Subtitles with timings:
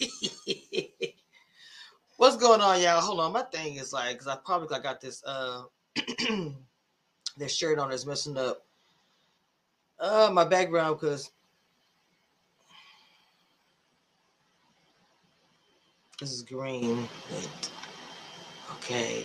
[2.16, 3.00] What's going on, y'all?
[3.00, 5.62] Hold on, my thing is like, cause I probably I got this uh
[7.36, 8.64] this shirt on that's messing up
[9.98, 11.30] uh my background because
[16.20, 17.06] this is green.
[17.32, 17.70] Wait.
[18.76, 19.24] Okay.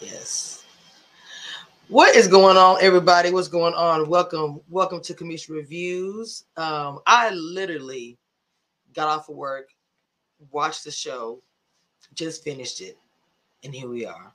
[0.00, 0.64] Yes.
[1.88, 3.30] What is going on, everybody?
[3.30, 4.08] What's going on?
[4.08, 6.44] Welcome, welcome to Commission Reviews.
[6.56, 8.16] Um, I literally
[8.94, 9.68] got off of work,
[10.50, 11.40] watched the show,
[12.14, 12.98] just finished it,
[13.64, 14.32] and here we are.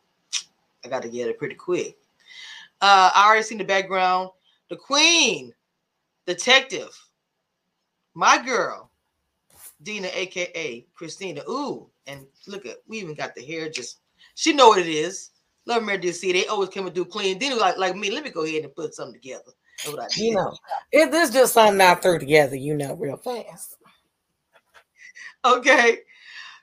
[0.85, 1.97] I got to get it pretty quick.
[2.81, 4.29] Uh, I already seen the background.
[4.69, 5.53] The Queen,
[6.25, 6.89] Detective,
[8.13, 8.89] my girl,
[9.83, 11.41] Dina, aka Christina.
[11.49, 13.69] Ooh, and look at we even got the hair.
[13.69, 13.99] Just
[14.35, 15.31] she know what it is.
[15.65, 16.33] Love Mary DC.
[16.33, 17.37] They always come and do clean.
[17.37, 18.11] Dina like like me.
[18.11, 19.51] Let me go ahead and put something together.
[20.17, 20.57] You know,
[20.91, 22.55] it this just something I threw together.
[22.55, 23.75] You know, real fast.
[25.47, 25.99] Okay.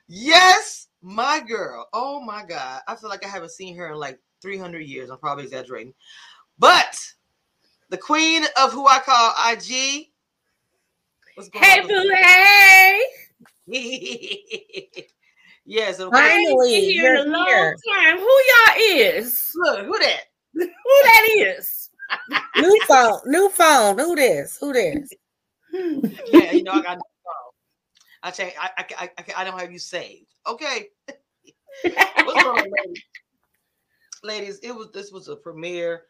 [0.07, 1.87] Yes, my girl.
[1.93, 2.81] Oh my God.
[2.87, 5.09] I feel like I haven't seen her in like 300 years.
[5.09, 5.93] I'm probably exaggerating.
[6.59, 6.99] But
[7.89, 10.09] the queen of who I call IG.
[11.53, 13.01] hey, boo, hey.
[15.65, 15.97] yes.
[15.97, 17.75] Finally, here in a long here.
[17.89, 18.17] time.
[18.19, 19.51] Who y'all is?
[19.55, 20.21] Look, who that?
[20.53, 20.69] who
[21.03, 21.89] that is?
[22.57, 23.97] new phone, new phone.
[23.97, 24.57] Who this?
[24.59, 25.09] Who this?
[25.73, 26.99] yeah, you know I got
[28.25, 30.33] I you, I, I, I, I don't have you saved.
[30.47, 30.87] Okay.
[31.83, 33.03] What's wrong, ladies?
[34.23, 34.59] ladies?
[34.63, 36.03] It was this was a premiere,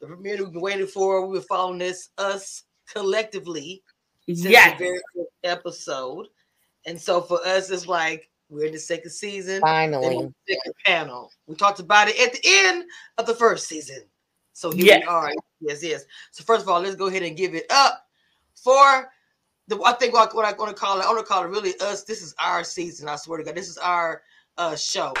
[0.00, 1.24] the premiere we've been waiting for.
[1.24, 3.84] We were following this us collectively
[4.26, 4.76] since yes.
[4.76, 6.26] the very first episode,
[6.84, 9.60] and so for us, it's like we're in the second season.
[9.60, 11.30] Finally, second panel.
[11.46, 12.84] We talked about it at the end
[13.18, 14.02] of the first season.
[14.52, 15.02] So here yes.
[15.02, 15.32] we are.
[15.60, 16.04] Yes, yes.
[16.32, 18.04] So first of all, let's go ahead and give it up
[18.56, 19.08] for
[19.72, 21.48] the, I think what, what I want to call it, I want to call it
[21.48, 22.04] really us.
[22.04, 23.08] This is our season.
[23.08, 24.22] I swear to God, this is our
[24.58, 25.14] uh show.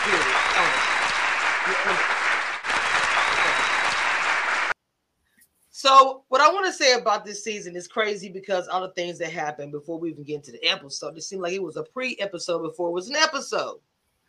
[5.70, 9.18] So what I want to say about this season is crazy because all the things
[9.18, 11.16] that happened before we even get into the episode.
[11.16, 13.80] It seemed like it was a pre-episode before it was an episode.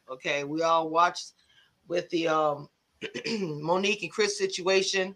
[0.10, 1.34] Okay, we all watched
[1.88, 2.70] with the um
[3.28, 5.16] Monique and Chris situation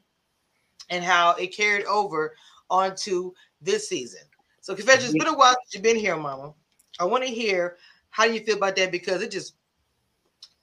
[0.90, 2.36] and how it carried over
[2.70, 3.32] onto
[3.62, 4.22] this season.
[4.68, 6.54] So confession, it's been a while since you've been here, Mama.
[7.00, 7.78] I want to hear
[8.10, 9.56] how you feel about that because it just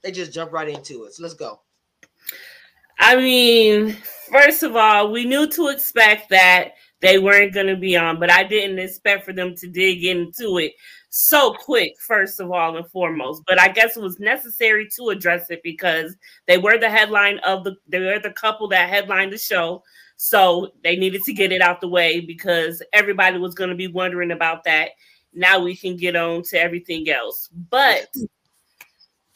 [0.03, 1.15] they just jump right into it.
[1.15, 1.61] So let's go.
[2.99, 3.93] I mean,
[4.31, 8.31] first of all, we knew to expect that they weren't going to be on, but
[8.31, 10.73] I didn't expect for them to dig into it
[11.09, 13.41] so quick, first of all and foremost.
[13.47, 17.63] But I guess it was necessary to address it because they were the headline of
[17.63, 19.81] the they were the couple that headlined the show.
[20.17, 23.87] So they needed to get it out the way because everybody was going to be
[23.87, 24.91] wondering about that.
[25.33, 27.49] Now we can get on to everything else.
[27.69, 28.07] But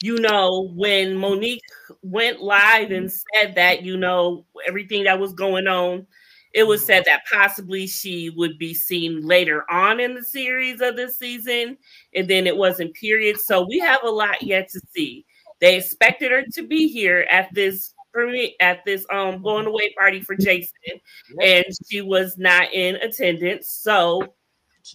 [0.02, 1.60] you know, when Monique
[2.02, 6.06] went live and said that, you know, everything that was going on,
[6.52, 10.96] it was said that possibly she would be seen later on in the series of
[10.96, 11.76] this season,
[12.14, 13.38] and then it wasn't period.
[13.38, 15.26] So we have a lot yet to see.
[15.60, 19.92] They expected her to be here at this for me at this um going away
[19.98, 21.00] party for Jason,
[21.42, 23.70] and she was not in attendance.
[23.70, 24.34] So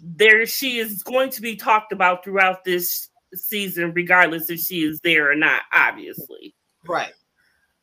[0.02, 5.00] there she is going to be talked about throughout this season, regardless if she is
[5.02, 6.56] there or not, obviously.
[6.88, 7.14] Right.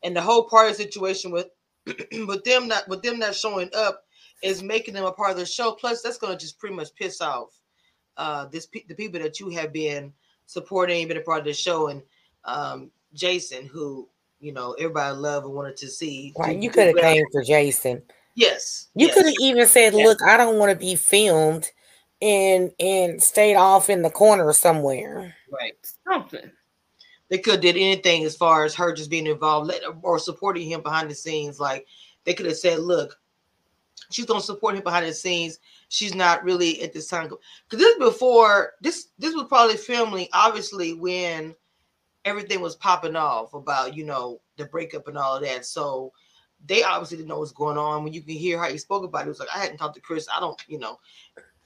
[0.03, 1.49] And the whole party situation with
[2.27, 4.05] with them not with them not showing up
[4.43, 5.73] is making them a part of the show.
[5.73, 7.49] Plus, that's gonna just pretty much piss off
[8.17, 10.13] uh this the people that you have been
[10.47, 12.03] supporting, been a part of the show, and
[12.45, 14.09] um Jason, who
[14.43, 16.35] you know everybody loved and wanted to see.
[16.37, 18.03] Right, you could have came for Jason.
[18.35, 19.15] Yes, you yes.
[19.15, 20.07] could have even said, yes.
[20.07, 21.71] "Look, I don't want to be filmed,"
[22.21, 25.35] and and stayed off in the corner somewhere.
[25.51, 25.75] Right,
[26.07, 26.51] something.
[27.29, 29.73] They could have did anything as far as her just being involved
[30.03, 31.61] or supporting him behind the scenes.
[31.61, 31.87] Like
[32.25, 33.19] they could have said, "Look,
[34.11, 35.61] she's gonna support him behind the scenes.
[35.89, 40.95] She's not really at this time." Because this before this, this was probably filming obviously
[40.95, 41.55] when
[42.25, 45.67] everything was popping off about you know the breakup and all of that.
[45.67, 46.13] So
[46.67, 48.05] they obviously didn't know what's going on.
[48.05, 49.95] When you can hear how he spoke about it, it was like I hadn't talked
[49.97, 50.29] to Chris.
[50.35, 50.99] I don't, you know,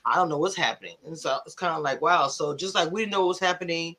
[0.04, 0.96] I don't know what's happening.
[1.04, 2.28] And so it's kind of like wow.
[2.28, 3.96] So just like we didn't know what was happening,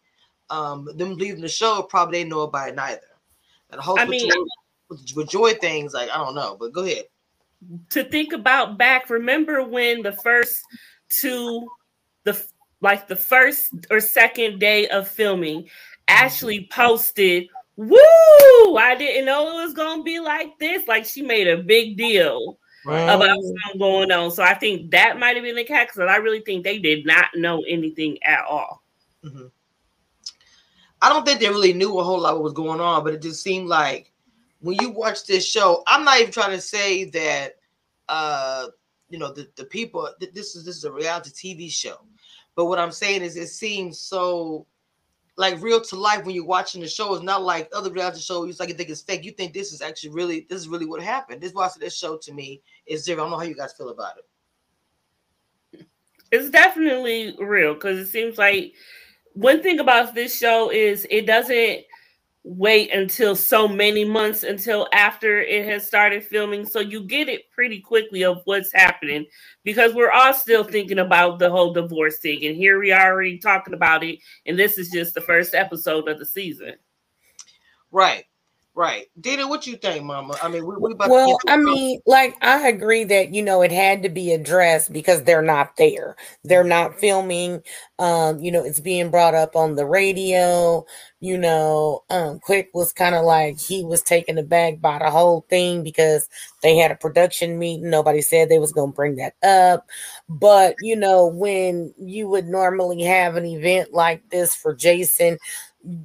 [0.50, 3.02] um, them leaving the show probably didn't know about it neither.
[3.70, 4.32] And the whole I mean,
[4.90, 7.06] with, with joy things, like I don't know, but go ahead.
[7.90, 10.62] To think about back, remember when the first
[11.10, 11.68] two,
[12.24, 12.42] the
[12.82, 15.68] like the first or second day of filming,
[16.08, 17.98] Ashley posted, Woo!
[18.76, 20.88] I didn't know it was gonna be like this.
[20.88, 23.04] Like she made a big deal right.
[23.04, 24.32] about something going on.
[24.32, 27.06] So I think that might have been the case because I really think they did
[27.06, 28.84] not know anything at all.
[29.24, 29.52] Mhm.
[31.02, 33.22] I don't think they really knew a whole lot what was going on, but it
[33.22, 34.12] just seemed like
[34.60, 37.54] when you watch this show, I'm not even trying to say that
[38.10, 38.68] uh
[39.10, 41.98] you know the, the people th- this is this is a reality TV show.
[42.56, 44.66] But what I'm saying is it seems so
[45.38, 47.14] like real to life when you're watching the show.
[47.14, 48.50] It's not like other reality shows.
[48.50, 49.24] It's like you think it's fake.
[49.24, 51.42] You think this is actually really this is really what happened.
[51.42, 53.20] This watching this show to me is zero.
[53.20, 54.26] I don't know how you guys feel about it.
[56.32, 58.74] It's definitely real because it seems like
[59.34, 61.86] one thing about this show is it doesn't
[62.48, 66.66] wait until so many months until after it has started filming.
[66.66, 69.26] So you get it pretty quickly of what's happening
[69.66, 72.46] because we're all still thinking about the whole divorce thing.
[72.46, 74.20] And here we are already talking about it.
[74.46, 76.76] And this is just the first episode of the season.
[77.92, 78.24] Right.
[78.78, 79.08] Right.
[79.20, 80.36] Dina, what you think, Mama?
[80.40, 83.72] I mean, we, we about Well, I mean, like I agree that you know it
[83.72, 86.16] had to be addressed because they're not there.
[86.44, 87.64] They're not filming.
[87.98, 90.86] Um, you know, it's being brought up on the radio.
[91.22, 95.48] You know, um, Quick was kind of like he was taken aback by the whole
[95.50, 96.30] thing because
[96.62, 97.90] they had a production meeting.
[97.90, 99.88] Nobody said they was gonna bring that up.
[100.30, 105.40] But you know, when you would normally have an event like this for Jason,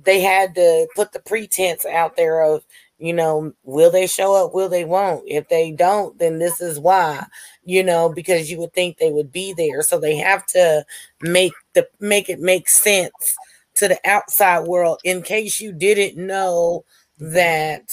[0.05, 2.64] they had to put the pretense out there of
[2.99, 4.55] you know will they show up?
[4.55, 5.25] Will they won't?
[5.26, 7.26] If they don't then this is why
[7.64, 9.82] you know because you would think they would be there.
[9.82, 10.84] So they have to
[11.20, 13.38] make the make it make sense
[13.75, 16.84] to the outside world in case you didn't know
[17.19, 17.90] that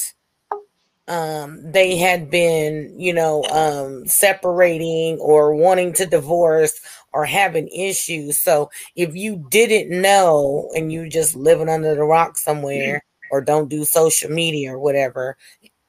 [1.07, 6.79] um they had been you know um separating or wanting to divorce
[7.13, 12.37] or having issues so if you didn't know and you just living under the rock
[12.37, 15.37] somewhere or don't do social media or whatever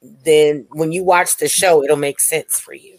[0.01, 2.97] then when you watch the show it'll make sense for you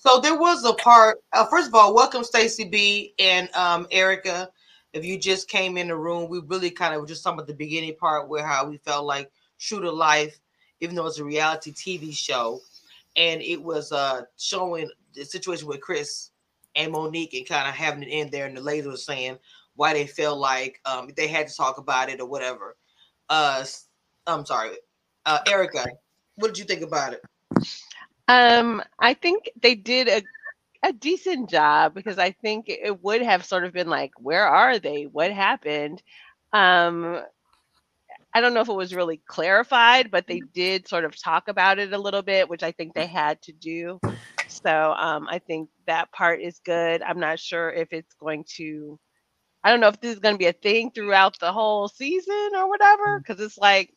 [0.00, 1.18] So there was a part.
[1.32, 4.48] Uh, first of all, welcome Stacy B and um, Erica.
[4.92, 7.48] If you just came in the room, we really kind of were just talking about
[7.48, 10.38] the beginning part where how we felt like true to life,
[10.80, 12.60] even though it's a reality TV show,
[13.16, 16.30] and it was uh showing the situation with Chris
[16.74, 19.38] and Monique and kind of having it in there, and the lady was saying
[19.74, 22.76] why they felt like um they had to talk about it or whatever.
[23.28, 23.64] Uh,
[24.26, 24.76] I'm sorry,
[25.26, 25.86] uh, Erica,
[26.36, 27.22] what did you think about it?
[28.28, 30.22] Um, I think they did a
[30.82, 34.78] a decent job because I think it would have sort of been like, where are
[34.78, 35.04] they?
[35.04, 36.02] What happened?
[36.52, 37.20] Um,
[38.32, 41.78] I don't know if it was really clarified, but they did sort of talk about
[41.78, 43.98] it a little bit, which I think they had to do.
[44.48, 47.02] So um, I think that part is good.
[47.02, 48.98] I'm not sure if it's going to.
[49.64, 52.50] I don't know if this is going to be a thing throughout the whole season
[52.56, 53.92] or whatever, because it's like,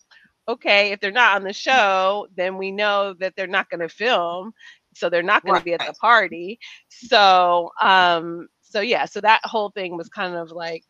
[0.47, 3.89] okay, if they're not on the show, then we know that they're not going to
[3.89, 4.53] film,
[4.95, 6.59] so they're not going to be at the party.
[6.89, 10.83] So, um, so yeah, so that whole thing was kind of like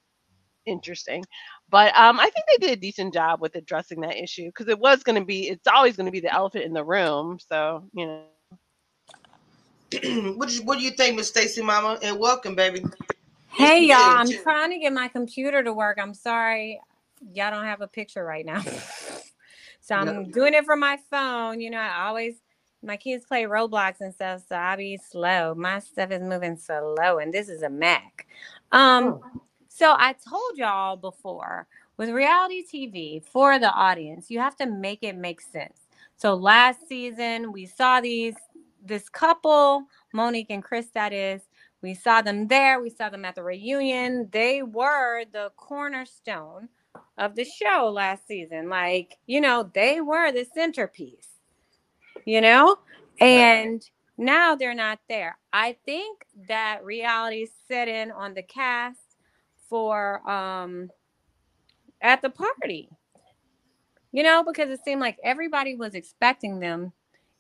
[0.66, 1.24] interesting,
[1.70, 4.80] but um, I think they did a decent job with addressing that issue because it
[4.80, 7.38] was going to be, it's always going to be the elephant in the room.
[7.40, 8.24] So you know.
[10.36, 12.00] what, do you, what do you think, Miss Stacy, Mama?
[12.02, 12.86] And welcome, baby.
[13.50, 15.98] Hey y'all, I'm trying to get my computer to work.
[16.02, 16.80] I'm sorry,
[17.34, 18.64] y'all don't have a picture right now.
[19.82, 20.24] so I'm No.
[20.32, 21.60] doing it from my phone.
[21.60, 22.36] You know, I always
[22.82, 25.54] my kids play Roblox and stuff, so I be slow.
[25.56, 28.28] My stuff is moving slow, and this is a Mac.
[28.72, 29.42] Um, Oh.
[29.68, 31.68] so I told y'all before
[31.98, 35.78] with reality TV for the audience, you have to make it make sense.
[36.16, 38.36] So last season we saw these
[38.84, 41.42] this couple, Monique and Chris, that is.
[41.82, 42.80] We saw them there.
[42.82, 44.30] We saw them at the reunion.
[44.32, 46.70] They were the cornerstone
[47.18, 48.70] of the show last season.
[48.70, 51.30] Like, you know, they were the centerpiece,
[52.26, 52.78] you know?
[53.20, 53.82] And
[54.18, 55.38] now they're not there.
[55.52, 59.00] I think that reality set in on the cast
[59.70, 60.90] for um
[62.02, 62.90] at the party.
[64.12, 66.92] You know, because it seemed like everybody was expecting them.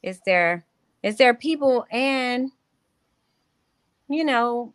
[0.01, 0.65] Is there
[1.03, 2.51] is there people and
[4.09, 4.73] you know,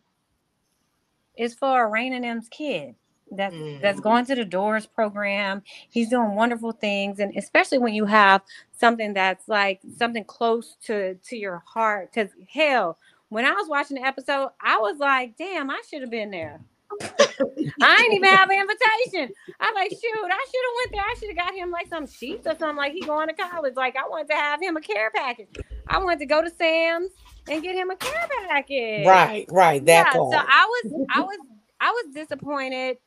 [1.35, 2.95] it's for Rain and M's kid
[3.31, 4.03] that's that's Mhm.
[4.03, 5.61] going to the Doors program.
[5.89, 8.41] He's doing wonderful things, and especially when you have
[8.71, 12.11] something that's like something close to to your heart.
[12.11, 12.97] Because hell,
[13.29, 16.61] when I was watching the episode, I was like, "Damn, I should have been there."
[17.81, 19.33] I ain't even have an invitation.
[19.59, 21.01] I'm like, shoot, I should have went there.
[21.01, 22.77] I should have got him like some sheets or something.
[22.77, 23.75] Like he going to college.
[23.75, 25.55] Like I wanted to have him a care package.
[25.87, 27.11] I wanted to go to Sam's
[27.49, 29.05] and get him a care package.
[29.05, 30.11] right right that yeah.
[30.11, 31.37] part So I was, I was,
[31.79, 32.97] I was disappointed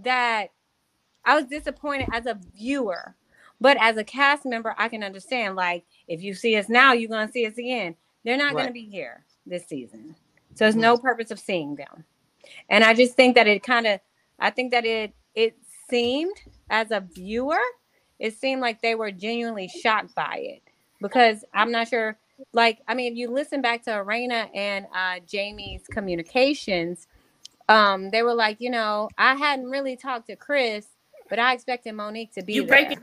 [0.00, 0.48] that
[1.24, 3.14] I was disappointed as a viewer,
[3.60, 5.56] but as a cast member, I can understand.
[5.56, 7.96] Like if you see us now, you're gonna see us again.
[8.24, 8.62] They're not Right.
[8.62, 10.14] gonna be here this season,
[10.54, 12.04] so there's no purpose of seeing them.
[12.68, 14.00] And I just think that it kind of,
[14.38, 15.56] I think that it it
[15.90, 16.36] seemed
[16.70, 17.60] as a viewer,
[18.18, 20.62] it seemed like they were genuinely shocked by it
[21.00, 22.18] because I'm not sure.
[22.52, 27.06] Like, I mean, if you listen back to Arena and uh, Jamie's communications,
[27.68, 30.86] um, they were like, you know, I hadn't really talked to Chris,
[31.30, 32.68] but I expected Monique to be You there.
[32.68, 32.98] break it-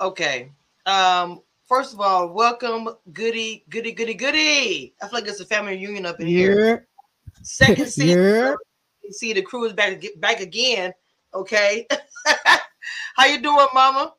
[0.00, 0.52] Okay.
[0.86, 4.94] Um, first of all, welcome, goody, goody, goody, goody.
[5.00, 6.88] I feel like it's a family reunion up in here.
[7.42, 8.18] Second season.
[8.18, 8.54] Yeah.
[9.04, 10.92] You see the crew is back back again.
[11.34, 11.86] Okay.
[13.16, 14.14] How you doing, mama?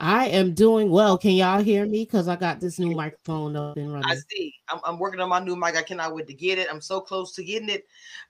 [0.00, 1.16] I am doing well.
[1.16, 2.04] Can y'all hear me?
[2.04, 4.22] Because I got this new microphone up and I running.
[4.30, 4.54] see.
[4.68, 5.76] I'm, I'm working on my new mic.
[5.76, 6.68] I cannot wait to get it.
[6.70, 7.86] I'm so close to getting it.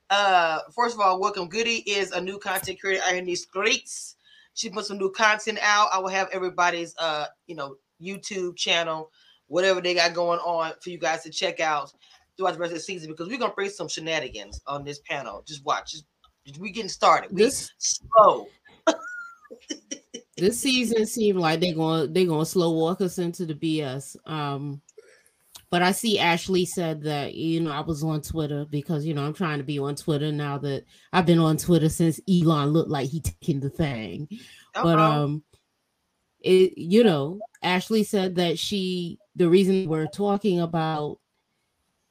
[0.09, 1.49] Uh, first of all, welcome.
[1.49, 4.15] Goody is a new content creator out in these streets.
[4.53, 5.89] She put some new content out.
[5.91, 9.11] I will have everybody's uh, you know, YouTube channel,
[9.47, 11.91] whatever they got going on for you guys to check out
[12.37, 15.43] throughout the rest of the season because we're gonna bring some shenanigans on this panel.
[15.47, 15.91] Just watch.
[15.91, 16.05] Just
[16.59, 17.31] we getting started.
[17.31, 18.47] We This slow.
[20.37, 24.15] this season seemed like they're gonna they're to slow walk us into the BS.
[24.29, 24.81] Um,
[25.71, 29.25] but I see Ashley said that you know I was on Twitter because you know
[29.25, 32.89] I'm trying to be on Twitter now that I've been on Twitter since Elon looked
[32.89, 34.27] like he taking the thing.
[34.73, 35.23] but Uh-oh.
[35.23, 35.43] um
[36.45, 41.19] it you know ashley said that she the reason we're talking about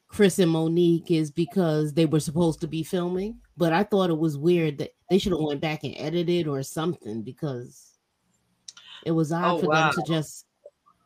[0.09, 4.19] chris and monique is because they were supposed to be filming but i thought it
[4.19, 7.93] was weird that they should have went back and edited or something because
[9.07, 9.91] it was odd Oh, for wow.
[9.93, 10.47] them to just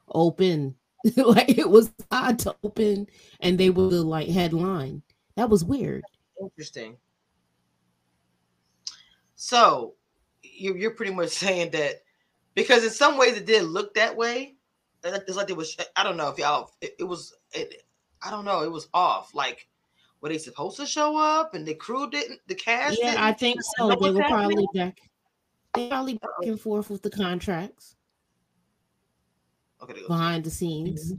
[0.09, 0.75] open
[1.17, 3.07] like it was odd to open
[3.41, 5.03] and they were the like headline
[5.37, 6.03] that was weird
[6.41, 6.97] Interesting.
[9.35, 9.95] So
[10.43, 12.03] you're you're pretty much saying that
[12.59, 14.55] because in some ways it did look that way.
[15.05, 15.77] It's like it was.
[15.97, 16.73] I don't know if y'all.
[16.81, 17.35] It, it was.
[17.53, 17.85] It,
[18.23, 18.63] I don't know.
[18.63, 19.35] It was off.
[19.35, 19.69] Like
[20.21, 22.41] were they supposed to show up and the crew didn't?
[22.47, 22.99] The cast.
[23.01, 23.23] yeah didn't?
[23.23, 24.29] i think so they were happening?
[24.29, 25.01] probably back
[25.75, 27.95] they probably back and forth with the contracts
[29.81, 30.09] Okay, there goes.
[30.09, 31.15] behind the scenes.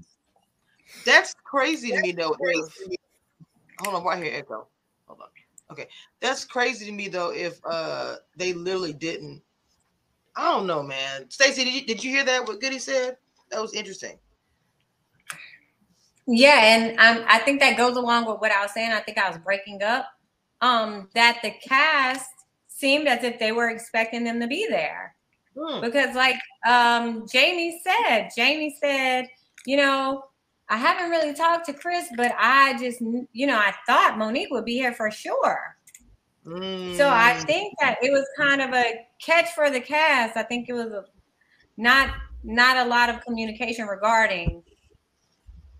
[1.05, 2.35] That's crazy to me though.
[2.39, 2.75] If,
[3.79, 4.67] hold on, right here, Echo.
[5.07, 5.27] Hold on.
[5.71, 5.87] Okay,
[6.19, 7.31] that's crazy to me though.
[7.31, 9.41] If uh they literally didn't,
[10.39, 11.29] I don't know, man.
[11.29, 12.47] Stacey, did you did you hear that?
[12.47, 13.17] What Goody said?
[13.51, 14.17] That was interesting.
[16.27, 18.91] Yeah, and um, I think that goes along with what I was saying.
[18.91, 20.07] I think I was breaking up.
[20.61, 22.29] Um, that the cast
[22.67, 25.15] seemed as if they were expecting them to be there
[25.57, 25.81] Hmm.
[25.81, 29.27] because, like um, Jamie said, Jamie said,
[29.65, 30.23] you know,
[30.69, 34.65] I haven't really talked to Chris, but I just, you know, I thought Monique would
[34.65, 35.75] be here for sure.
[36.97, 37.45] So I Mm.
[37.45, 40.37] think that it was kind of a catch for the cast.
[40.37, 41.05] I think it was a,
[41.77, 44.63] not not a lot of communication regarding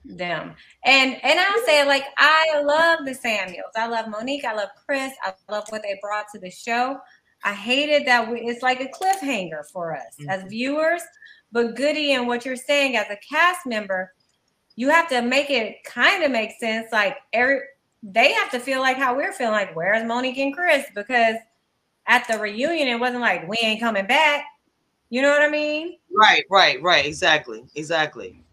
[0.06, 0.56] them.
[0.86, 3.72] And and I'll say like I love the Samuels.
[3.76, 4.46] I love Monique.
[4.46, 5.14] I love Chris.
[5.24, 6.98] I love what they brought to the show.
[7.44, 11.02] I hated that we, it's like a cliffhanger for us as viewers.
[11.52, 14.14] But Goody and what you're saying as a cast member,
[14.76, 16.88] you have to make it kind of make sense.
[16.92, 17.62] Like every
[18.04, 19.54] they have to feel like how we're feeling.
[19.54, 20.86] Like where's Monique and Chris?
[20.96, 21.36] Because
[22.08, 24.46] at the reunion, it wasn't like we ain't coming back.
[25.10, 25.98] You know what I mean?
[26.16, 27.06] Right, right, right.
[27.06, 28.44] Exactly, exactly.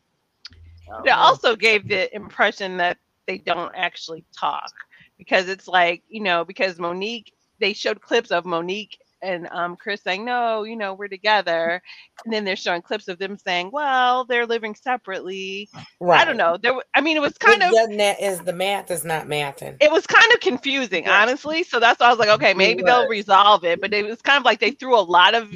[1.05, 4.73] It um, also gave the impression that they don't actually talk
[5.19, 10.03] because it's like, you know, because Monique, they showed clips of Monique and um, Chris
[10.03, 11.83] saying, no, you know, we're together.
[12.25, 15.69] And then they're showing clips of them saying, well, they're living separately.
[16.01, 16.21] Right.
[16.21, 16.57] I don't know.
[16.57, 19.77] There, I mean, it was kind it of, that is the math is not mathing.
[19.81, 21.23] it was kind of confusing, Yeah.
[21.23, 21.63] honestly.
[21.63, 23.81] So that's why I was like, okay, maybe they'll resolve it.
[23.81, 25.53] But it was kind of like they threw a lot of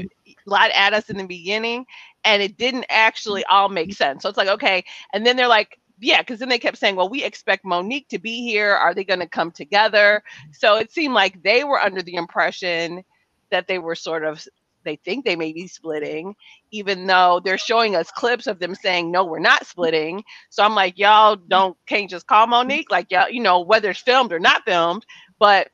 [0.46, 1.84] lot at us in the beginning,
[2.24, 4.22] and it didn't actually all make sense.
[4.22, 7.10] So it's like, okay, and then they're like, yeah, because then they kept saying, well,
[7.10, 8.72] we expect Monique to be here.
[8.72, 10.22] Are they going to come together?
[10.52, 13.04] So it seemed like they were under the impression
[13.50, 14.46] that they were sort of
[14.84, 16.34] they think they may be splitting,
[16.70, 20.24] even though they're showing us clips of them saying, no, we're not splitting.
[20.48, 24.00] So I'm like, y'all don't can't just call Monique, like y'all, you know, whether it's
[24.00, 25.04] filmed or not filmed.
[25.38, 25.68] But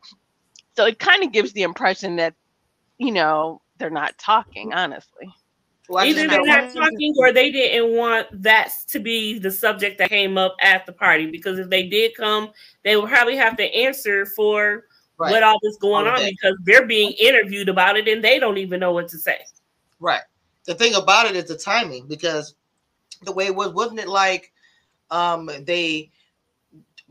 [0.77, 2.35] so it kind of gives the impression that,
[2.99, 5.33] you know, they're not talking, honestly.
[5.89, 10.09] Well, Either they're not talking or they didn't want that to be the subject that
[10.09, 11.31] came up at the party.
[11.31, 12.51] Because if they did come,
[12.85, 14.85] they would probably have to answer for
[15.19, 16.31] right, what all this going All on that.
[16.31, 19.39] because they're being interviewed about it and they don't even know what to say.
[20.01, 20.23] right.
[20.67, 22.55] The thing about it is the timing because
[23.23, 24.53] the way it was, wasn't it like
[25.13, 26.11] um they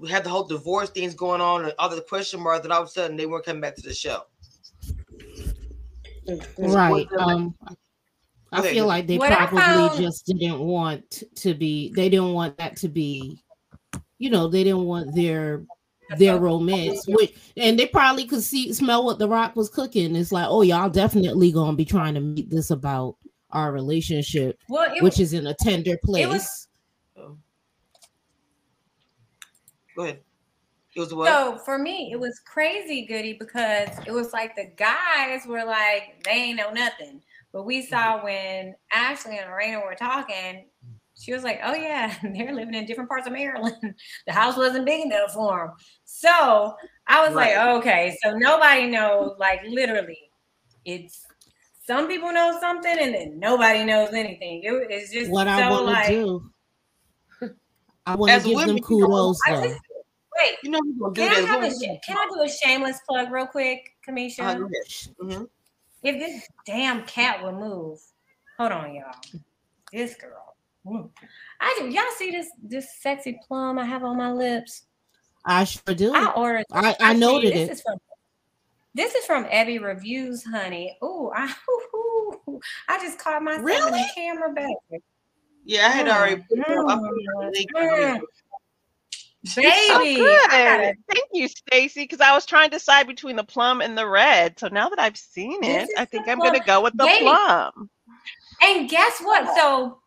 [0.10, 2.92] had the whole divorce things going on and other question marks, and all of a
[2.92, 4.24] sudden they weren't coming back to the show.
[6.58, 6.90] Right.
[7.10, 7.56] What- Um
[8.52, 12.34] I feel go- like they What probably found- just didn't want to be they didn't
[12.34, 13.42] want that to be
[14.18, 15.64] you know, they didn't want their
[16.18, 20.16] their romance, which and they probably could see smell what the rock was cooking.
[20.16, 23.18] It's like, oh, y'all definitely gonna be trying to meet this about
[23.52, 26.28] our relationship, Well, it, which is in a tender place.
[26.28, 26.68] was-
[29.96, 30.20] Go ahead.
[30.96, 31.28] It was what?
[31.28, 36.22] So for me, it was crazy, Goody, because it was like the guys were like,
[36.24, 37.22] they ain't know nothing.
[37.52, 38.26] But we saw mm-hmm.
[38.26, 40.66] when Ashley and Lorena were talking,
[41.18, 43.96] she was like, oh yeah, they're living in different parts of Maryland.
[44.28, 45.76] the house wasn't big enough for them.
[46.06, 46.76] So
[47.08, 47.56] I was Right.
[47.56, 50.20] like, okay, so nobody knows, like literally,
[50.86, 51.26] it's
[51.86, 54.62] some people know something and then nobody knows anything.
[54.64, 56.52] It- it's just what so I want to do.
[58.08, 59.80] I want to give women, them you know, kudos I just,
[60.40, 62.42] wait, You know we're gonna do can I, have a, Women- sh- can I do
[62.42, 64.42] a shameless plug real quick, Cameshia?
[64.42, 65.40] Uh, go ahead.
[65.40, 65.50] Mhm.
[66.04, 68.00] If this damn cat would move,
[68.60, 69.16] hold on, y'all.
[69.92, 70.45] This girl.
[70.86, 71.10] Mm.
[71.60, 71.90] I do.
[71.90, 74.86] Y'all see this this sexy plum I have on my lips?
[75.46, 76.14] I sure do.
[76.14, 76.66] I ordered.
[76.72, 77.72] I, I see, noted this it.
[77.74, 77.98] Is from,
[78.94, 80.98] this is from Ebby Reviews, honey.
[81.04, 81.54] Ooh, I,
[81.96, 83.92] ooh, I just caught myself in Really?
[83.92, 85.02] the camera back.
[85.66, 86.44] Yeah, I had already.
[86.50, 86.76] Put it up.
[86.78, 87.70] Mm, put it on the link.
[87.76, 88.22] mm.
[89.46, 90.50] So Baby, good.
[90.50, 92.02] Thank you, Stacy.
[92.04, 94.58] Because I was trying to decide between the plum and the red.
[94.60, 97.26] So now that I've seen it, I think I'm going to go with the Baby.
[97.26, 97.90] plum.
[98.64, 99.56] And guess what?
[99.56, 100.00] So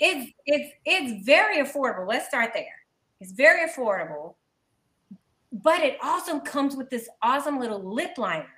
[0.00, 2.08] it's it's it's very affordable.
[2.08, 2.64] Let's start there.
[3.20, 4.34] It's very affordable,
[5.52, 8.48] but it also comes with this awesome little lip liner.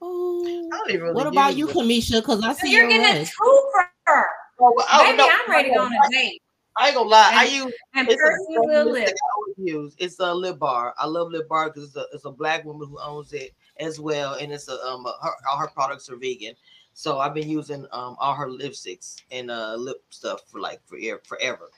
[0.00, 1.74] Oh, I don't even really what about you, it.
[1.76, 2.20] Cameshia?
[2.20, 3.26] Because I So see you're your getting a red.
[3.26, 4.24] twofer.
[4.62, 6.42] Oh, well, oh, Baby, no, I'm ready to go on a date.
[6.76, 7.30] I ain't gonna lie.
[7.34, 9.08] I And- use And it's a Percy's brand lip.
[9.08, 9.94] I use.
[9.98, 10.94] It's a lip bar.
[10.98, 13.98] I love lip bar because it's a, it's a black woman who owns it as
[14.00, 16.54] well, and it's a um a, her, all her products are vegan.
[16.94, 20.98] So I've been using um all her lipsticks and uh lip stuff for like for
[21.24, 21.70] forever.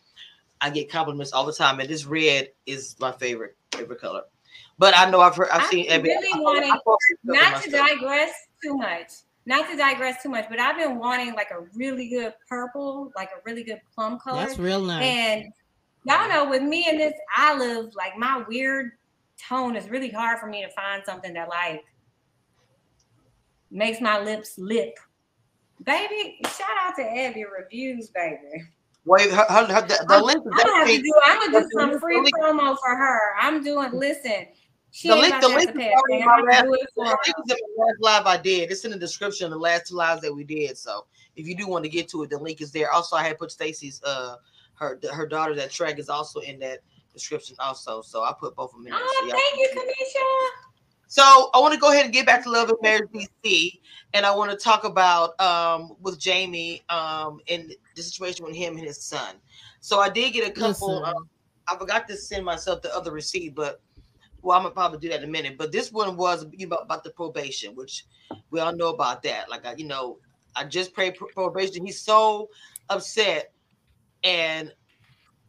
[0.60, 4.22] I get compliments all the time, and this red is my favorite favorite color.
[4.78, 6.08] But I know I've heard I've I'm seen every.
[6.10, 9.10] really I- I- I wanting- post stuff in Not to digress too much.
[9.44, 13.30] Not to digress too much, but I've been wanting like a really good purple, like
[13.30, 14.44] a really good plum color.
[14.46, 15.02] That's real nice.
[15.04, 15.52] And
[16.04, 18.92] y'all know with me and this olive, like my weird
[19.48, 21.84] tone is really hard for me to find something that like
[23.72, 24.96] makes my lips lip.
[25.84, 28.36] Baby, shout out to Abby Reviews, baby.
[29.04, 31.12] Wait, her, her, her, the, the I'm, link is I'm gonna do.
[31.24, 33.18] I'm gonna do some free link- promo for her.
[33.40, 33.90] I'm doing.
[33.92, 34.46] Listen,
[34.92, 35.92] she The link- the link is pay.
[35.92, 36.20] already man.
[36.20, 37.16] in my I'm last- do it for I her.
[37.24, 38.70] think it's in the last live I did.
[38.70, 39.50] It's in the description.
[39.50, 40.78] The last two lives that we did.
[40.78, 42.92] So if you do want to get to it, the link is there.
[42.92, 44.36] Also, I had put Stacy's uh
[44.74, 46.78] her her daughter that track is also in that
[47.12, 48.02] description also.
[48.02, 49.00] So I put both of them in there.
[49.00, 50.16] so Oh, thank you, can see it.
[50.16, 50.71] Cameshia.
[51.12, 53.80] So I want to go ahead and get back to Love and Marriage DC,
[54.14, 58.78] and I want to talk about um with Jamie um in the situation with him
[58.78, 59.34] and his son.
[59.80, 61.04] So I did get a couple.
[61.04, 61.28] Um,
[61.68, 63.82] I forgot to send myself the other receipt, but
[64.40, 65.58] well, I'm gonna probably do that in a minute.
[65.58, 68.06] But this one was you know, about the probation, which
[68.50, 69.50] we all know about that.
[69.50, 70.16] Like I, you know,
[70.56, 71.84] I just prayed pro- probation.
[71.84, 72.48] He's so
[72.88, 73.52] upset,
[74.24, 74.72] and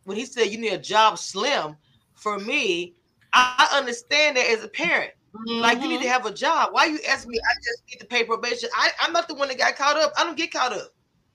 [0.04, 1.78] when he said you need a job, slim,
[2.16, 2.96] for me,
[3.32, 5.14] I understand that as a parent.
[5.34, 6.04] Like you need Mm-hmm.
[6.04, 6.70] to have a job.
[6.74, 7.38] Why you ask me?
[7.40, 8.70] I just need to pay probation.
[8.76, 10.14] I, I'm not the one that got caught up.
[10.18, 10.90] I don't get caught up.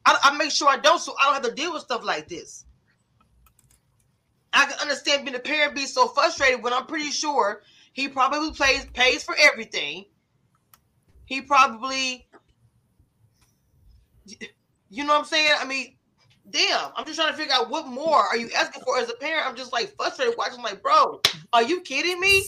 [0.07, 2.29] I, I make sure I don't, so I don't have to deal with stuff like
[2.29, 2.65] this.
[4.53, 8.53] I can understand being a parent be so frustrated when I'm pretty sure he probably
[8.53, 10.07] pays pays for everything.
[11.27, 12.27] He probably,
[14.89, 15.53] you know what I'm saying?
[15.59, 15.97] I mean,
[16.49, 16.91] damn.
[16.97, 19.47] I'm just trying to figure out what more are you asking for as a parent.
[19.47, 20.63] I'm just like frustrated watching.
[20.63, 21.21] Like, bro,
[21.53, 22.43] are you kidding me?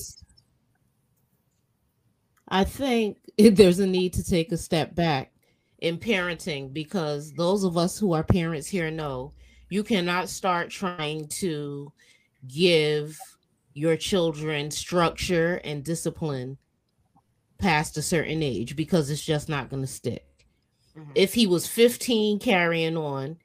[2.51, 5.33] I think there's a need to take a step back
[5.79, 9.33] in parenting because those of us who are parents here know
[9.71, 11.93] you cannot start trying to
[12.49, 13.19] give
[13.73, 16.59] your children structure and discipline
[17.59, 20.27] past a certain age because it's just not going to stick.
[20.97, 21.13] Mhm.
[21.15, 23.37] If he was 15 carrying on,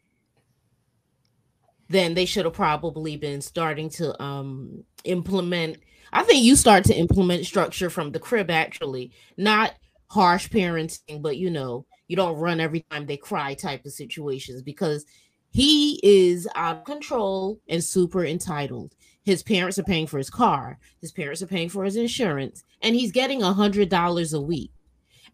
[1.90, 5.78] then they should have probably been starting to um implement
[6.14, 9.74] I think you start to implement structure from the crib actually, not
[10.08, 14.62] harsh parenting, but you know, you don't run every time they cry type of situations
[14.62, 15.06] because
[15.50, 18.94] he is out of control and super entitled.
[19.24, 22.96] His parents are paying for his car, his parents are paying for his insurance, and
[22.96, 24.72] he's getting a hundred dollars a week.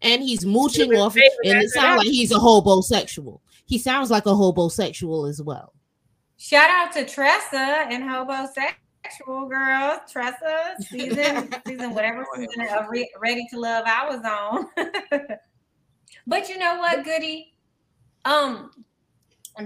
[0.00, 3.40] And he's mooching Even off, favor and it sounds like he's a hobosexual.
[3.66, 5.74] He sounds like a hobosexual as well.
[6.38, 10.00] Shout out to Tressa and Hobosexual Actual girl.
[10.10, 14.66] Tressa, season, season, whatever season of Re- Ready to Love I was on.
[16.26, 17.54] but you know what, Goody?
[18.24, 18.70] Um,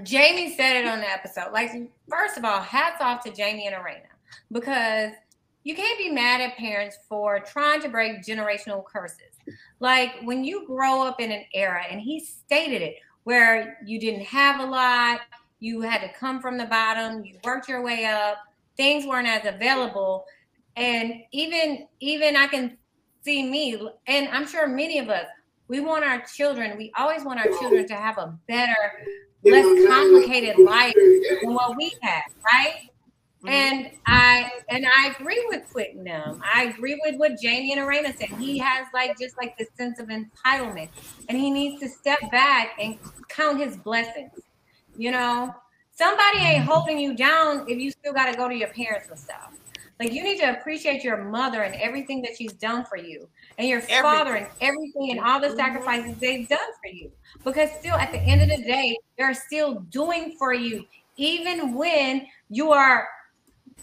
[0.03, 1.53] Jamie said it on the episode.
[1.53, 1.71] Like,
[2.09, 4.09] first of all, hats off to Jamie and Arena
[4.51, 5.13] because
[5.67, 9.37] you can't be mad at parents for trying to break generational curses.
[9.81, 14.25] Like when you grow up in an era, and he stated it, where you didn't
[14.27, 15.23] have a lot,
[15.59, 18.39] you had to come from the bottom, you worked your way up,
[18.77, 20.25] things weren't as available.
[20.77, 22.77] And even even I can
[23.23, 25.27] see me, and I'm sure many of us,
[25.69, 28.77] we want our children, we always want our children to have a better,
[29.45, 30.95] less complicated life
[31.43, 32.91] than what we had, right?
[33.45, 33.49] Mm-hmm.
[33.49, 36.43] And I and I agree with Quittenham.
[36.43, 38.31] I agree with what Jamie and Arena said.
[38.31, 40.89] He has like just like this sense of entitlement,
[41.29, 44.33] and he needs to step back and count his blessings.
[44.97, 45.55] You know,
[45.97, 46.71] somebody ain't mm-hmm.
[46.71, 49.53] holding you down if you still got to go to your parents and stuff.
[49.99, 53.29] Like you need to appreciate your mother and everything that she's done for you,
[53.59, 54.03] and your everything.
[54.03, 55.57] father and everything and all the mm-hmm.
[55.57, 57.11] sacrifices they've done for you.
[57.45, 60.85] Because still, at the end of the day, they're still doing for you,
[61.17, 63.09] even when you are,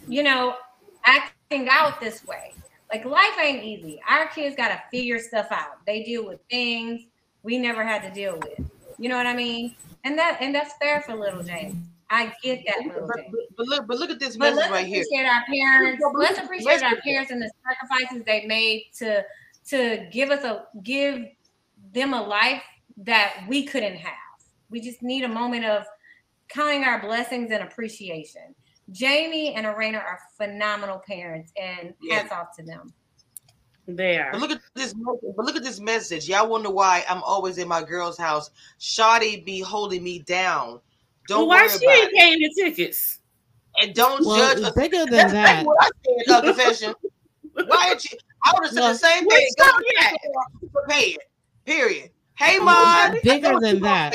[0.08, 0.56] you know,
[1.04, 2.54] acting out this way.
[2.92, 4.00] Like life ain't easy.
[4.08, 5.84] Our kids got to figure stuff out.
[5.88, 7.02] They deal with things
[7.42, 8.70] we never had to deal with.
[9.00, 9.76] You know what I mean?
[10.04, 11.76] And that and that's fair for little James.
[12.14, 13.26] I get that but, but,
[13.58, 15.02] but, look, but look at this but message right here.
[15.02, 16.04] Appreciate our parents.
[16.14, 19.26] Let's appreciate our parents and the sacrifices they made to
[19.70, 21.26] to give us a give
[21.92, 22.62] them a life
[22.98, 24.14] that we couldn't have.
[24.70, 25.86] We just need a moment of
[26.50, 28.54] counting our blessings and appreciation.
[28.92, 32.94] Jamie and Arena are phenomenal parents, and hats off to them.
[33.88, 34.32] They are.
[34.34, 34.94] But look at this.
[34.94, 36.30] But look at this message.
[36.30, 38.52] Y'all wonder why I'm always in my girl's house.
[38.80, 40.80] Shawty be holding me down
[41.28, 43.20] don't well, why she ain't paying the tickets?
[43.82, 44.64] And don't well, judge.
[44.64, 44.74] Us.
[44.74, 45.66] Bigger than that.
[45.66, 46.94] What I said, uh, confession.
[47.54, 48.18] why are you?
[48.46, 49.48] I would have said well, the same thing.
[49.58, 49.66] Go
[50.88, 51.22] pay it.
[51.66, 52.12] Period.
[52.38, 53.16] Hey, mom.
[53.24, 54.14] Bigger than that.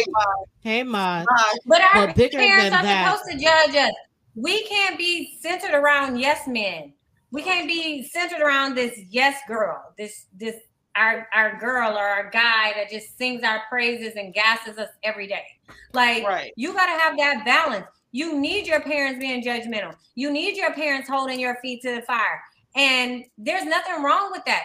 [0.61, 1.27] Hey, mom.
[1.67, 3.05] But our but bigger parents are that.
[3.05, 3.93] supposed to judge us.
[4.35, 6.93] We can't be centered around yes men.
[7.31, 9.83] We can't be centered around this yes girl.
[9.97, 10.57] This this
[10.99, 15.27] our our girl or our guy that just sings our praises and gasses us every
[15.27, 15.45] day.
[15.93, 16.53] Like right.
[16.57, 17.87] you got to have that balance.
[18.13, 19.95] You need your parents being judgmental.
[20.15, 22.43] You need your parents holding your feet to the fire.
[22.75, 24.65] And there's nothing wrong with that.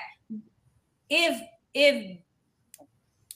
[1.10, 1.42] If
[1.74, 2.18] if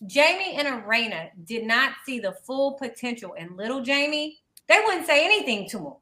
[0.05, 5.25] Jamie and Arena did not see the full potential in little Jamie, they wouldn't say
[5.25, 5.93] anything to him.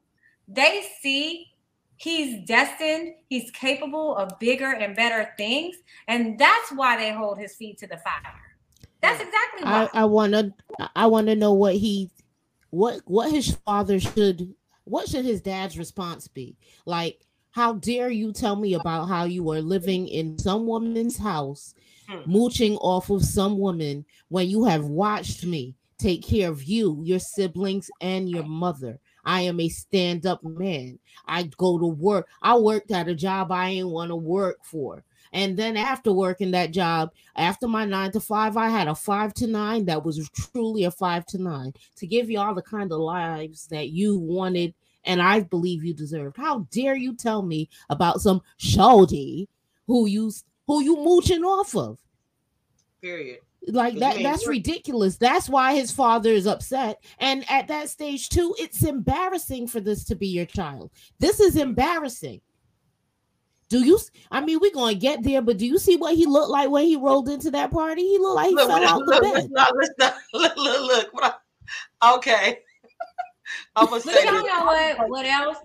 [0.48, 1.48] They see
[1.96, 5.76] he's destined, he's capable of bigger and better things.
[6.08, 8.34] And that's why they hold his feet to the fire.
[9.02, 9.88] That's exactly why.
[9.92, 10.54] I, I wanna
[10.94, 12.10] I wanna know what he
[12.70, 14.54] what what his father should
[14.84, 16.56] what should his dad's response be?
[16.84, 21.74] Like, how dare you tell me about how you are living in some woman's house,
[22.08, 22.30] hmm.
[22.30, 27.18] mooching off of some woman when you have watched me take care of you, your
[27.18, 29.00] siblings, and your mother.
[29.26, 30.98] I am a stand up man.
[31.26, 32.28] I go to work.
[32.40, 35.04] I worked at a job I didn't want to work for.
[35.32, 39.34] And then after working that job, after my nine to five, I had a five
[39.34, 42.90] to nine that was truly a five to nine to give you all the kind
[42.92, 44.72] of lives that you wanted
[45.06, 46.36] and I believe you deserved.
[46.36, 49.46] How dare you tell me about some shawty
[49.86, 50.32] who you
[50.66, 51.98] who you mooching off of?
[53.00, 53.38] Period.
[53.68, 55.16] Like that that's ridiculous.
[55.16, 57.02] That's why his father is upset.
[57.18, 60.90] And at that stage too, it's embarrassing for this to be your child.
[61.18, 62.40] This is embarrassing.
[63.68, 63.98] Do you?
[64.30, 66.84] I mean, we're gonna get there, but do you see what he looked like when
[66.84, 68.02] he rolled into that party?
[68.02, 69.50] He looked like he look, fell look, out look, the bed.
[70.32, 71.34] Look, look, look, look.
[72.14, 72.58] Okay.
[73.76, 74.24] I'm gonna say.
[74.24, 75.08] you know what?
[75.08, 75.58] What else?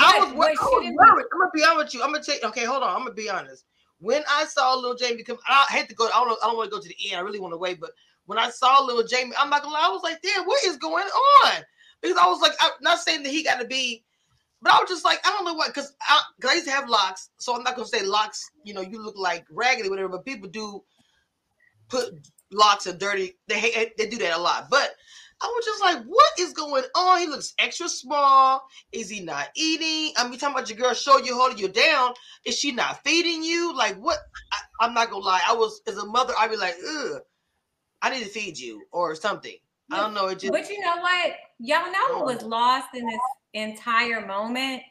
[0.00, 0.94] I was, what, I was worried.
[0.98, 2.02] I'm gonna be honest with you.
[2.02, 2.42] I'm gonna take.
[2.42, 2.90] Okay, hold on.
[2.90, 3.64] I'm gonna be honest.
[4.04, 6.06] When I saw little Jamie come, I had to go.
[6.06, 6.38] I don't.
[6.42, 7.18] I don't want to go to the end.
[7.18, 7.90] I really want to wait, but
[8.26, 9.86] when I saw little Jamie, I'm not gonna lie.
[9.86, 11.52] I was like, damn, what is going on?
[12.00, 14.04] Because I was like, I'm not saying that he got to be
[14.64, 16.72] but I was just like, I don't know what, because I, cause I used to
[16.72, 18.50] have locks, so I'm not gonna say locks.
[18.64, 20.08] You know, you look like raggedy, whatever.
[20.08, 20.82] But people do
[21.90, 22.14] put
[22.50, 23.36] locks of dirty.
[23.46, 24.68] They hate, they do that a lot.
[24.70, 24.94] But
[25.44, 27.20] I was just like, what is going on?
[27.20, 28.66] He looks extra small.
[28.92, 30.14] Is he not eating?
[30.16, 32.14] I mean, talking about your girl show you holding you down.
[32.46, 33.76] Is she not feeding you?
[33.76, 34.18] Like what?
[34.80, 35.42] I, am not gonna lie.
[35.46, 37.20] I was as a mother, I'd be like, ugh,
[38.00, 39.56] I need to feed you or something.
[39.92, 40.28] I don't know.
[40.28, 40.50] It just.
[40.50, 41.34] But you know what?
[41.58, 43.20] Y'all know who was lost in this
[43.52, 44.82] entire moment.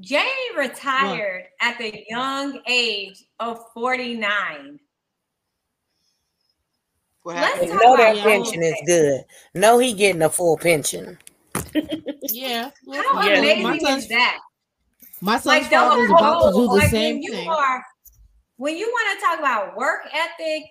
[0.00, 1.68] Jamie retired what?
[1.68, 4.80] at the young age of 49.
[7.24, 9.24] Let's talk know that pension is good.
[9.54, 11.18] No, he getting a full pension.
[12.22, 12.70] yeah.
[12.92, 13.38] How yeah.
[13.38, 14.38] amazing is that?
[15.20, 17.48] My son's like, father is about to do the like same when you thing.
[17.48, 17.84] Are,
[18.56, 20.64] when you want to talk about work ethic,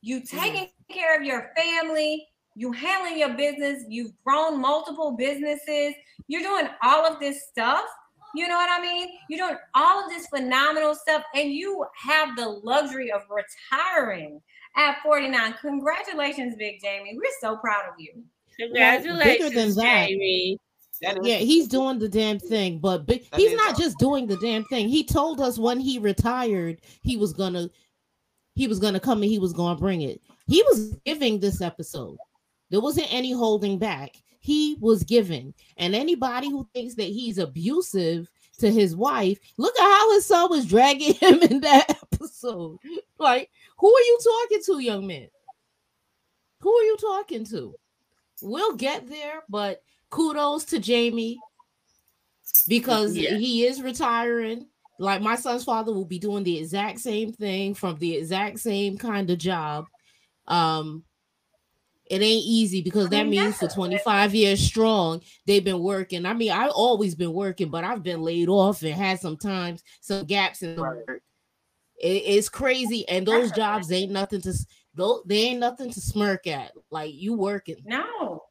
[0.00, 0.28] you mm.
[0.28, 0.94] taking mm.
[0.94, 3.84] care of your family, You handling your business.
[3.88, 5.94] You've grown multiple businesses.
[6.28, 7.84] You're doing all of this stuff.
[8.34, 9.08] You know what I mean?
[9.28, 14.40] You're doing all of this phenomenal stuff, and you have the luxury of retiring
[14.76, 15.54] at 49.
[15.60, 17.14] Congratulations, Big Jamie.
[17.16, 18.12] We're so proud of you.
[18.58, 20.58] Congratulations, than that, Jamie.
[21.02, 23.82] That is- Yeah, he's doing the damn thing, but bi- That he's not awesome.
[23.84, 24.88] just doing the damn thing.
[24.88, 27.68] He told us when he retired, he was gonna
[28.54, 30.22] he was gonna come and he was gonna bring it.
[30.48, 32.16] He was giving this episode.
[32.70, 34.16] There wasn't any holding back.
[34.40, 39.82] He was giving, and anybody who thinks that he's abusive to his wife, look at
[39.84, 42.78] how his son was dragging him in that episode.
[43.18, 45.28] Like, who are you talking to, young man?
[46.60, 47.74] Who are you talking to?
[48.42, 51.40] We'll get there, but kudos to Jamie
[52.68, 53.36] because Yeah.
[53.36, 54.66] he is retiring.
[54.98, 58.96] Like my son's father will be doing the exact same thing from the exact same
[58.96, 59.86] kind of job.
[60.46, 61.04] Um,
[62.06, 66.24] it ain't easy because that mean, means for 25 years strong, they've been working.
[66.24, 69.82] I mean, I've always been working, but I've been laid off and had some times
[70.00, 71.22] some gaps in the work.
[71.98, 76.00] It- it's crazy, and those jobs ain't nothing to s- though they ain't nothing to
[76.00, 76.72] smirk at.
[76.90, 77.76] Like you working.
[77.84, 78.44] No,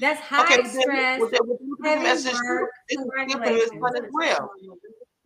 [0.00, 1.20] that's high Okay, but then stress.
[1.20, 2.70] with that- with the heavy message, work.
[2.88, 4.50] it's different from as well.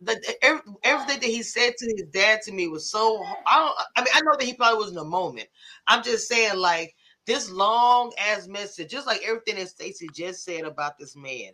[0.01, 3.23] The, every, everything that he said to his dad to me was so.
[3.45, 3.75] I don't.
[3.95, 5.47] I mean, I know that he probably was in a moment.
[5.87, 6.93] I'm just saying, like
[7.25, 11.53] this long ass message, just like everything that Stacey just said about this man,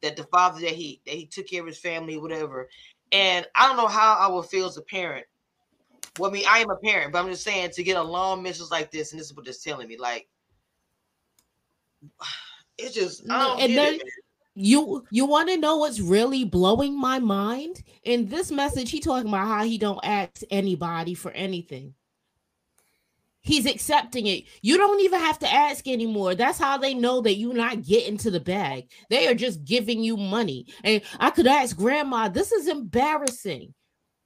[0.00, 2.70] that the father that he that he took care of his family, whatever.
[3.12, 5.26] And I don't know how I would feel as a parent.
[6.18, 8.42] Well, I mean, I am a parent, but I'm just saying to get a long
[8.42, 10.28] message like this, and this is what it's telling me, like.
[12.82, 14.02] It's just I No, don't and then- it.
[14.54, 17.82] You you want to know what's really blowing my mind?
[18.02, 21.94] In this message, he talking about how he don't ask anybody for anything.
[23.42, 24.44] He's accepting it.
[24.60, 26.34] You don't even have to ask anymore.
[26.34, 28.90] That's how they know that you're not getting to the bag.
[29.08, 30.66] They are just giving you money.
[30.84, 33.72] And I could ask grandma, this is embarrassing.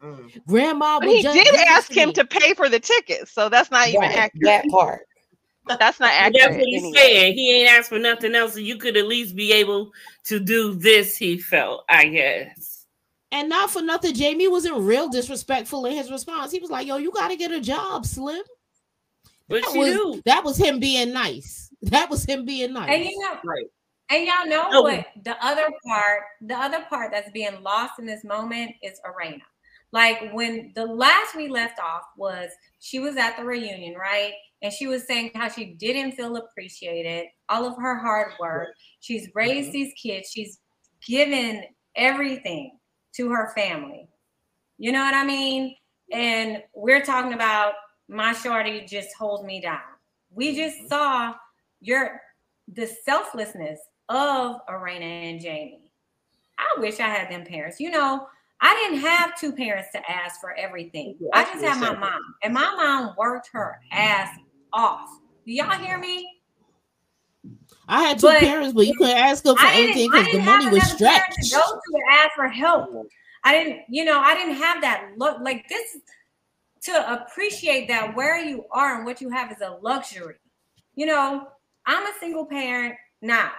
[0.05, 0.47] Mm.
[0.47, 3.71] Grandma But he just did ask to him to pay for the tickets, so that's
[3.71, 4.43] not even Right, accurate.
[4.45, 5.01] that part.
[5.67, 6.59] That's not That's accurate.
[6.59, 6.99] what he's anyway.
[6.99, 7.35] saying.
[7.37, 9.93] He ain't asked for nothing else, so you could at least be able
[10.25, 11.17] to do this.
[11.17, 12.85] He felt, I guess.
[13.33, 16.53] And not for nothing, Jamie wasn't real disrespectful in his response.
[16.53, 18.43] He was like, "Yo, you got to get a job, Slim."
[19.49, 20.23] But That you was, do.
[20.27, 21.71] that was him being nice.
[21.81, 22.91] That was him being nice.
[22.91, 23.65] And you know, Right.
[24.11, 24.83] and y'all know No.
[24.83, 29.43] what the other part, the other part that's being lost in this moment is Arena.
[29.95, 34.33] Like when the last we left off was she was at the reunion, right?
[34.61, 38.71] And she was saying how she didn't feel appreciated, all of her hard work.
[38.99, 39.39] She's mm-hmm.
[39.39, 40.59] raised these kids, she's
[41.07, 41.63] given
[41.95, 42.77] everything
[43.15, 44.09] to her family.
[44.79, 45.77] You know what I mean?
[46.11, 47.75] And we're talking about
[48.09, 49.79] my shorty just holds me down.
[50.29, 50.57] We mm-hmm.
[50.57, 51.35] just saw
[51.81, 52.21] your
[52.67, 53.79] the selflessness
[54.09, 55.93] of Arena and Jamie.
[56.59, 57.79] I wish I had them parents.
[57.79, 58.27] You know,
[58.67, 61.19] I didn't have two parents to ask for everything.
[61.35, 64.35] I just had my mom, and my mom worked her ass
[64.73, 65.07] off.
[65.47, 66.27] Do y'all hear me?
[67.87, 70.69] I had two But- parents, but you couldn't ask them for anything because the money
[70.69, 71.35] was stretched.
[71.43, 72.89] to go to and ask for help.
[73.45, 75.99] I didn't, you know, I didn't have that look like this
[76.85, 80.37] to appreciate that where you are and what you have is a luxury.
[80.95, 81.49] You know,
[81.85, 83.53] I'm a single parent now.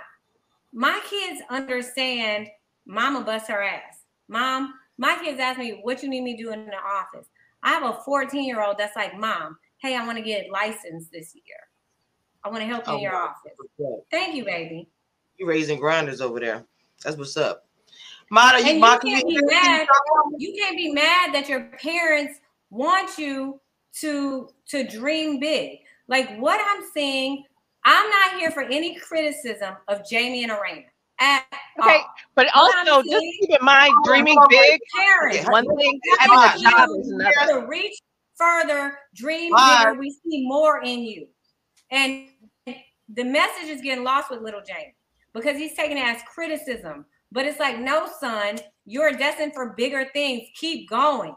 [0.73, 2.47] My kids understand
[2.87, 4.01] mama bust her ass.
[4.27, 7.27] Mom, my kids ask me what you need me to do in the office.
[7.63, 11.11] I have a 14 year old that's like, Mom, hey, I want to get licensed
[11.11, 11.57] this year.
[12.43, 13.33] I want to help you in Oh, your wow.
[13.33, 13.97] office.
[14.11, 14.87] Thank you, baby.
[15.37, 16.65] You raising grinders over there.
[17.03, 17.65] That's what's up.
[18.31, 19.87] Mata, you, you can't be mad.
[20.37, 23.59] You can't be mad that your parents want you
[23.99, 25.79] to to dream big.
[26.07, 27.43] Like what I'm saying,
[27.83, 30.85] I'm not here for any criticism of Jamie and Arena.
[31.19, 31.45] At
[31.79, 32.13] Okay, all.
[32.35, 36.47] But also, just keep in mind, dreaming Oh, big Parents, one thing, you having a
[36.47, 37.61] have job to is another.
[37.61, 37.97] to reach
[38.35, 39.85] further, dream Bye.
[39.85, 39.99] bigger.
[39.99, 41.27] We see more in you,
[41.91, 42.27] and
[42.65, 44.95] the message is getting lost with little Jamie
[45.33, 47.05] because he's taking it as criticism.
[47.31, 50.43] But it's like, no, son, you're destined for bigger things.
[50.55, 51.35] Keep going.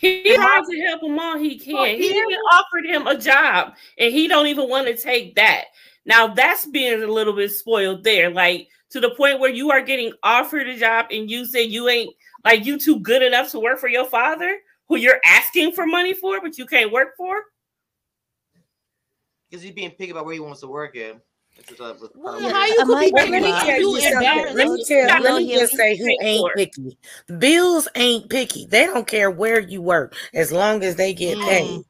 [0.00, 1.96] He tried to help him all he oh, can.
[1.96, 5.66] He even offered him a job, and he don't even want to take that.
[6.04, 9.80] Now that's being a little bit spoiled there, like to the point where you are
[9.80, 13.60] getting offered a job, and you say you ain't like you too good enough to
[13.60, 17.34] work for your father, who you're asking for money for, but you can't work for.
[19.48, 21.20] Because he's being picky about where he wants to work at.
[21.56, 23.90] That's just, uh, what's Well, how you could be Well, let me picky tell you
[23.96, 24.14] you something.
[24.14, 24.56] embarrassed?
[24.56, 25.22] Let me tell.
[25.22, 26.98] Let me just say who ain't for picky.
[27.38, 28.66] Bills ain't picky.
[28.66, 31.44] They don't care where you work as long as they get Mm.
[31.44, 31.82] paid.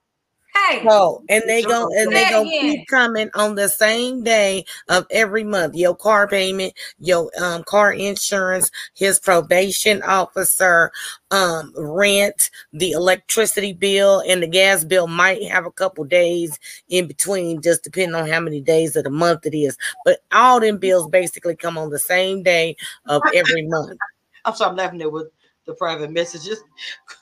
[0.55, 5.07] Hey, So and they go and they go keep coming on the same day of
[5.11, 5.75] every month.
[5.77, 10.91] Your car payment, your um car insurance, his probation officer,
[11.31, 17.07] um rent, the electricity bill, and the gas bill might have a couple days in
[17.07, 19.79] between, just depending on how many days of the month it is.
[20.05, 23.99] But all them bills basically come on the same day of every month.
[24.45, 25.29] I'm sorry, I'm laughing there with
[25.67, 26.59] the private messages,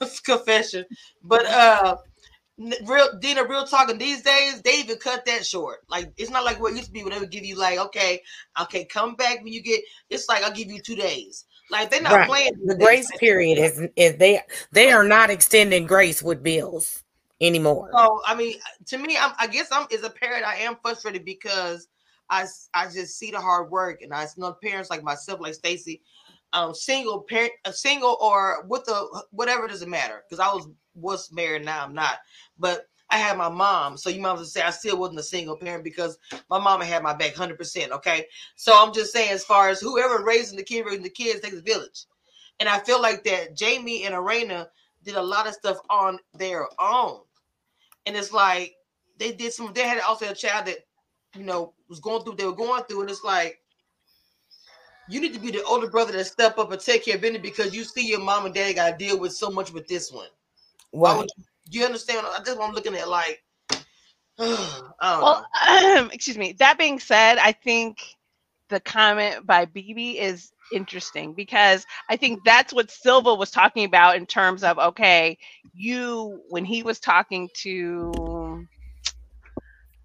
[0.25, 0.87] confession.
[1.23, 2.10] But uh, n-
[2.87, 3.99] real Dina, real talking.
[3.99, 5.81] These days, they even cut that short.
[5.89, 7.79] Like it's not like what it used to be when they would give you like,
[7.79, 8.21] okay,
[8.61, 9.81] okay, come back when you get.
[10.11, 11.47] It's like I'll give you two days.
[11.71, 12.29] Like they're not Right.
[12.29, 14.41] playing The grace period is is they
[14.73, 17.03] they are not extending grace with bills
[17.41, 17.91] anymore.
[17.95, 18.55] So I mean,
[18.87, 21.89] to me, I'm, I guess I'm as a parent, I am frustrated because
[22.29, 26.03] I I just see the hard work, and I know parents like myself, like Stacy,
[26.53, 31.33] um, single parent, a single or with a whatever doesn't matter because I was was
[31.33, 32.19] married, now I'm not,
[32.59, 32.87] but.
[33.13, 35.57] I had my mom, so you might as well say I still wasn't a single
[35.57, 36.17] parent because
[36.49, 37.91] my mama had my back 100%.
[37.91, 41.41] Okay, so I'm just saying, as far as whoever raising the kid, raising the kids
[41.41, 42.05] takes a village,
[42.61, 44.69] and I feel like that Jamie and Erana
[45.03, 47.23] did a lot of stuff on their own
[48.07, 48.75] and it's like
[49.19, 50.79] they did some they had also a child that
[51.37, 53.61] you know was going through they were going through and it's like
[55.11, 57.43] you need to be the older brother that step up and take care of it
[57.43, 60.13] because you see your mom and daddy got to deal with so much with this
[60.13, 60.29] one
[60.93, 63.43] why would you, do you understand I what i'm looking at like
[64.39, 66.09] I Well, know.
[66.13, 66.55] excuse me.
[66.59, 67.99] That being said, I think
[68.69, 74.17] the comment by BB is interesting because I think that's what Silva was talking about
[74.17, 75.39] in terms of okay,
[75.75, 78.67] you when he was talking to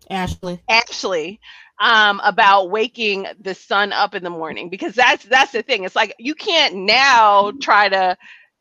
[0.10, 0.62] Ashley.
[0.70, 1.40] Ashley
[1.80, 5.84] um about waking the sun up in the morning because that's that's the thing.
[5.84, 8.18] It's like you can't now try to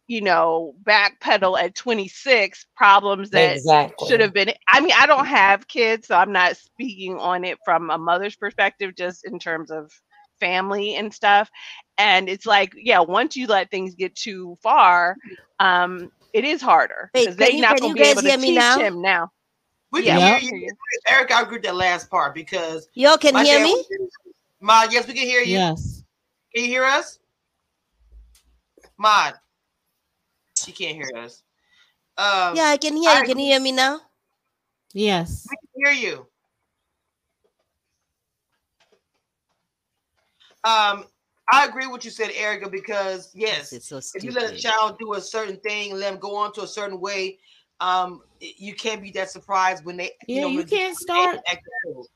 [0.06, 3.98] you know backpedal at 26 problems that exactly.
[3.98, 7.58] should have been i mean i don't have kids so i'm not speaking on it
[7.64, 9.90] from a mother's perspective just in terms of
[10.40, 11.50] family and stuff
[11.98, 15.16] and it's like yeah once you let things get too far
[15.60, 18.52] um it is harder Wait, because can they're you- not gonna be able to me
[18.52, 18.76] teach now?
[18.76, 19.30] him now
[19.94, 20.38] we can Yeah.
[20.38, 20.76] Hear hear you you.
[21.08, 23.72] eric i agree with that last part because Y'all can my hear dad me?
[23.72, 24.08] was-
[24.60, 26.02] ma yes we can hear you Yes.
[26.54, 27.18] can you hear us
[28.98, 29.34] mod
[30.58, 31.42] she can't hear us
[32.18, 33.26] um Yeah, I can hear I you.
[33.26, 34.00] Can you hear me now?
[34.92, 35.46] Yes.
[35.50, 36.26] We can hear you.
[40.62, 41.04] Um,
[41.52, 44.56] I agree with what you said, Erica, because yes, It's so if you let a
[44.56, 47.38] child do a certain thing, let them go on to a certain way,
[47.80, 51.92] um, you can't be that surprised when they, Yeah, know, you can't start act a
[51.92, 52.06] fool.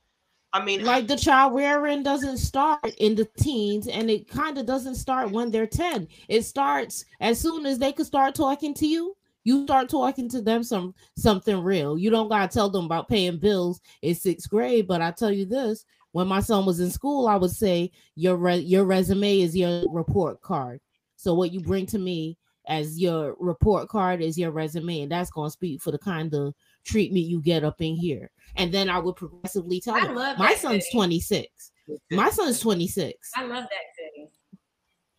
[0.53, 4.65] I mean, like the child rearing doesn't start in the teens and it kind of
[4.65, 8.87] doesn't start when they're 10 it starts as soon as they can start talking to
[8.87, 11.99] you you start talking to them some something real.
[11.99, 15.45] You don't gotta tell them about paying bills in sixth grade but i tell you
[15.45, 19.57] this when my son was in school i would say your re- your resume is
[19.57, 20.81] your report card.
[21.17, 25.31] So what you bring to me as your report card is your resume and that's
[25.31, 26.55] going to speak for the kind of
[26.85, 28.31] treatment you get up in here.
[28.57, 30.97] And then i would progressively tell them my son's city.
[30.97, 31.73] 26
[32.11, 34.31] my son's 26 I love that city.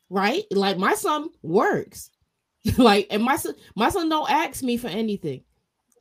[0.10, 0.44] right?
[0.52, 2.12] Like my son works.
[2.78, 5.44] Like and my son my son don't ask me for anything.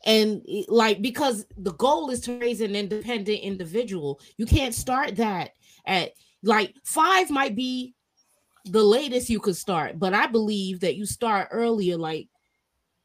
[0.05, 4.21] And like because the goal is to raise an independent individual.
[4.37, 5.53] You can't start that
[5.87, 7.95] at like five might be
[8.71, 12.29] the latest you could start but i believe that you start earlier like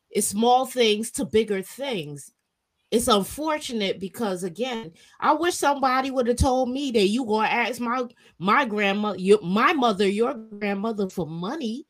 [0.09, 2.32] it's small things to bigger things
[2.91, 7.80] it's unfortunate because again i wish somebody would have told me that you gonna ask
[7.80, 8.03] my
[8.39, 11.86] my grandma your my mother your grandmother for money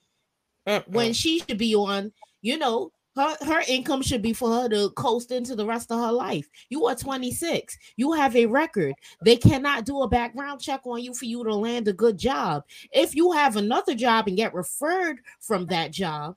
[0.68, 1.14] uh, when Mm-mm.
[1.14, 2.12] she should be on
[2.42, 6.00] you know her, her income should be for her to coast into the rest of
[6.00, 8.94] her life you are 26 you have a record
[9.24, 12.64] they cannot do a background check on you for you to land a good job
[12.92, 16.36] if you have another job and get referred from that job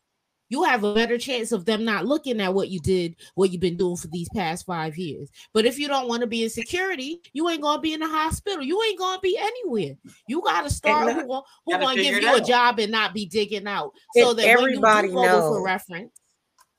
[0.49, 3.61] you have a better chance of them not looking at what you did, what you've
[3.61, 5.29] been doing for these past five years.
[5.53, 8.09] But if you don't want to be in security, you ain't gonna be in the
[8.09, 8.63] hospital.
[8.63, 9.97] You ain't gonna be anywhere.
[10.29, 13.67] You gotta start who, who Gotta gonna give you a job and not be digging
[13.67, 13.93] out.
[14.15, 15.49] So And that when you do everybody knows.
[15.49, 16.13] for reference,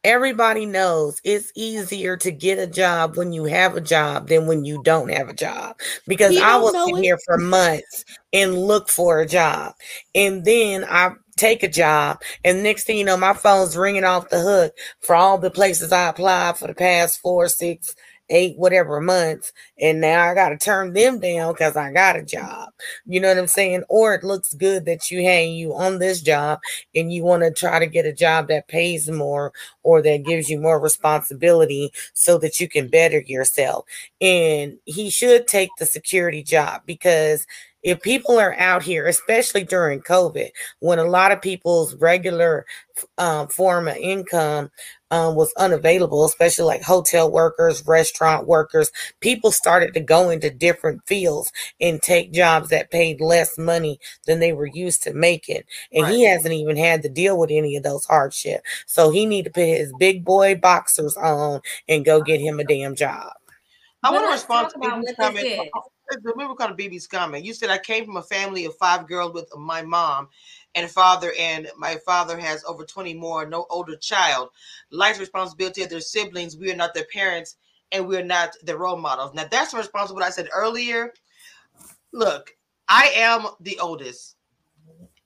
[0.07, 4.63] Everybody knows it's easier to get a job when you have a job than when
[4.63, 5.77] you don't have a job.
[6.07, 7.03] Because I don't will know sit it.
[7.03, 9.73] here for months and look for a job.
[10.15, 12.21] And then I take a job.
[12.45, 15.91] And next thing you know, my phone's ringing off the hook for all the places
[15.91, 17.93] I applied for the past four, six,
[18.29, 22.27] eight whatever months and now i gotta turn them down because i got a mm.
[22.27, 22.69] job.
[23.05, 23.83] You know what i'm saying?
[23.89, 26.59] Or it looks good that you hang you on this job
[26.95, 29.53] and you want to try to get a job that pays more
[29.83, 33.85] or that gives you more responsibility so that you can better yourself.
[34.21, 37.47] And he should take the security job because
[37.83, 40.49] if people are out here, especially during COVID,
[40.79, 42.65] when a lot of people's regular
[43.17, 44.71] um, form of income
[45.11, 51.01] um, was unavailable, especially like hotel workers, restaurant workers, people started to go into different
[51.07, 55.61] fields and take jobs that paid less money than they were used to making.
[55.93, 56.13] And right.
[56.13, 58.63] he hasn't even had to deal with any of those hardships.
[58.85, 62.63] So he need to put his big boy boxers on and go get him a
[62.63, 63.31] damn job.
[64.03, 65.69] I want to respond to Bibi's comment.
[66.23, 67.43] Remember, of Bibi's comment.
[67.43, 70.29] You said I came from a family of five girls with my mom
[70.75, 74.49] and father, and my father has over 20 more, no older child.
[74.89, 76.55] Life's responsibility of their siblings.
[76.55, 77.57] We are not their parents,
[77.91, 79.33] and we're not their role models.
[79.33, 81.13] Now, that's the responsibility I said earlier.
[82.13, 82.51] Look,
[82.87, 84.37] I am the oldest.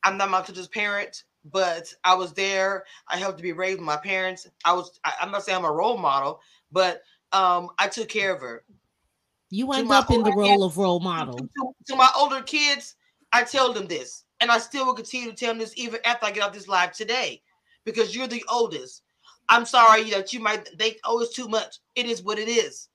[0.04, 2.86] I'm not my children's parent, but I was there.
[3.08, 4.48] I helped to be raised with my parents.
[4.66, 5.00] I was.
[5.06, 6.40] I, I'm not saying I'm a role model,
[6.72, 7.04] but
[7.34, 8.64] um, I took care of her.
[9.54, 11.38] You end up in the role kids, of role model.
[11.38, 12.96] To, to, my older kids,
[13.34, 16.26] I tell them this, and I still will continue to tell them this even after
[16.26, 17.42] I get off this live today,
[17.84, 19.04] because you're the oldest.
[19.50, 21.80] I'm sorry that you might think, oh, it's too much.
[21.96, 22.88] It is what it is.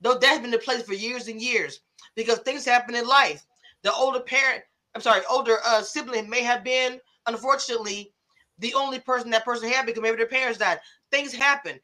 [0.00, 1.80] Though that's been the place for years and years,
[2.16, 3.44] because things happen in life.
[3.82, 4.64] The older parent,
[4.94, 8.14] I'm sorry, older uh, sibling may have been, unfortunately,
[8.58, 10.80] the only person that person had because maybe their parents died.
[11.10, 11.78] Things happen.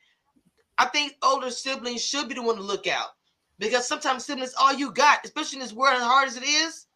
[0.79, 3.09] I think older siblings should be the one to look out
[3.59, 6.87] because sometimes siblings all you got, especially in this world as hard as it is.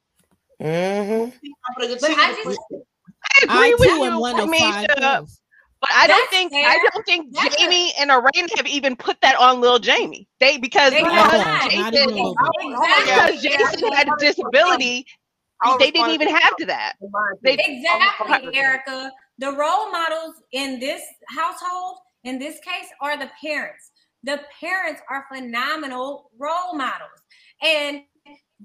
[0.60, 1.30] Mm-hmm.
[1.76, 5.26] But I, just, I agree I with you, Misha,
[5.80, 6.68] but I don't think fair.
[6.68, 10.28] I don't think That's Jamie a, and Erana have even put that on little Jamie.
[10.38, 11.34] They because they Jason,
[11.90, 15.04] because Jason had a disability,
[15.80, 16.92] they didn't even have to that.
[17.42, 19.10] They, exactly, Erica.
[19.38, 21.02] The role models in this
[21.36, 23.90] household in this case are the parents.
[24.24, 27.10] The parents are phenomenal role models.
[27.62, 28.02] And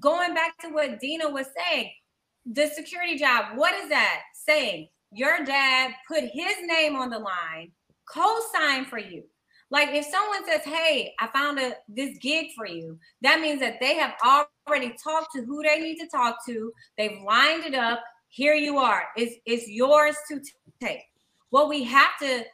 [0.00, 1.90] going back to what Dina was saying,
[2.46, 4.88] the security job, what is that saying?
[5.12, 7.72] Your dad put his name on the line,
[8.12, 9.24] co-sign for you.
[9.70, 13.80] Like if someone says, "Hey, I found a this gig for you," that means that
[13.80, 14.14] they have
[14.66, 16.72] already talked to who they need to talk to.
[16.96, 18.02] They've lined it up.
[18.30, 19.08] Here you are.
[19.16, 20.40] It's it's yours to
[20.80, 21.02] take.
[21.50, 22.44] What we have to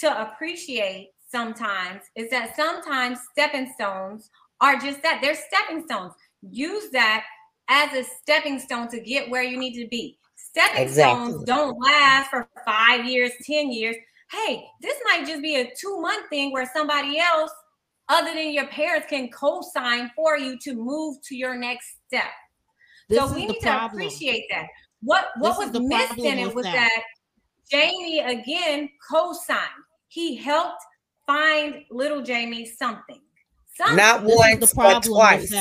[0.00, 4.30] to appreciate sometimes is that sometimes stepping stones
[4.60, 6.12] are just that they're stepping stones.
[6.42, 7.24] Use that
[7.68, 10.18] as a stepping stone to get where you need to be.
[10.36, 11.30] Stepping exactly.
[11.30, 13.96] stones don't last for five years, 10 years.
[14.30, 17.50] Hey, this might just be a two month thing where somebody else,
[18.08, 22.30] other than your parents, can co sign for you to move to your next step.
[23.08, 24.66] This so we need to appreciate that.
[25.02, 26.72] What what this was missing it was that.
[26.72, 27.02] that
[27.70, 29.60] Jamie again co-signed.
[30.08, 30.82] He helped
[31.26, 33.20] find little Jamie something.
[33.76, 33.96] something.
[33.96, 35.54] Not once, but twice.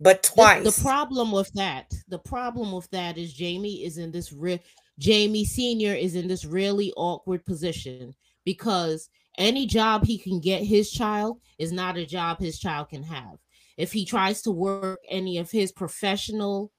[0.00, 0.64] But twice.
[0.64, 4.58] The, the, problem with that, the problem with that is Jamie is in this real
[4.98, 8.14] Jamie Senior is in this really awkward position
[8.44, 13.02] because any job he can get his child is not a job his child can
[13.02, 13.38] have.
[13.76, 16.72] If he tries to work any of his professional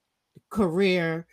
[0.49, 1.25] career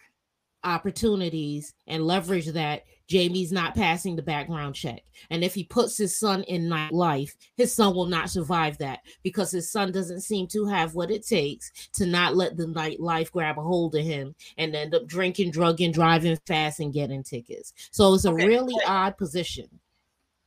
[0.64, 5.02] opportunities and leverage that, Jamie's not passing the background check.
[5.30, 9.50] And if he puts his son in nightlife, his son will not survive that because
[9.50, 13.58] his son doesn't seem to have what it takes to not let the nightlife grab
[13.58, 17.72] a hold of him and end up drinking, drugging, driving fast, and getting tickets.
[17.90, 18.46] So it's a okay.
[18.46, 19.66] really odd position.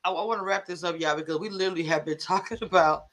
[0.06, 3.08] I, I want to wrap this up, y'all, because we literally have been talking about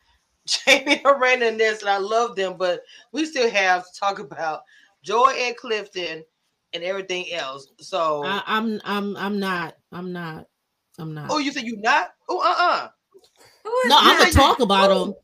[0.47, 4.63] Jamie Erana and this, and I love them, but we still have to talk about
[5.03, 6.23] Joy and Clifton
[6.73, 7.69] and everything else.
[7.81, 10.47] So I, am I'm I'm not I'm not
[10.99, 11.27] I'm not.
[11.31, 12.11] Oh, you say you not?
[12.29, 12.89] Oh, uh uh
[13.87, 15.15] No, I'm gonna talk about them.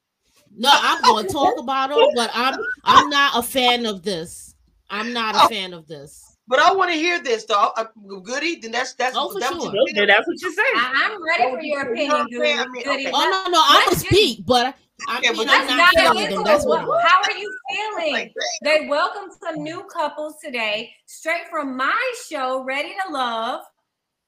[0.57, 4.55] No, I'm gonna talk about them, but I'm I'm not a fan of this.
[4.89, 5.49] I'm not a oh.
[5.49, 6.36] fan of this.
[6.49, 7.73] But I want to hear this, though.
[7.77, 7.85] Uh,
[8.23, 9.67] Goody, then that's that's oh, for that's sure.
[9.67, 10.77] What you, that's what you're saying.
[10.77, 12.53] I, am ready for your opinion, Goody.
[12.53, 13.11] I mean, okay.
[13.13, 14.77] Oh no, no, I'm gonna speak, but
[15.09, 16.45] I mean, but I'm not feeling them.
[16.45, 16.81] That's what.
[16.81, 18.33] How are you feeling?
[18.63, 23.63] They welcome some new couples today, straight from my show, Ready to Love.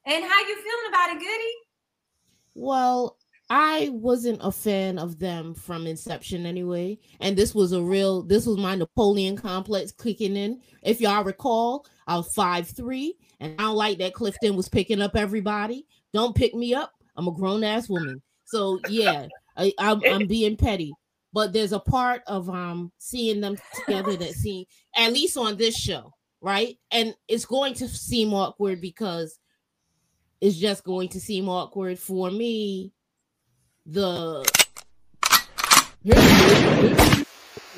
[0.05, 1.53] And how you feeling about it, Goody?
[2.55, 3.17] Well,
[3.49, 6.99] I wasn't a fan of them from inception anyway.
[7.19, 10.61] And this was a real, this was my Napoleon complex kicking in.
[10.83, 15.01] If y'all recall, I was five three, and I don't like that Clifton was picking
[15.01, 15.85] up everybody.
[16.11, 16.91] Don't pick me up.
[17.15, 18.21] I'm a grown ass woman.
[18.45, 20.91] So yeah, I, I'm, I'm being petty.
[21.33, 25.77] but there's a part of um seeing them together that seem at least on this
[25.77, 26.77] show, right?
[26.91, 29.39] And it's going to seem awkward because
[30.41, 32.91] it's just going to seem awkward for me.
[33.85, 34.43] The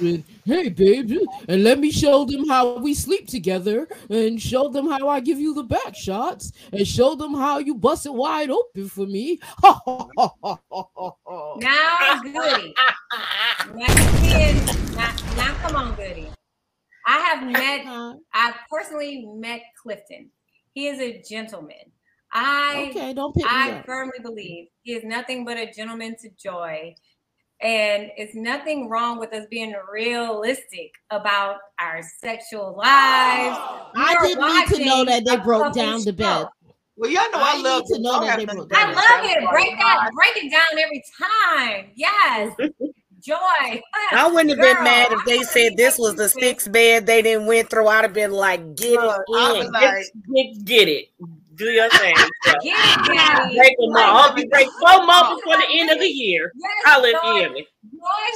[0.01, 1.11] and, hey babe
[1.47, 5.39] and let me show them how we sleep together and show them how i give
[5.39, 9.39] you the back shots and show them how you bust it wide open for me
[11.57, 12.73] Now, Goody.
[13.73, 13.87] Now,
[14.95, 16.27] now, now, come on, Goody.
[17.05, 17.85] I have met,
[18.33, 20.29] I've personally met Clifton.
[20.73, 21.91] He is a gentleman.
[22.33, 26.95] I okay don't pick I firmly believe he is nothing but a gentleman to joy.
[27.61, 33.57] And it's nothing wrong with us being realistic about our sexual lives.
[33.95, 36.47] I didn't need to know that they broke couple down the bed.
[36.97, 39.25] Well, y'all know I, I need love to know that they broke to I love
[39.25, 39.49] it.
[39.51, 41.91] Break that, break it down every time.
[41.95, 42.55] Yes.
[43.21, 43.35] Joy.
[44.11, 47.21] I wouldn't have Girl, been mad if they said this was the sixth bed they
[47.21, 47.87] didn't went through.
[47.87, 49.71] I'd have been like, get Look, I it in.
[49.71, 51.05] like, Get, get it.
[51.61, 52.15] Do your thing.
[52.15, 52.55] girl.
[52.63, 53.55] Get it, Daddy.
[53.55, 53.97] Break them all.
[53.97, 56.51] I hope you break four more before the end of the year.
[56.55, 57.67] Yes, I'll live Joy, yearly.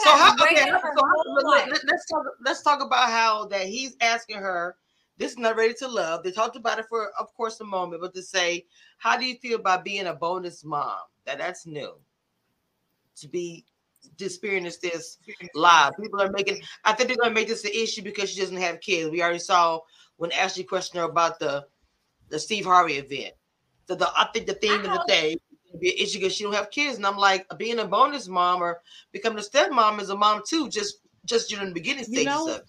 [0.03, 0.35] So how?
[0.43, 1.67] Okay, so how, let, life.
[1.71, 2.23] let, us talk.
[2.45, 4.75] Let's talk about how that he's asking her.
[5.17, 6.21] This is not ready to love.
[6.21, 8.65] They talked about it for, of course, a moment, but to say,
[8.99, 10.93] how do you feel about being a bonus mom?
[11.25, 11.95] That that's new.
[13.21, 13.65] To be
[14.19, 15.17] to experience this
[15.55, 15.93] live.
[15.99, 16.61] People are making.
[16.83, 19.09] I think they're gonna make this an issue because she doesn't have kids.
[19.09, 19.79] We already saw
[20.17, 21.65] when Ashley questioned her about the
[22.29, 23.33] the Steve Harvey event.
[23.87, 25.39] So the I think the theme of the day is
[25.71, 26.97] gonna be an issue because she don't have kids.
[26.97, 30.69] And I'm like, being a bonus mom or becoming a stepmom is a mom too.
[30.69, 32.65] Just just during the beginning You stages know, of it.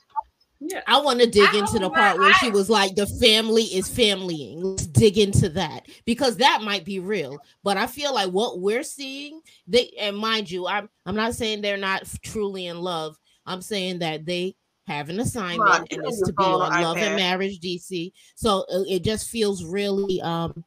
[0.59, 0.80] Yeah.
[0.86, 3.90] I want to dig I into the part where she was like, the family is
[3.90, 4.62] familying.
[4.62, 7.38] Let's dig into that because that might be real.
[7.62, 11.61] But I feel like what we're seeing, they and mind you, I'm I'm not saying
[11.61, 13.18] they're not truly in love.
[13.44, 14.57] I'm saying that they
[14.87, 17.16] have an assignment get and it's to be phone or on Love and.
[17.16, 18.12] Marriage DC.
[18.34, 20.64] So uh, it just feels really um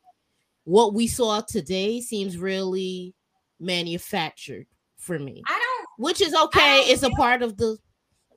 [0.65, 3.13] what we saw today seems really
[3.59, 4.67] manufactured
[4.97, 6.81] for me, I don't which is okay.
[6.81, 7.77] It's a part of the.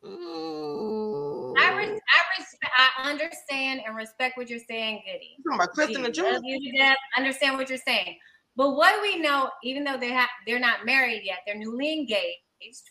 [0.04, 0.08] I,
[1.76, 5.36] res- I, respect, I understand and respect what you're saying, Goody.
[5.44, 6.96] Talking about Clifton and Gee, you to death.
[7.16, 8.16] Understand what you're saying.
[8.56, 9.50] But what do we know?
[9.62, 11.38] Even though they have, they're not married yet.
[11.46, 12.40] They're newly engaged,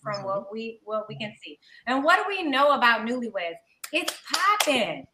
[0.02, 0.26] from Mhm.
[0.26, 1.58] what we what we can see.
[1.88, 3.56] And what do we know about newlyweds?
[3.92, 5.06] It's popping.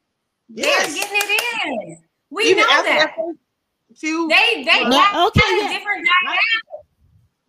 [0.49, 0.93] Yes.
[0.93, 2.03] They're getting it in.
[2.29, 3.13] We Even know that.
[3.15, 5.77] first few They they No, add okay, a yeah.
[5.77, 6.41] different dynamic.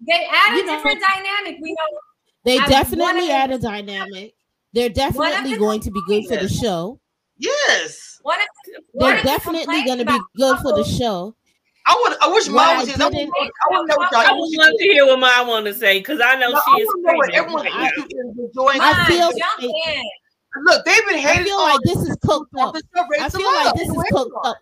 [0.07, 1.57] They add You a know- different dynamic.
[1.61, 1.99] We know
[2.45, 4.35] They I- definitely of the- add a dynamic.
[4.73, 7.01] They're definitely the going to be good for the show.
[7.39, 8.05] yes.
[8.23, 8.49] what if
[8.93, 11.35] one They're definitely going to be good for the show.
[11.89, 12.19] I want.
[12.21, 12.97] I wish What mom I was here.
[13.01, 14.21] I want I want know what y'all.
[14.21, 16.71] I would love to hear what mom want to say because I know No, she
[16.73, 17.87] I is want to know what pregnant everyone's right now.
[17.89, 18.81] issue is enjoying.
[18.83, 20.05] I feel like-
[20.65, 21.71] Look, they've been I hated feel on.
[21.71, 22.75] like this is cooked up.
[22.75, 24.57] the show Raised I feel like this is cooked for up.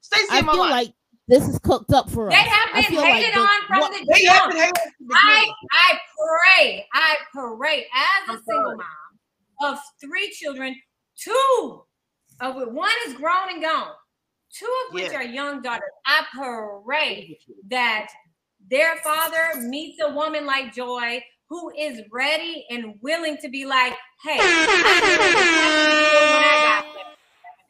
[0.00, 0.70] Stacey I feel life.
[0.70, 0.92] like
[1.28, 2.34] this is cooked up for us.
[2.34, 4.52] They have I been feel like hated the- on from what- the they have jump.
[4.52, 5.50] been hated from the I.
[5.72, 5.98] I
[6.56, 8.76] pray, I pray as a I'm single sorry.
[9.60, 10.74] mom of three children,
[11.18, 11.82] two
[12.40, 13.92] of which one is grown and gone,
[14.52, 15.18] two of which Yeah.
[15.18, 15.90] are young daughters.
[16.06, 16.24] I
[16.84, 17.38] pray
[17.68, 18.08] that
[18.68, 23.92] their father meets a woman like Joy who is ready and willing to be like,
[24.24, 26.84] hey, I knew what happened when I got.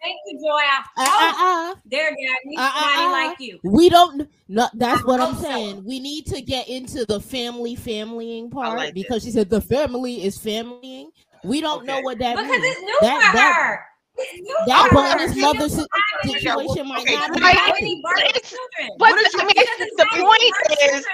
[0.03, 0.53] Thank you, Joy.
[0.53, 1.75] I Uh, hope uh, uh.
[1.85, 3.11] their dad meets Uh, uh, somebody uh.
[3.29, 3.59] like you.
[3.65, 4.29] We don't.
[4.49, 5.51] No, that's I what I'm hope so.
[5.51, 5.85] saying.
[5.85, 8.95] We need to get into the family familying part like that.
[8.95, 11.07] because she said the family is familying.
[11.45, 12.65] We don't know what that Because means.
[12.65, 13.87] it's new That- for that- her.
[14.19, 15.19] It's new That for her.
[15.19, 17.57] bonus She mother doesn't si- have any- situation might Okay, not be right.
[17.57, 18.97] birth But it's- children.
[18.99, 19.55] But What is I mean,
[19.97, 21.07] the point is, children, so this is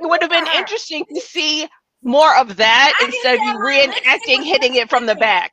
[0.00, 0.58] it would have been her.
[0.58, 1.68] interesting to see
[2.02, 5.06] more of that I instead of you said, well, let's see reenacting hitting it from
[5.06, 5.52] the back.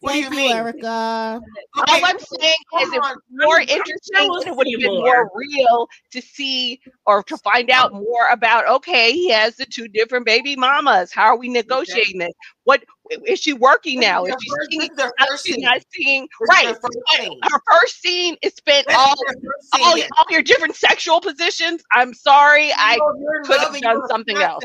[0.00, 0.56] What do you Thank mean?
[0.56, 1.40] Erica.
[1.78, 3.16] Okay, All I'm saying hold is it on.
[3.30, 5.04] more I'm- I'm interesting jealous and it would have you been more.
[5.04, 9.88] more real to see or to find out more about okay he has the two
[9.88, 12.32] different baby mamas how are we negotiating this
[12.64, 12.82] what
[13.26, 15.60] is she working now is This she first- seeing this is their now first scene.
[15.60, 17.40] not seeing right their first scene.
[17.42, 21.20] her first scene is spent That's all their first scene, all, all your different sexual
[21.20, 24.64] positions i'm sorry i You know, you're could have done something else.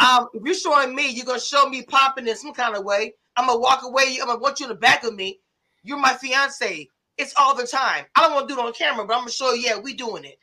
[0.00, 3.14] Um, if you're showing me, you're gonna show me popping in some kind of way.
[3.36, 4.18] I'm gonna walk away.
[4.20, 5.40] I'm gonna want you in the back of me.
[5.82, 6.88] You're my fiance.
[7.18, 8.04] It's all the time.
[8.16, 9.62] I don't want to do it on camera, but I'm gonna show you.
[9.62, 10.38] Yeah, we doing it,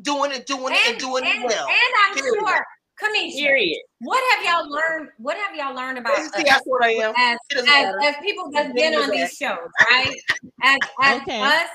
[0.00, 1.66] doing it, doing it, and, doing and, it well.
[1.68, 2.34] And I'm Period.
[2.34, 2.64] sure,
[3.00, 3.82] Cameshia, Period.
[4.00, 5.10] what have y'all learned?
[5.18, 7.14] What have y'all learned about us See, that's what I am.
[7.16, 9.58] as, as, as people that's It's been on the these shows,
[9.90, 10.16] right?
[10.62, 11.40] As, as Okay.
[11.40, 11.68] us,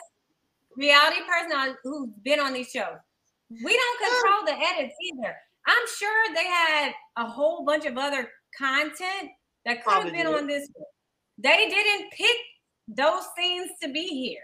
[0.76, 2.98] reality personalities who's been on these shows,
[3.50, 5.36] we don't control the edits either.
[5.66, 9.30] I'm sure they had a whole bunch of other content
[9.68, 10.28] that could have been did.
[10.28, 10.68] on this.
[11.38, 12.38] They didn't pick
[12.88, 14.42] those scenes to be here.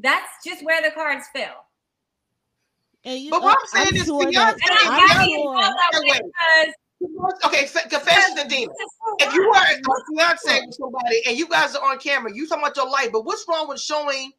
[0.00, 1.66] That's just where the cards fell.
[3.04, 5.32] And you, But what I'm I'm saying is, sure Beyonce- that- And I'm I'm happy
[5.32, 6.74] it sure- felt that way because
[7.44, 8.72] Okay, fa- confession to Dina.
[9.18, 12.62] If you are a fiance with somebody and you guys are on camera, you talking
[12.62, 14.30] about your life, but what's wrong with showing?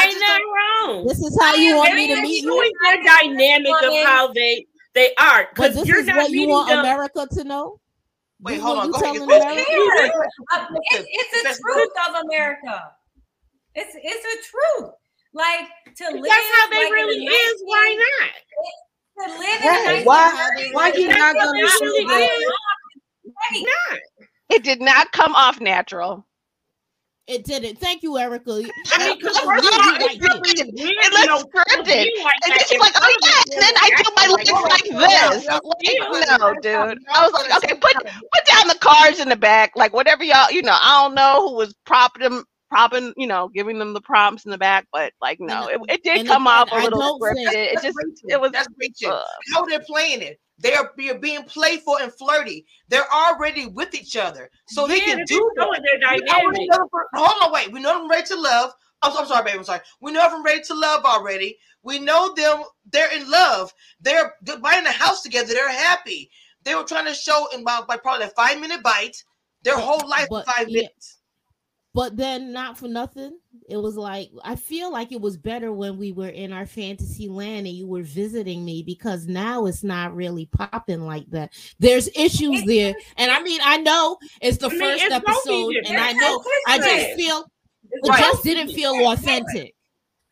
[0.00, 0.44] Ain't nothing
[0.86, 1.06] wrong.
[1.08, 2.72] This is how you want me to very meet sure you.
[2.84, 4.64] Showing their dynamic of how they
[4.94, 5.48] they are.
[5.52, 6.78] Because this you're is not what you want them.
[6.80, 7.80] America to know.
[8.42, 8.90] Wait, This hold on.
[8.90, 9.04] Go ahead.
[9.14, 9.64] telling Who America?
[9.66, 10.10] cares?
[10.52, 11.62] Uh, Listen, it's, it's the listen.
[11.62, 12.90] truth of America.
[13.74, 14.90] It's it's the truth.
[15.32, 16.24] Like to live.
[16.24, 17.62] That's how they like really the is.
[17.64, 18.30] Why not?
[19.28, 19.92] To live Right.
[19.92, 22.30] in the Why- 1930s, why you not what gonna they show really that?
[22.32, 23.62] is.
[23.90, 23.98] Not.
[24.50, 26.26] It did not come off natural.
[27.26, 27.78] It didn't.
[27.78, 28.50] Thank you, Erica.
[28.92, 29.69] I mean, because was first
[30.02, 30.66] all, really it's right here.
[30.68, 32.12] weird, It you know, scripted.
[32.22, 34.84] like And that it's like, oh yeah, and then I do my legs like, like
[34.98, 35.48] this.
[35.48, 35.60] Like,
[36.40, 36.98] no, dude.
[37.12, 40.50] I was like, okay, put put down the cards in the back, like whatever y'all,
[40.50, 40.76] you know.
[40.80, 44.50] I don't know who was propping them, propping, you know, giving them the prompts in
[44.50, 47.52] the back, but like, no, it, it did and come again, off a little scripted.
[47.74, 48.30] It just, Rachel.
[48.30, 48.52] it was.
[48.52, 49.12] That's Rachel.
[49.12, 49.22] uh,
[49.54, 50.40] How they're playing it.
[50.58, 52.66] They are being playful and flirty.
[52.88, 55.68] They're already with each other, so they Yeah, can they're do that.
[55.84, 56.68] their We dynamic.
[56.70, 57.72] know hold on, wait.
[57.72, 58.72] We know them ready to love.
[59.02, 59.58] I'm, I'm sorry, baby.
[59.58, 59.80] I'm sorry.
[60.00, 61.58] We know from ready to love already.
[61.82, 62.62] We know them.
[62.90, 63.72] They're in love.
[64.00, 65.52] They're they're buying a house together.
[65.52, 66.30] They're happy.
[66.64, 69.22] They were trying to show in about by probably a five minute bite
[69.62, 70.82] their whole life but, five yeah.
[70.82, 71.18] minutes.
[71.92, 73.36] But then, not for nothing,
[73.68, 77.26] it was like I feel like it was better when we were in our fantasy
[77.28, 81.52] land and you were visiting me because now it's not really popping like that.
[81.80, 85.74] There's issues there, and I mean, I know it's the I mean, first it's episode,
[85.88, 85.98] and.
[85.98, 87.50] I know I just feel It's
[87.92, 88.20] it Right.
[88.20, 89.74] just didn't feel authentic.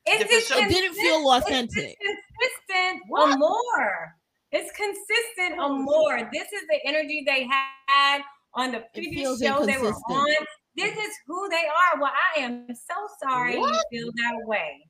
[0.07, 0.61] It's just.
[0.61, 1.97] It didn't feel authentic.
[2.01, 2.23] It's
[2.69, 3.39] consistent What?
[3.39, 4.15] more.
[4.53, 6.31] It's consistent or more.
[6.33, 7.47] This is the energy they
[7.87, 8.23] had
[8.55, 10.27] on the previous feels show they were on.
[10.75, 12.01] This is who they are.
[12.01, 13.75] Well, I am so sorry What?
[13.91, 14.81] you feel that way.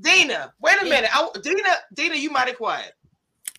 [0.00, 1.08] Dina, wait a minute.
[1.14, 2.92] I, Dina, Dina, you might mighty quiet.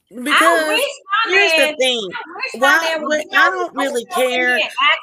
[0.09, 0.81] Because
[1.25, 2.09] here's man, the thing.
[2.53, 4.59] Why- my man would what- get I don't really care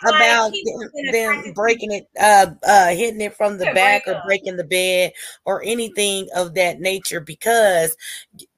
[0.06, 4.04] about them, was in a them breaking it, uh, uh, hitting it from the back
[4.06, 5.12] or breaking the bed
[5.44, 7.20] or anything of that nature.
[7.20, 7.96] Because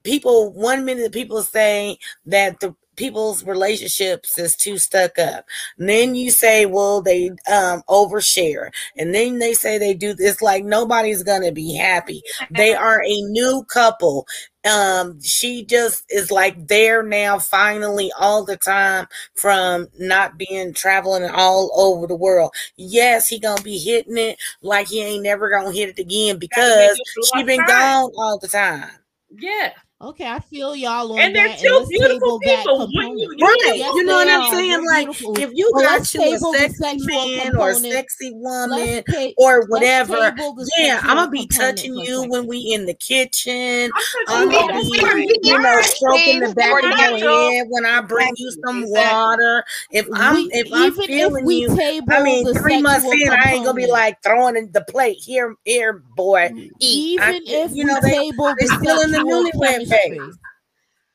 [0.04, 5.44] people, one minute people say that the people's relationships is too stuck up.
[5.78, 10.40] And then you say, well, they um overshare, and then they say they do this.
[10.40, 12.22] Like nobody's gonna be happy.
[12.50, 14.26] They are a new couple
[14.66, 21.28] um she just is like there now finally all the time from not being traveling
[21.30, 22.52] all over the world.
[22.76, 27.00] Yes he gonna be hitting it like he ain't never gonna hit it again because
[27.22, 28.90] she been gone all the time.
[29.30, 29.72] Yeah.
[29.98, 31.58] Okay, I feel y'all on And they're that.
[31.58, 32.80] two let's beautiful people.
[32.80, 34.52] Wouldn't you- Right, Yes, you know what I'm are.
[34.54, 34.70] saying?
[34.72, 35.38] They're Like, beautiful.
[35.38, 36.20] if you But got let's you
[36.54, 40.34] a sexy sexual man or a sexy woman ta- or whatever,
[40.76, 43.90] yeah, I'm gonna be touching for a you when we in the kitchen.
[44.28, 47.20] I'm I'm gonna you be, before you you know, stroking the back of Exactly.
[47.20, 49.64] your head when I bring you some water.
[49.92, 53.06] If I'm We- if I'm even if feeling we you, table I mean, three months
[53.06, 55.16] sexual in, I ain't gonna be like throwing in the plate.
[55.24, 57.18] Here, here, boy, eat.
[57.18, 59.85] I- even if you know, we they- table they the still in the sexual newlywed
[59.88, 60.32] chemistry.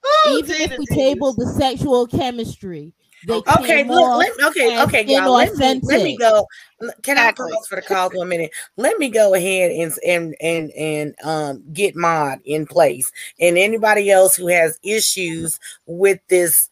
[0.03, 2.93] Oh, even if we table the sexual chemistry,
[3.27, 5.31] they Okay, look, let, okay, okay, y'all.
[5.31, 6.47] Let me let me go.
[7.03, 8.51] Can I pause for the call for a minute?
[8.77, 14.09] Let me go ahead and and and and um get mod in place, and anybody
[14.09, 16.70] else who has issues with this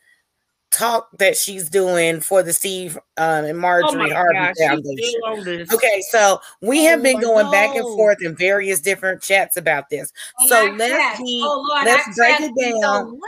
[0.71, 4.97] talk that she's doing for the Steve um, and Oh Marjorie my Harvey Foundation.
[4.97, 5.73] still on this.
[5.73, 9.89] Okay, so we have been Oh, going back and forth in various different chats about
[9.89, 10.11] this.
[10.39, 13.19] And So let's be oh, Lord, let's break it be so down.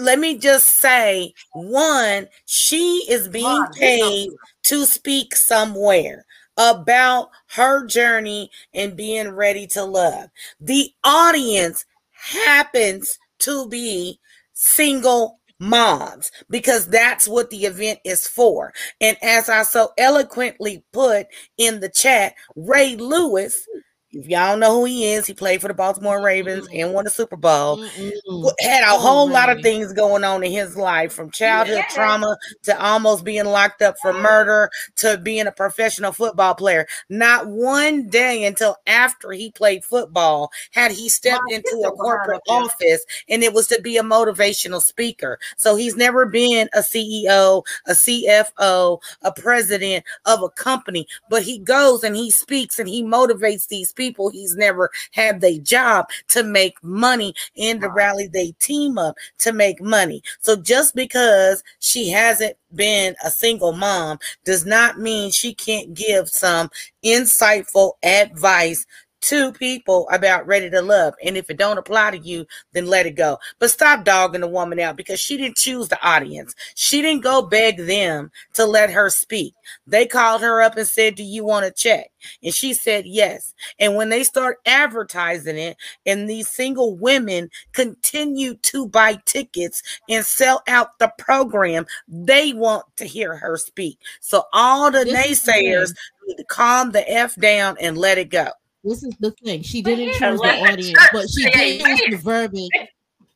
[0.00, 4.30] let me just say one, she is being paid
[4.64, 6.24] to speak somewhere
[6.56, 10.28] about her journey and being ready to love.
[10.60, 14.18] The audience happens to be
[14.52, 18.72] single moms because that's what the event is for.
[19.00, 21.26] And as I so eloquently put
[21.58, 23.66] in the chat, Ray Lewis,
[24.12, 27.10] if y'all know who he is, he played for the Baltimore Ravens and won the
[27.10, 28.12] Super Bowl Mm-mm.
[28.26, 31.84] w- had a Oh, whole lot of things going on in his life from childhood
[31.88, 31.94] Yeah.
[31.94, 36.86] trauma to almost being locked up for murder to being a professional football player.
[37.10, 42.40] Not one day until after he played football had he stepped My into a corporate
[42.48, 45.38] office and it was to be a motivational speaker.
[45.58, 51.58] So he's never been a CEO, a CFO, a president of a company, but he
[51.58, 56.42] goes and he speaks and he motivates these people he's never had their job to
[56.42, 60.22] make money and to rally they team up to make money.
[60.40, 66.28] So just because she hasn't been a single mom does not mean she can't give
[66.28, 66.70] some
[67.04, 68.86] insightful advice
[69.20, 73.06] to people about ready to love and if it don't apply to you then let
[73.06, 73.38] it go.
[73.58, 76.54] But stop dogging the woman out because she didn't choose the audience.
[76.74, 79.54] She didn't go beg them to let her speak.
[79.86, 82.10] They called her up and said do you want to check?
[82.42, 83.54] And she said yes.
[83.78, 90.24] And when they start advertising it and these single women continue to buy tickets and
[90.24, 93.98] sell out the program they want to hear her speak.
[94.20, 95.94] So all the This the naysayers
[96.26, 98.50] need to calm the f down and let it go
[98.84, 99.62] This is the thing.
[99.62, 102.72] She didn't choose the audience, but she did choose the verbiage.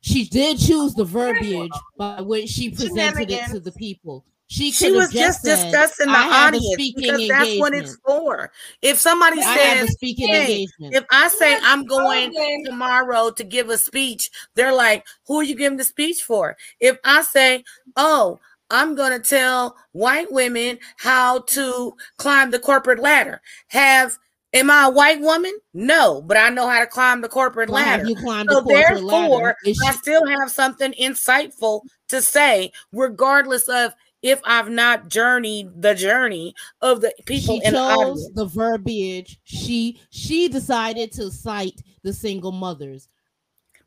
[0.01, 4.25] She did choose the verbiage by which she presented it to the people.
[4.47, 7.97] She, She was have just said, discussing the "I audience speaking because that's what it's
[8.05, 8.51] for.
[8.81, 10.95] If somebody I have a says, speaking hey, engagement.
[10.95, 12.63] if I say I'm going Okay.
[12.65, 16.55] tomorrow to give a speech, they're like, who are you giving the speech for?
[16.79, 17.63] If I say,
[17.95, 18.39] oh,
[18.69, 23.41] I'm going to tell white women how to climb the corporate ladder.
[23.67, 24.17] Have
[24.53, 25.53] Am I a white woman?
[25.73, 28.05] No, but I know how to climb the corporate Why ladder.
[28.07, 29.75] you climbed So the corporate therefore, ladder?
[29.85, 36.53] I still have something insightful to say, regardless of if I've not journeyed the journey
[36.81, 38.29] of the people she in the chose audience.
[38.35, 39.39] the verbiage.
[39.43, 43.09] She she decided to cite the single mothers.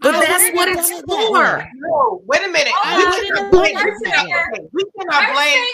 [0.00, 1.26] But I that's what it's done it that
[1.62, 1.70] for.
[1.76, 2.72] No, wait a minute.
[2.76, 3.74] Hold we cannot I blame.
[3.74, 4.48] wouldn't we cannot- that.
[4.52, 5.64] okay, we cannot blame.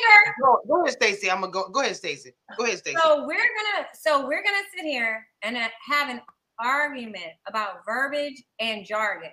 [0.41, 1.31] Go, go ahead, Stacy.
[1.31, 1.68] I'm gonna go.
[1.70, 2.33] Go ahead, Stacy.
[2.57, 2.97] Go ahead, Stacy.
[3.03, 6.20] So we're gonna so we're gonna sit here and uh, have an
[6.61, 9.31] argument about verbiage and jargon.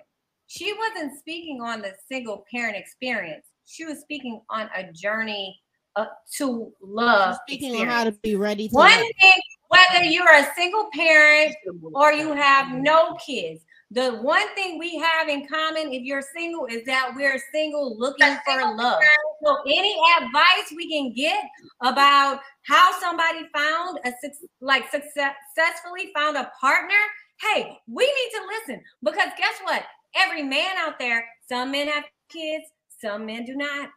[0.48, 3.46] She wasn't speaking on the single parent experience.
[3.66, 5.60] She was speaking on a journey
[5.94, 6.06] uh,
[6.38, 7.36] to love.
[7.46, 9.06] Speaking on how to be ready to One love.
[9.20, 9.32] thing,
[9.68, 11.54] whether you're a single parent
[11.94, 13.60] or you have no kids.
[13.92, 18.36] The one thing we have in common if you're single is that we're single looking
[18.44, 19.00] for love.
[19.44, 21.42] So any advice we can get
[21.82, 24.12] about how somebody found a
[24.60, 26.94] like success, successfully found a partner,
[27.40, 29.82] hey, we need to listen because guess what?
[30.14, 32.66] Every man out there, some men have kids,
[33.00, 33.88] some men do not.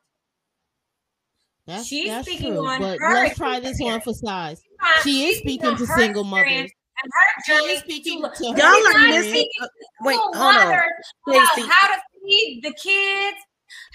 [1.67, 2.67] That's, She's that's speaking true.
[2.67, 4.61] on But her let's try this one for size.
[5.03, 6.71] She is speaking to single mothers.
[7.01, 9.29] And her journey speaking to to Y'all are not missing.
[9.31, 9.67] speaking uh,
[10.01, 10.55] wait, hold on.
[10.55, 10.83] mothers
[11.27, 11.69] about Stacey.
[11.69, 13.37] how to feed the kids,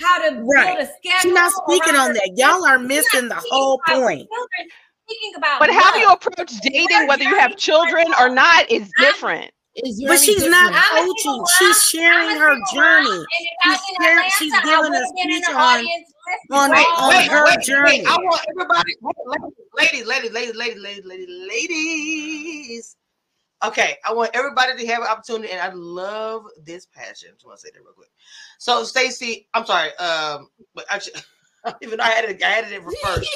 [0.00, 0.76] how to Right.
[0.76, 1.20] build a schedule.
[1.22, 2.30] She's not speaking on that.
[2.36, 4.28] Y'all are missing the whole point.
[4.28, 4.70] children,
[5.08, 9.50] Speaking about But how you approach dating, whether you have children or not, is different.
[9.74, 10.92] It's But she's not different.
[10.92, 11.44] I'm coaching.
[11.58, 13.08] She's sharing her journey.
[13.08, 15.48] mom, and if I was She's in sharing- she's giving a have been in speech
[15.48, 16.14] on- audience listening.
[16.50, 17.64] on- Wait, on wait, her wait, wait.
[17.64, 18.04] journey.
[18.06, 18.96] I want everybody,
[19.74, 22.96] ladies, ladies, ladies, ladies, ladies, ladies, ladies.
[23.64, 27.30] Okay, I want everybody to have an opportunity, and I love this passion.
[27.32, 28.10] Just want to say that real quick.
[28.58, 31.20] So, Stacy, I'm sorry, um, but actually,
[31.82, 33.28] even though I had it, I had it in reverse.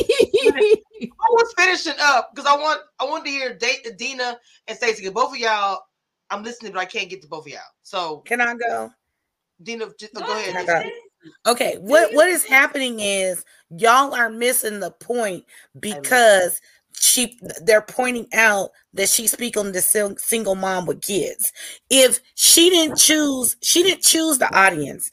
[1.04, 4.38] I was finishing up because I want I wanted to hear date Dina
[4.68, 5.08] and Stacy.
[5.10, 5.80] Both of y'all,
[6.30, 7.60] I'm listening, but I can't get to both of y'all.
[7.82, 8.90] So Can I go?
[9.62, 10.92] Dina, just, go, Go ahead.
[11.46, 11.76] Okay.
[11.80, 15.44] What what is happening is y'all are missing the point
[15.80, 16.60] because
[16.98, 21.52] she they're pointing out that she's speaking to sing, single mom with kids.
[21.90, 25.10] If she didn't choose, she didn't choose the audience.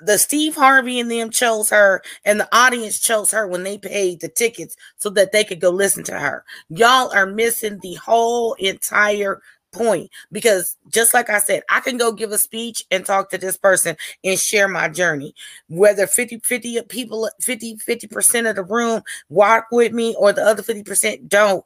[0.00, 4.20] The Steve Harvey and them chose her, and the audience chose her when they paid
[4.20, 6.44] the tickets so that they could go listen to her.
[6.68, 9.42] Y'all are missing the whole entire
[9.76, 13.38] point because just like I said, I can go give a speech and talk to
[13.38, 15.34] this person and share my journey.
[15.68, 20.42] Whether 50 50 of people 50 50% of the room walk with me or the
[20.42, 21.64] other 50% don't.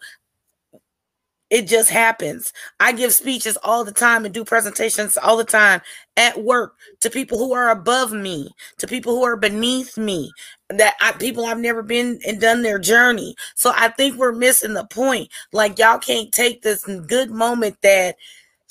[1.51, 2.53] It just happens.
[2.79, 5.81] I give speeches all the time and do presentations all the time
[6.17, 10.33] at work to people who are above me, to people who are beneath me,
[10.69, 13.35] that I, people I've never been and done their journey.
[13.57, 15.29] So I think we're missing the point.
[15.53, 18.17] Like y'all can't take this good moment that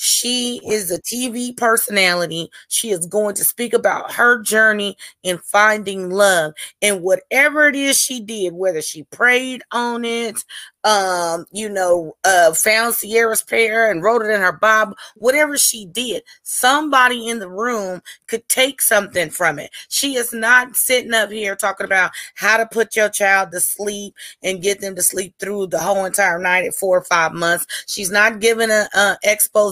[0.01, 2.49] she is a TV personality.
[2.69, 7.99] She is going to speak about her journey in finding love and whatever it is
[7.99, 10.41] she did, whether she prayed on it,
[10.83, 15.85] um, you know, uh, found Sierra's prayer and wrote it in her Bible, whatever she
[15.85, 19.71] did, somebody in the room could take something from it.
[19.89, 24.15] She is not sitting up here talking about how to put your child to sleep
[24.41, 27.65] and get them to sleep through the whole entire night at four or five months.
[27.87, 29.69] She's not giving an expose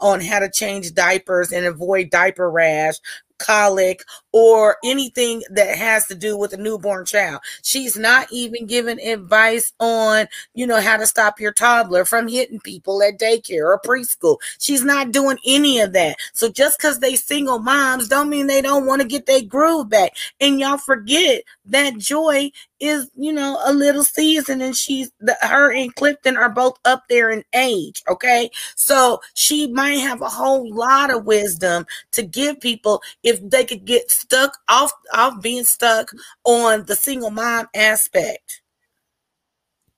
[0.00, 2.94] on how to change diapers and avoid diaper rash
[3.38, 4.02] colic
[4.34, 7.40] or anything that has to do with a newborn child.
[7.62, 12.58] She's not even giving advice on, you know, how to stop your toddler from hitting
[12.58, 14.38] people at daycare or preschool.
[14.58, 16.16] She's not doing any of that.
[16.32, 19.88] So just because they single moms don't mean they don't want to get their groove
[19.88, 20.16] back.
[20.40, 25.72] And y'all forget that Joy is, you know, a little season and she's the, her
[25.72, 28.02] and Clifton are both up there in age.
[28.08, 28.50] Okay.
[28.74, 33.84] So she might have a whole lot of wisdom to give people if they could
[33.84, 36.10] get stuck off, off being stuck
[36.44, 38.62] on the single mom aspect.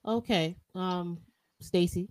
[0.05, 0.55] Okay.
[0.75, 1.19] Um,
[1.59, 2.09] Stacy.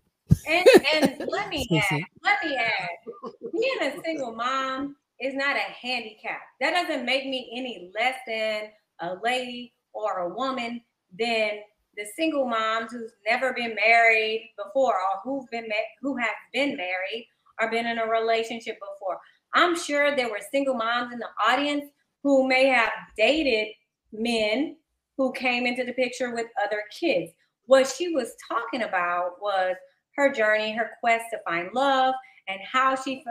[0.49, 5.61] And, and let me add, let me add, being a single mom is not a
[5.61, 6.41] handicap.
[6.61, 10.83] That doesn't make me any less than a lady or a woman
[11.19, 11.51] than
[11.97, 16.77] the single moms who's never been married before or who've been ma- who have been
[16.77, 17.29] married
[17.61, 19.19] or been in a relationship before.
[19.55, 21.91] I'm sure there were single moms in the audience
[22.27, 23.68] who may have dated
[24.12, 24.74] men
[25.16, 27.31] who came into the picture with other kids.
[27.66, 29.77] What she was talking about was
[30.16, 32.14] her journey, her quest to find love,
[32.49, 33.22] and how she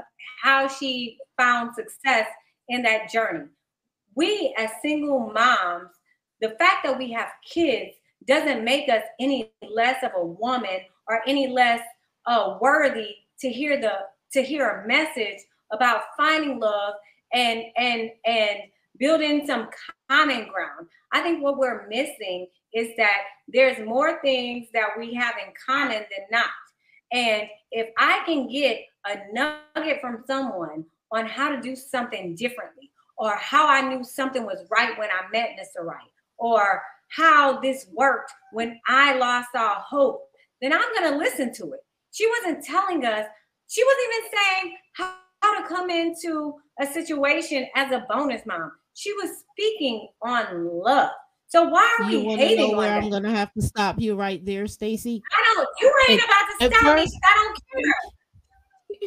[0.41, 2.25] how she found success
[2.69, 3.49] in that journey.
[4.15, 5.89] We as single moms,
[6.39, 7.91] the fact that we have kids
[8.25, 10.79] doesn't make us any less of a woman
[11.09, 11.81] or any less
[12.27, 13.09] uh, worthy
[13.41, 13.91] to hear the
[14.31, 15.39] to hear a message
[15.73, 16.93] about finding love
[17.33, 18.59] and and and
[18.99, 19.69] building some
[20.09, 20.87] common ground.
[21.11, 25.97] I think what we're missing is that there's more things that we have in common
[25.97, 26.49] than not.
[27.11, 32.91] And if I can get a nugget from someone on how to do something differently,
[33.17, 35.85] or how I knew something was right when I met Mr.
[35.85, 40.23] Right, or how this worked when I lost all hope,
[40.61, 41.79] then I'm going to listen to it.
[42.11, 43.25] She wasn't telling us,
[43.67, 48.71] she wasn't even saying how to come into a situation as a bonus mom.
[48.95, 51.11] She was speaking on love.
[51.47, 52.91] So why are You we hating know on where?
[52.93, 55.21] I'm gonna have to stop you right there, Stacy?
[55.31, 55.67] I don't.
[55.79, 57.01] You ain't At- about to stop me.
[57.03, 57.59] first- I don't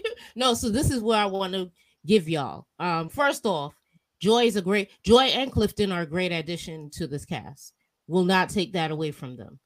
[0.05, 0.12] care.
[0.36, 1.70] no, so this is where I want to
[2.07, 2.66] give y'all.
[2.78, 3.74] Um, first off,
[4.20, 7.72] Joy is a great Joy and Clifton are a great addition to this cast.
[8.07, 9.59] Will not take that away from them.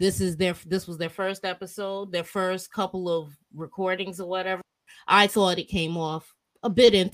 [0.00, 4.62] This is their this was their first episode, their first couple of recordings or whatever.
[5.06, 6.32] I thought it came off
[6.62, 7.10] a bit in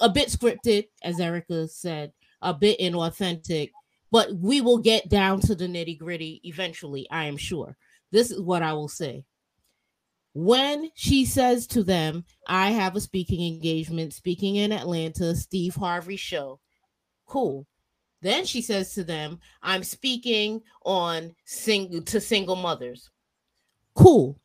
[0.00, 3.70] a bit scripted, as Erica said, a bit inauthentic,
[4.10, 7.06] but we will get down to the nitty gritty eventually.
[7.10, 7.76] I am sure.
[8.10, 9.24] This is what I will say
[10.34, 16.14] when she says to them, I have a speaking engagement speaking in Atlanta, Steve Harvey
[16.14, 16.60] show.
[17.26, 17.66] Cool.
[18.22, 23.10] Then she says to them, I'm speaking on single to single mothers.
[23.96, 24.38] Cool.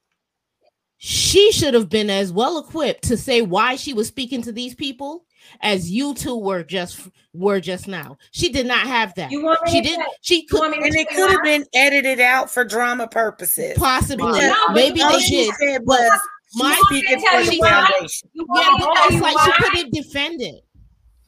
[1.06, 4.74] She should have been as well equipped to say why she was speaking to these
[4.74, 5.26] people
[5.60, 8.18] as you two were just were just now.
[8.32, 9.30] She did not have that.
[9.30, 11.66] You want me She didn't say- she could want me And it could have been
[11.74, 13.78] edited out for drama purposes.
[13.78, 15.56] possibly Because No, maybe they she did.
[15.56, 16.10] said was
[16.56, 18.30] My want speaking for the foundation.
[18.34, 19.44] Yeah, want but to it's like why?
[19.46, 20.64] she couldn't defend it.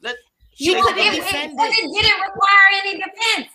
[0.00, 0.16] Let,
[0.54, 1.62] She couldn't go It, defend it.
[1.62, 3.48] it didn't require any defense.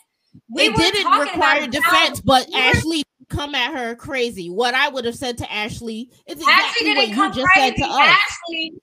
[0.51, 4.49] We it didn't require defense, how- but we Ashley come at her crazy.
[4.49, 7.47] What I would have said to Ashley is Ashley exactly what didn't you come just
[7.53, 7.77] crazy.
[7.77, 7.99] said to us.
[7.99, 8.73] Ashley,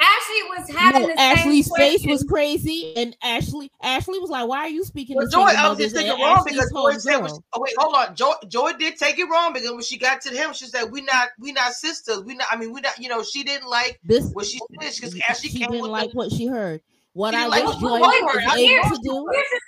[0.00, 4.46] Ashley was having No, the Ashley's same face was crazy, and Ashley Ashley was like,
[4.46, 6.54] "Why are you speaking Well, to Joy, single I was just mothers?" thinking wrong Ashley's
[6.54, 7.22] because Joy said, homegirl?
[7.22, 10.20] was, "Oh wait, hold on." Joy, Joy did take it wrong because when she got
[10.20, 12.22] to him, she said, "We not, we not sisters.
[12.22, 12.46] We not.
[12.52, 12.96] I mean, we not.
[13.00, 15.90] You know, she didn't like This what she said because Ashley she came didn't with
[15.90, 16.80] like the, what she heard.
[17.14, 18.58] What She I didn't like wish Joy Joy was heard.
[18.60, 19.60] Able to do, Here's the-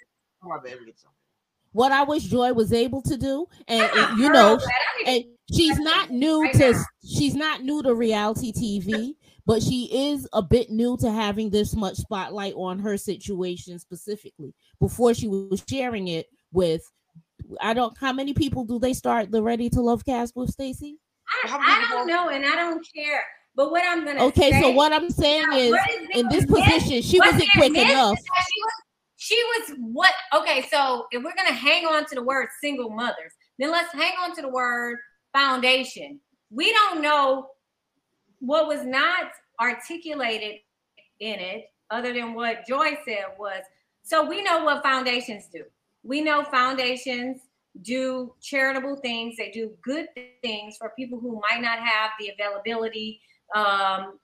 [0.45, 1.11] Oh, my bad, let me get some.
[1.73, 4.73] What I wish Joy was able to do, and, and, you know, over that.
[5.07, 5.25] I need and
[5.57, 6.85] she's not new right to now.
[7.05, 9.15] she's not new to reality TV,
[9.47, 14.55] but she is a bit new to having this much spotlight on her situation specifically.
[14.81, 16.83] Before she was sharing it with,
[17.61, 17.97] I don't.
[17.99, 20.99] How many people do they start the Ready to Love cast with, Stacy?
[21.45, 23.23] I, I don't know, and I don't care.
[23.57, 26.47] But what I'm gonna Okay, so what I'm saying now, is, what is in this
[26.47, 28.17] position, she wasn't quick enough.
[28.19, 28.73] She was,
[29.21, 30.15] she was what?
[30.35, 34.15] Okay, so if we're gonna hang on to the word single mothers, then let's hang
[34.19, 34.97] on to the word
[35.35, 36.19] foundation.
[36.49, 37.49] We don't know
[38.39, 40.61] what was not articulated
[41.21, 43.63] in it, other than what Joy said was.
[44.03, 45.65] So we know what foundations do.
[46.03, 47.43] We know foundations
[47.83, 49.37] do charitable things.
[49.37, 50.07] They do good
[50.43, 53.21] things for people who might not have the availability,
[53.55, 54.19] um,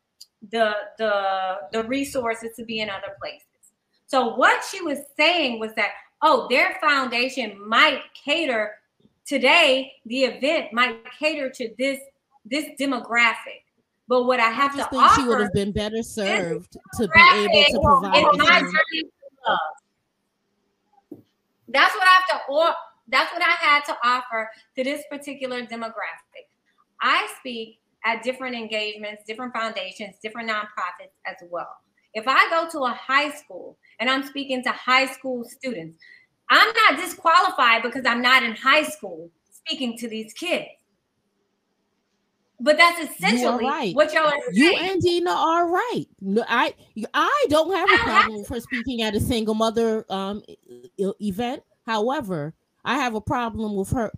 [0.51, 3.46] the the the resources to be in other places.
[4.07, 5.91] So what she was saying was that
[6.23, 8.73] oh, their foundation might cater
[9.25, 9.93] today.
[10.07, 12.01] The event might cater to this
[12.45, 13.65] this demographic.
[14.09, 17.09] But what I I have just to think she would have been better served to
[17.09, 18.23] be able to provide.
[18.39, 19.11] my journey to
[19.49, 19.59] love.
[21.69, 22.75] That's what I have to or
[23.09, 26.47] that's what I had to offer to this particular demographic.
[27.01, 31.77] I speak at different engagements, different foundations, different nonprofits as well.
[32.15, 35.99] If I go to a high school and I'm speaking to high school students,
[36.51, 40.67] I'm not disqualified because I'm not in high school speaking to these kids.
[42.59, 43.95] But that's essentially right.
[43.95, 44.91] what y'all are You saying.
[44.93, 46.07] and Dina are right.
[46.49, 46.75] I
[47.13, 50.43] I don't have a have problem for speaking at a single mother um
[50.99, 51.63] event.
[51.85, 54.11] However, I have a problem with her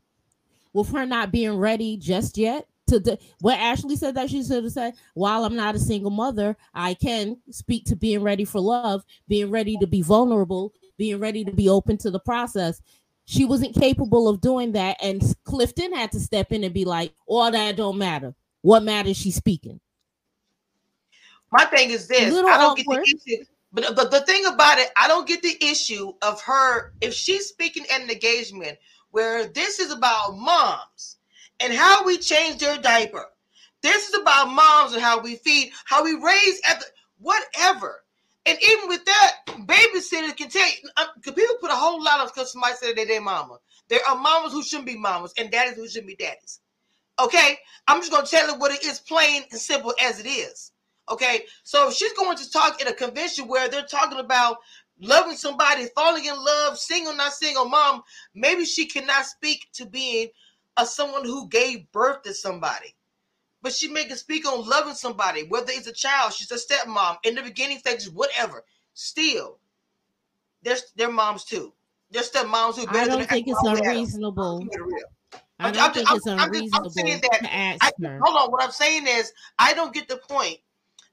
[0.72, 2.68] with her not being ready just yet.
[2.88, 6.10] To the, what Ashley said that she should have said, while I'm not a single
[6.10, 11.18] mother, I can speak to being ready for love, being ready to be vulnerable, being
[11.18, 12.80] ready to be open to the process.
[13.26, 17.12] She wasn't capable of doing that, and Clifton had to step in and be like,
[17.26, 18.34] "All that don't matter.
[18.62, 19.18] What matters?
[19.18, 19.80] She's speaking."
[21.52, 23.04] My thing is this: I don't awkward.
[23.04, 23.44] get the issue.
[23.72, 27.48] But the, the thing about it, I don't get the issue of her if she's
[27.48, 28.78] speaking at an engagement
[29.10, 31.17] where this is about moms
[31.60, 33.24] and how we change their diaper.
[33.82, 36.86] This is about moms and how we feed, how we raise at the
[37.18, 38.02] whatever.
[38.46, 39.32] And even with that,
[39.66, 43.06] babysitters can tell you, uh, people put a whole lot of because somebody said they're
[43.06, 43.58] their mama.
[43.88, 46.60] There are mamas who shouldn't be mamas and daddies who shouldn't be daddies.
[47.20, 50.72] Okay, I'm just gonna tell it what it is, plain and simple as it is.
[51.10, 54.58] Okay, so she's going to talk at a convention where they're talking about
[55.00, 58.02] loving somebody, falling in love, single, not single, mom,
[58.34, 60.28] maybe she cannot speak to being
[60.78, 62.94] a someone who gave birth to somebody.
[63.60, 67.18] But she may can speak on loving somebody, whether it's a child, she's a stepmom
[67.24, 68.64] in the beginning stages, whatever.
[68.94, 69.58] Still,
[70.62, 71.72] they're, they're moms too.
[72.10, 72.82] They're stepmoms who.
[72.82, 74.60] I better than don't think it's unreasonable.
[74.60, 75.42] Keep it real.
[75.60, 78.20] I don't I'm- think I'm- it's I'm unreasonable saying that to ask I, her.
[78.22, 78.50] hold on.
[78.50, 80.58] What I'm saying is, I don't get the point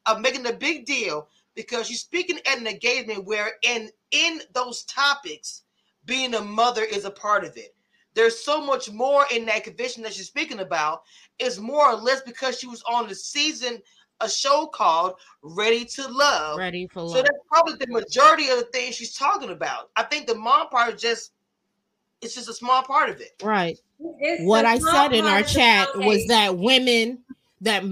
[0.05, 4.83] of making a big deal because you're speaking at an engagement where, in in those
[4.83, 5.63] topics,
[6.05, 7.74] being a mother is a part of it.
[8.15, 11.03] There's so much more in that convention that she's speaking about.
[11.37, 13.81] Is more or less because she was on the season,
[14.21, 16.57] a show called Ready to Love.
[16.57, 17.11] Ready for Love.
[17.11, 19.91] So that's probably the majority of the things she's talking about.
[19.95, 21.31] I think the mom part is just
[22.21, 23.33] it's just a small part of it.
[23.43, 23.77] Right.
[23.99, 27.19] It's What I said in our chat was that women,
[27.61, 27.83] that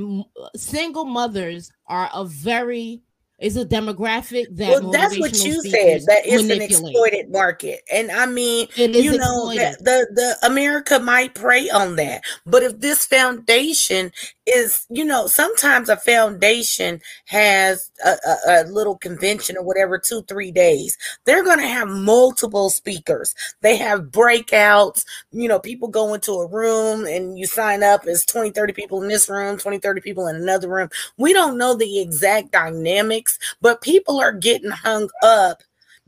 [0.55, 3.01] single mothers are a very
[3.43, 6.01] is a demographic that well, that's what you said.
[6.07, 11.35] That it's an exploited market, and I mean, you know, that the the America might
[11.35, 12.23] prey on that.
[12.45, 14.11] But if this foundation
[14.45, 20.21] is, you know, sometimes a foundation has a, a, a little convention or whatever, two
[20.23, 20.97] three days.
[21.25, 23.33] They're going to have multiple speakers.
[23.61, 25.05] They have breakouts.
[25.31, 29.01] You know, people go into a room and you sign up as 20, 30 people
[29.01, 30.89] in this room, 20, 30 people in another room.
[31.17, 35.63] We don't know the exact dynamics, but people are getting hung up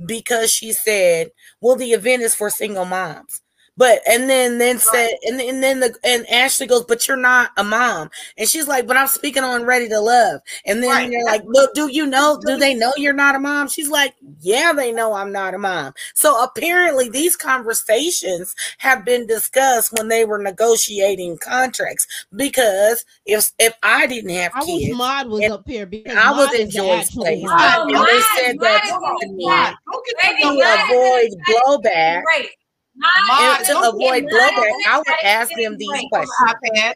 [0.05, 1.31] because she said,
[1.61, 3.41] "Well, the event is for single moms."
[3.77, 7.51] But and then then said and, and then the and Ashley goes, but you're not
[7.57, 11.09] a mom, and she's like, but I'm speaking on Ready to Love, and then Right.
[11.09, 12.39] they're like, well, do you know?
[12.45, 13.67] Do they know you're not a mom?
[13.67, 15.93] She's like, yeah, they know I'm not a mom.
[16.13, 22.07] So apparently, these conversations have been discussed when they were negotiating contracts.
[22.35, 26.31] Because if if I didn't have I wish kids, Maud was up here because I
[26.31, 27.41] was in is Joy's place.
[27.41, 27.51] one.
[27.51, 29.75] Maud, and Maud, they oh, Maud, said Maud that is to in the me chat.
[29.91, 32.23] Don't get to to know Maud avoid blowback.
[32.23, 32.49] Great.
[32.97, 36.95] Maud, And to avoid Maud blowback, is in the I would ask them these questions.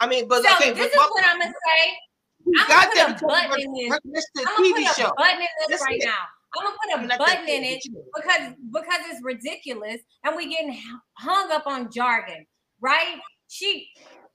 [0.00, 1.98] I mean, but So okay, this but is what I'm gonna say.
[2.60, 3.90] I'm got gonna put a button in this.
[3.90, 6.14] we're listening to I'm gonna put a button in this right now.
[6.56, 6.76] I'm gonna
[7.08, 7.82] put a button in it
[8.14, 10.78] because because it's ridiculous and we getting
[11.14, 12.46] hung up on jargon,
[12.80, 13.16] right?
[13.48, 13.88] She,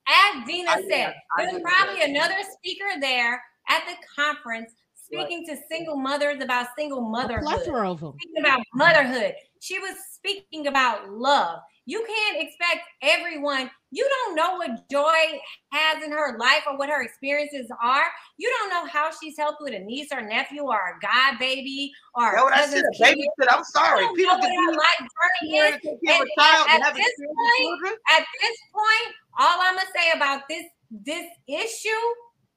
[0.07, 5.95] as Dina I- said, there's probably another speaker there at the conference speaking to single
[5.95, 8.13] mothers about single A motherhood plethora of them.
[8.19, 9.33] speaking about motherhood.
[9.63, 11.59] She was speaking about love.
[11.85, 13.71] You can't expect everyone.
[13.91, 15.39] You don't know what Joy
[15.71, 18.03] has in her life or what her experiences are.
[18.37, 21.93] You don't know how she's helped with a niece or nephew or a god baby
[22.13, 23.47] or That's a cousin's said.
[23.49, 24.05] I'm sorry.
[24.17, 25.73] People know can what her be life journey is.
[25.73, 27.97] and take care of And a child at this point.
[28.09, 31.89] At this point, all I'm gonna say about this this issue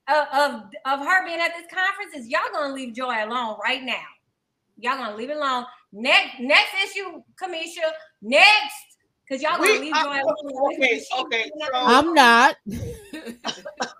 [0.09, 3.84] of, of of her being at this conference is y'all gonna leave Joy alone right
[3.84, 4.02] now.
[4.79, 5.64] Y'all gonna leave it alone.
[5.93, 7.91] Next next issue, Cameshia.
[8.22, 8.74] Next,
[9.27, 10.74] because y'all gonna We- leave I- Joy alone.
[10.74, 12.57] okay, okay, I'm not.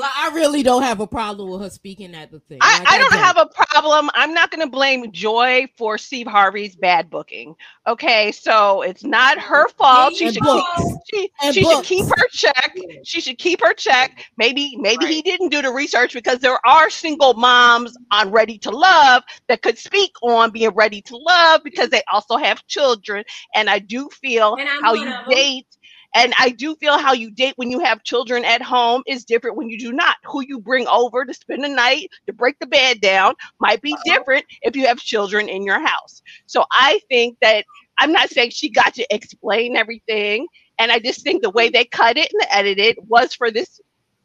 [0.00, 2.58] Like, I really don't have a problem with her speaking at the thing.
[2.60, 3.20] I, Like, I don't don't.
[3.20, 4.10] have a problem.
[4.14, 7.54] I'm not going to blame Joy for Steve Harvey's bad booking.
[7.86, 10.14] Okay, so it's not her fault.
[10.14, 10.62] She And should books.
[10.62, 10.66] keep,
[11.12, 12.74] she, And she should keep her check.
[13.04, 14.26] She should keep her check.
[14.36, 18.70] Maybe maybe he didn't do the research because there are single moms on Ready to
[18.70, 23.24] Love that could speak on being ready to love because they also have children.
[23.54, 25.30] And I do feel how you of 'em.
[25.30, 25.66] date.
[26.14, 29.56] And I do feel how you date when you have children at home is different
[29.56, 30.16] when you do not.
[30.24, 33.96] Who you bring over to spend the night to break the bed down might be
[34.04, 36.22] different if you have children in your house.
[36.46, 37.64] So I think that
[37.98, 40.46] I'm not saying she got to explain everything.
[40.78, 43.80] And I just think the way they cut it and edited was for this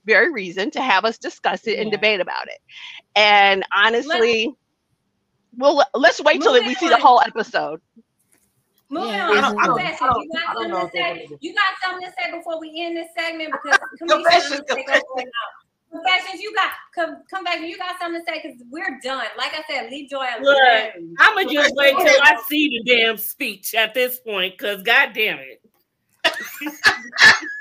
[0.06, 1.92] very reason to have us discuss it and Yeah.
[1.92, 2.60] debate about it.
[3.16, 4.54] And honestly,
[5.58, 7.80] well, let's wait till we see the whole episode.
[8.96, 9.38] Moving Yeah, on.
[9.38, 11.28] I don't- I don't- I don't- you got something to say?
[11.42, 15.04] You got something to say before we end this segment because Confessions, Confessions, confessions.
[15.92, 16.42] confessions.
[16.42, 17.60] You got come come back.
[17.60, 19.26] You got something to say because we're done.
[19.38, 21.16] Like I said, leave Joy alone.
[21.20, 25.40] I'ma just wait till I see the damn speech at this point, cause god damn
[25.40, 25.62] it.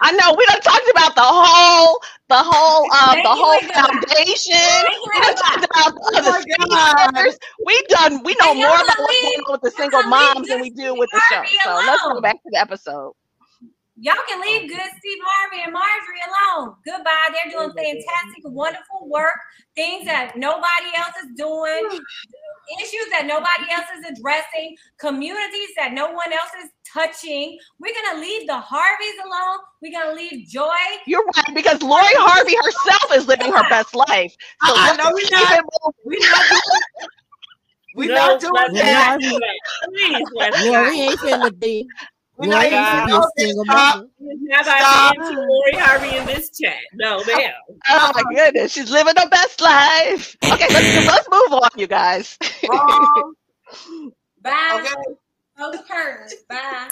[0.00, 4.56] I know we done talked about the whole, the whole, um, the whole foundation.
[5.12, 7.38] We done talked about the other Oh speakers.
[7.66, 10.70] We done, we know more about what's going on with the single moms than we
[10.70, 11.42] do with the show.
[11.64, 13.12] So let's go back to the episode.
[14.02, 16.74] Y'all can leave good Steve Harvey and Marjorie alone.
[16.86, 17.28] Goodbye.
[17.36, 19.36] They're doing fantastic, wonderful work.
[19.76, 22.00] Things that nobody else is doing.
[22.80, 24.76] Issues that nobody else is addressing.
[24.98, 27.58] Communities that no one else is touching.
[27.78, 29.58] We're gonna leave the Harveys alone.
[29.82, 30.68] We're gonna leave Joy.
[31.06, 34.34] You're right because Lori Harvey herself is living her best life.
[34.60, 35.58] So I let's know we're not.
[35.58, 36.00] it moving.
[36.04, 36.82] We not doing
[37.94, 38.92] We No, not doing that.
[38.92, 39.40] not do.
[39.84, 41.00] Please, let's Lori not.
[41.00, 41.88] ain't finna be.
[42.40, 43.06] We Lori not ain't doing finna that.
[43.36, 44.08] be a single mother.
[44.52, 45.16] How about Stop.
[45.16, 46.78] the Lori Harvey in this chat?
[46.94, 47.52] No, ma'am.
[47.90, 50.36] Oh my goodness, she's living her best life.
[50.44, 52.38] Okay, let's let's move on, you guys.
[52.68, 53.34] Wrong.
[54.42, 54.80] Bye.
[54.80, 55.14] Okay.
[55.56, 56.34] Close the curtains.
[56.48, 56.88] Bye.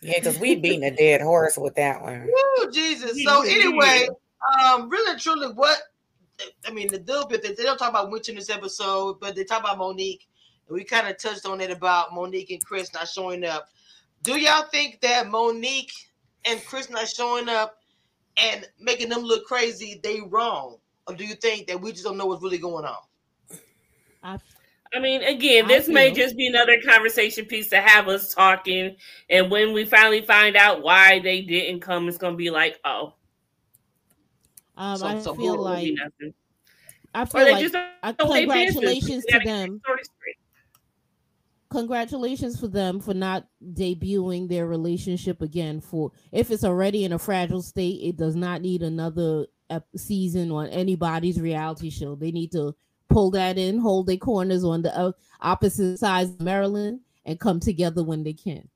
[0.00, 2.26] Yeah, because we beating a dead horse with that one.
[2.26, 3.22] Woo, Jesus.
[3.24, 4.08] So anyway,
[4.66, 5.78] um, really truly, what
[6.66, 9.36] I mean, the deal bit that they don't talk about Winter in this episode, but
[9.36, 10.26] they talk about Monique,
[10.68, 13.68] and we kind of touched on it about Monique and Chris not showing up.
[14.24, 15.92] Do y'all think that Monique
[16.46, 17.78] and Chris not showing up
[18.38, 20.78] and making them look crazy, they wrong?
[21.06, 23.58] Or do you think that we just don't know what's really going on?
[24.22, 24.38] I,
[24.94, 28.96] I mean, again, I this may just be another conversation piece to have us talking.
[29.28, 33.12] And when we finally find out why they didn't come, it's gonna be like, oh,
[34.78, 36.32] um, So- I so feel who- it'll be like.
[37.16, 38.74] I feel they like I, don't pay business.
[38.74, 39.80] congratulations to them.
[41.74, 42.08] The story straight.
[42.08, 45.80] Congratulations for them for not debuting their relationship again.
[45.80, 49.46] For if it's already in a fragile state, it does not need another
[49.96, 52.14] season on anybody's reality show.
[52.14, 52.74] They need to
[53.08, 57.60] pull that in, hold their corners on the uh, opposite sides of Maryland, and come
[57.60, 58.68] together when they can.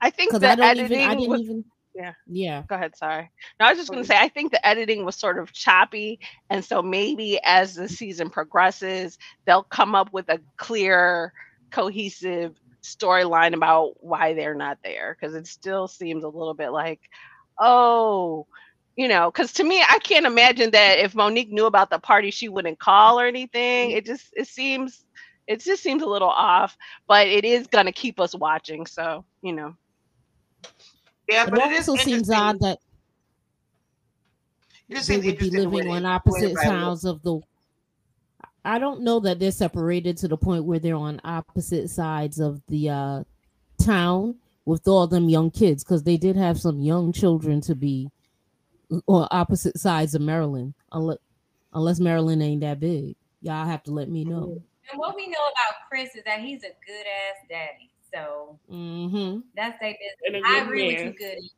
[0.00, 1.64] I think Because the I don't editing even, I didn't was- even.
[1.96, 2.12] Yeah.
[2.26, 2.64] Yeah.
[2.66, 3.30] go ahead sorry
[3.60, 6.18] no i was just going to say i think the editing was sort of choppy
[6.50, 11.32] and so maybe as the season progresses they'll come up with a clear
[11.74, 17.00] cohesive storyline about why they're not there because it still seems a little bit like
[17.58, 18.46] oh
[18.94, 22.30] you know because to me i can't imagine that if monique knew about the party
[22.30, 23.88] she wouldn't call or anything.
[23.88, 23.98] Mm-hmm.
[23.98, 25.04] It just it seems
[25.48, 26.76] it just seems a little off
[27.08, 29.74] but it is going to keep us watching so you know.
[31.28, 32.78] Yeah, It but it is also seems odd that
[34.88, 37.40] It just they seems would be interesting the way living on opposite sides of the
[38.64, 42.60] I don't know that they're separated to the point where they're on opposite sides of
[42.68, 43.24] the uh
[43.82, 48.10] town with all them young kids because they did have some young children to be
[49.06, 51.18] on opposite sides of Maryland unless
[51.72, 53.16] unless Maryland ain't that big.
[53.42, 54.62] Y'all have to let me know.
[54.90, 57.90] And what we know about Chris is that he's a good ass daddy.
[58.14, 59.40] So Mm-hmm.
[59.56, 59.98] that's their a
[60.30, 60.42] business.
[60.46, 61.06] I good agree man.
[61.06, 61.50] with you, Goody.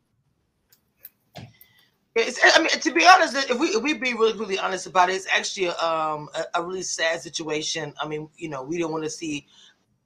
[2.16, 5.10] It's, I mean, to be honest, if we if we be really really honest about
[5.10, 7.92] it, it's actually um a, a really sad situation.
[8.00, 9.46] I mean, you know, we don't want to see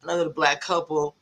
[0.03, 1.17] another black couple,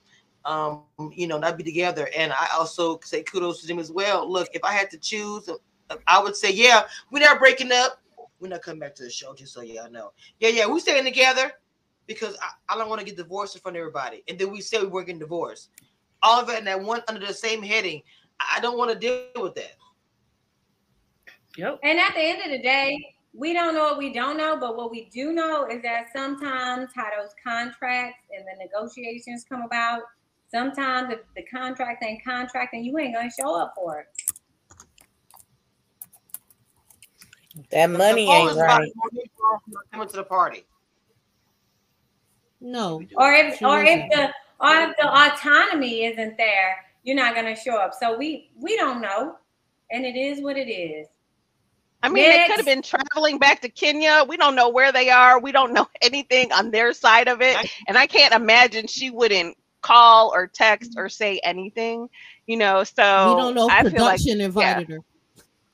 [0.47, 0.85] um,
[1.15, 2.09] you know, not be together.
[2.17, 4.31] And I also say kudos to them as well.
[4.31, 5.51] Look, if I had to choose,
[6.07, 8.01] I would say, yeah, we're not breaking up.
[8.41, 10.13] We're not coming back to the show, just so y'all know.
[10.41, 11.53] Yeah, yeah, we staying together
[12.07, 14.23] because I, I don't want to get divorced in front of everybody.
[14.29, 15.71] And then we say we we're getting divorced.
[16.23, 18.03] All of it in that one under the same heading.
[18.41, 19.73] I don't want to deal with that.
[21.59, 21.81] Yep.
[21.83, 24.77] And at the end of the day, we don't know what we don't know, but
[24.77, 30.03] what we do know is that sometimes how those contracts and the negotiations come about,
[30.53, 34.07] sometimes if the contract ain't contract and you ain't gonna show up for it.
[37.71, 38.93] That money ain't right.
[39.93, 40.65] Coming to the party.
[42.61, 43.03] No.
[43.17, 47.57] Or if She or if the or if the autonomy isn't there, you're not gonna
[47.57, 47.95] show up.
[47.99, 49.35] So we we don't know.
[49.91, 51.09] And it is what it is.
[52.09, 54.25] I mean, they could have been traveling back to Kenya.
[54.29, 55.39] We don't know where they are.
[55.39, 57.57] We don't know anything on their side of it.
[57.87, 62.09] And I can't imagine she wouldn't call or text or say anything,
[62.47, 62.85] you know.
[62.85, 64.99] So we don't know if I feel like production invited her.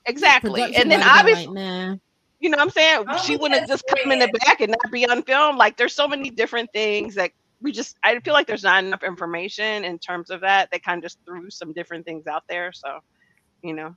[0.05, 0.61] exactly.
[0.61, 1.95] Production And then might have been obviously, like, nah.
[2.39, 3.05] you know what I'm saying?
[3.07, 5.57] Oh, she wouldn't yes, just come in the back and not be on film.
[5.57, 7.31] Like there's so many different things that
[7.61, 10.69] we just I feel like there's not enough information in terms of that.
[10.71, 12.71] They kind of just threw some different things out there.
[12.73, 12.99] So,
[13.63, 13.95] you know.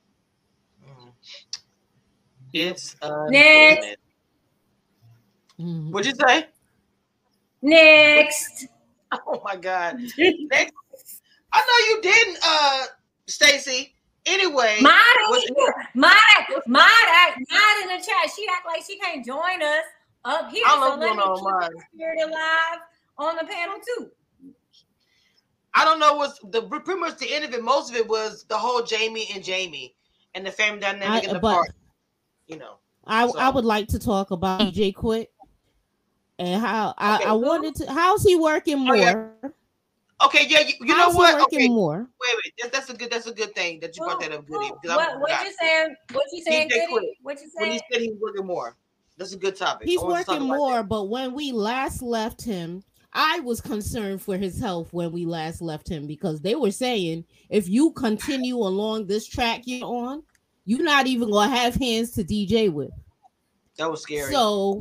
[0.89, 1.13] Mm.
[2.53, 3.97] It's uh Next.
[5.61, 5.91] Mhm.
[5.91, 6.47] What'd you say?
[7.63, 8.67] Next.
[9.27, 9.97] Oh my God.
[10.19, 10.73] Next.
[11.51, 12.85] I know you didn't, uh,
[13.27, 13.95] Stacy.
[14.27, 14.93] Anyway, Mod
[15.29, 15.89] was- ain't here.
[15.95, 16.13] Mod,
[16.67, 18.31] mod, act- mod in the chat.
[18.37, 19.85] She act like she can't join us
[20.27, 20.63] up here.
[20.67, 22.81] I don't So what's let me going on, keep spirit alive
[23.17, 24.11] on the panel too.
[25.75, 27.63] I don't know what's the pretty much the end of it.
[27.65, 29.95] Most of it was the whole Jamie and Jamie
[30.35, 31.69] and the family dynamic I- in the but- park.
[32.49, 32.77] You know,
[33.07, 34.73] I So- I would like to talk about mm.
[34.73, 35.31] DJ Quick
[36.39, 37.25] and how I, Okay.
[37.27, 37.93] I wanted to.
[37.93, 38.95] How's he working more?
[38.95, 39.49] Oh, yeah.
[40.27, 41.41] okay, yeah, you, you know what?
[41.41, 42.09] working Okay, more?
[42.21, 44.47] wait, wait, that's, that's a good, that's a good thing that you brought that up,
[44.47, 44.71] Goody.
[44.85, 45.95] What, what you saying?
[46.13, 47.19] What you saying, Goody?
[47.23, 47.71] What you saying?
[47.71, 47.73] when saying?
[47.73, 48.77] he said he was working more?
[49.19, 49.89] That's a good topic.
[49.89, 50.89] He's I wanted to working more, that.
[50.89, 55.61] but when we last left him, I was concerned for his health when we last
[55.61, 60.23] left him because they were saying if you continue along this track you're on,
[60.69, 62.91] you're not even gonna have hands to DJ with.
[63.79, 64.31] That was scary.
[64.31, 64.79] So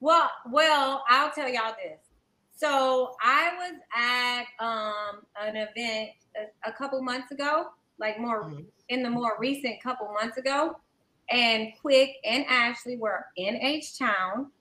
[0.00, 2.00] Well, well, I'll tell y'all this.
[2.56, 7.68] So I was at um an event a, a couple months ago,
[7.98, 8.66] like more Mhm.
[8.90, 10.76] in the more recent couple months ago,
[11.30, 14.52] and Quick and Ashley were in H Town,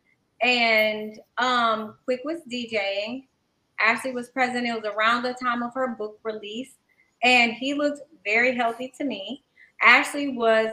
[0.42, 3.28] and um Quick was DJing.
[3.82, 4.66] Ashley was present.
[4.66, 6.76] It was around the time of her book release,
[7.22, 9.44] and he looked very healthy to me.
[9.82, 10.70] Ashley was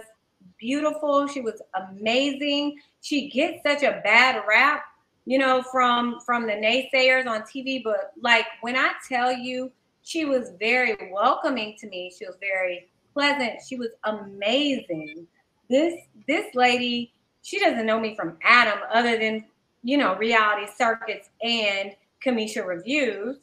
[0.58, 1.26] beautiful.
[1.26, 2.78] She was amazing.
[3.00, 4.84] She gets such a bad rap,
[5.24, 7.82] you know, from from the naysayers on TV.
[7.82, 9.70] But like when I tell you,
[10.02, 12.12] she was very welcoming to me.
[12.16, 13.60] She was very pleasant.
[13.66, 15.26] She was amazing.
[15.68, 15.94] This
[16.28, 17.12] this lady,
[17.42, 19.44] she doesn't know me from Adam, other than
[19.82, 21.92] you know reality circuits and
[22.24, 23.38] Cameshia reviews.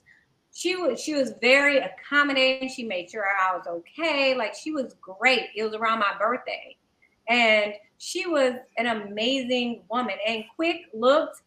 [0.54, 2.70] She was she was very accommodating.
[2.70, 4.36] She made sure I was okay.
[4.36, 5.48] Like she was great.
[5.56, 6.78] It was around my birthday.
[7.28, 10.16] And she was an amazing woman.
[10.28, 11.42] And quick looked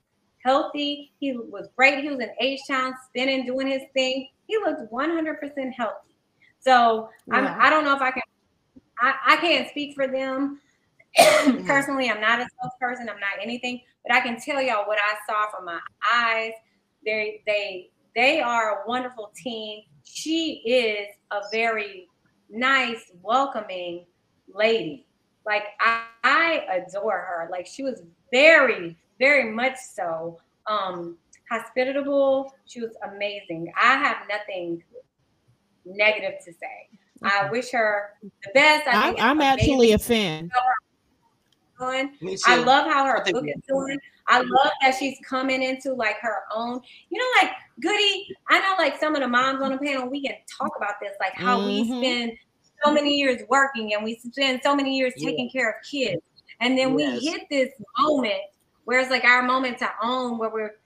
[0.45, 1.13] healthy.
[1.21, 2.03] He was great.
[2.03, 4.29] He was in h-town spinning doing his thing.
[4.47, 6.17] He looked 100% healthy.
[6.59, 8.23] So I'm, i don't know if i can
[9.01, 10.61] I, I can't speak for them.
[11.67, 13.09] Personally i'm not a salesperson.
[13.09, 13.83] I'm not anything.
[14.05, 15.79] But i can tell y'all what i saw from my
[16.13, 16.53] eyes.
[17.05, 22.09] They they they are a wonderful team she is a very
[22.51, 24.07] nice welcoming
[24.53, 25.07] lady
[25.47, 27.49] like I, I adore her.
[27.51, 28.03] Like she was
[28.33, 31.17] very, very much so um
[31.51, 32.53] hospitable.
[32.67, 33.73] She was amazing.
[33.81, 34.83] I have nothing
[35.85, 36.99] negative to say.
[37.23, 38.89] I wish her the best.
[38.89, 40.51] I I, I'm actually a fan.
[41.79, 42.13] doing.
[42.21, 43.99] Me I love how her think book is doing.
[44.29, 46.81] I love that she's coming into like her own.
[47.11, 48.29] You know, like Goody.
[48.49, 50.09] I know like some of the moms on the panel.
[50.09, 51.99] We can talk about this, like how we Mhm.
[51.99, 52.39] spend
[52.85, 55.31] so many years working and we spend so many years Yeah.
[55.31, 56.21] taking care of kids,
[56.61, 57.23] and then Yes.
[57.23, 58.43] we hit this moment
[58.85, 60.77] where it's like our moment to own, where we're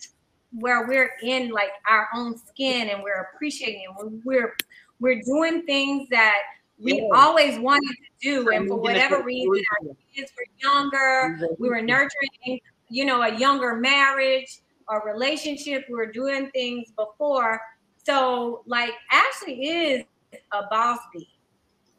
[0.58, 4.20] where we're in like our own skin and we're appreciating it.
[4.24, 4.56] We're
[4.98, 6.36] we're doing things that
[6.78, 7.08] we Yeah.
[7.14, 12.60] always wanted to do, and for whatever reason, our kids were younger we were nurturing
[12.90, 17.60] you know a younger marriage or relationship we were doing things before
[18.04, 20.04] so like ashley is
[20.52, 21.28] a boss bee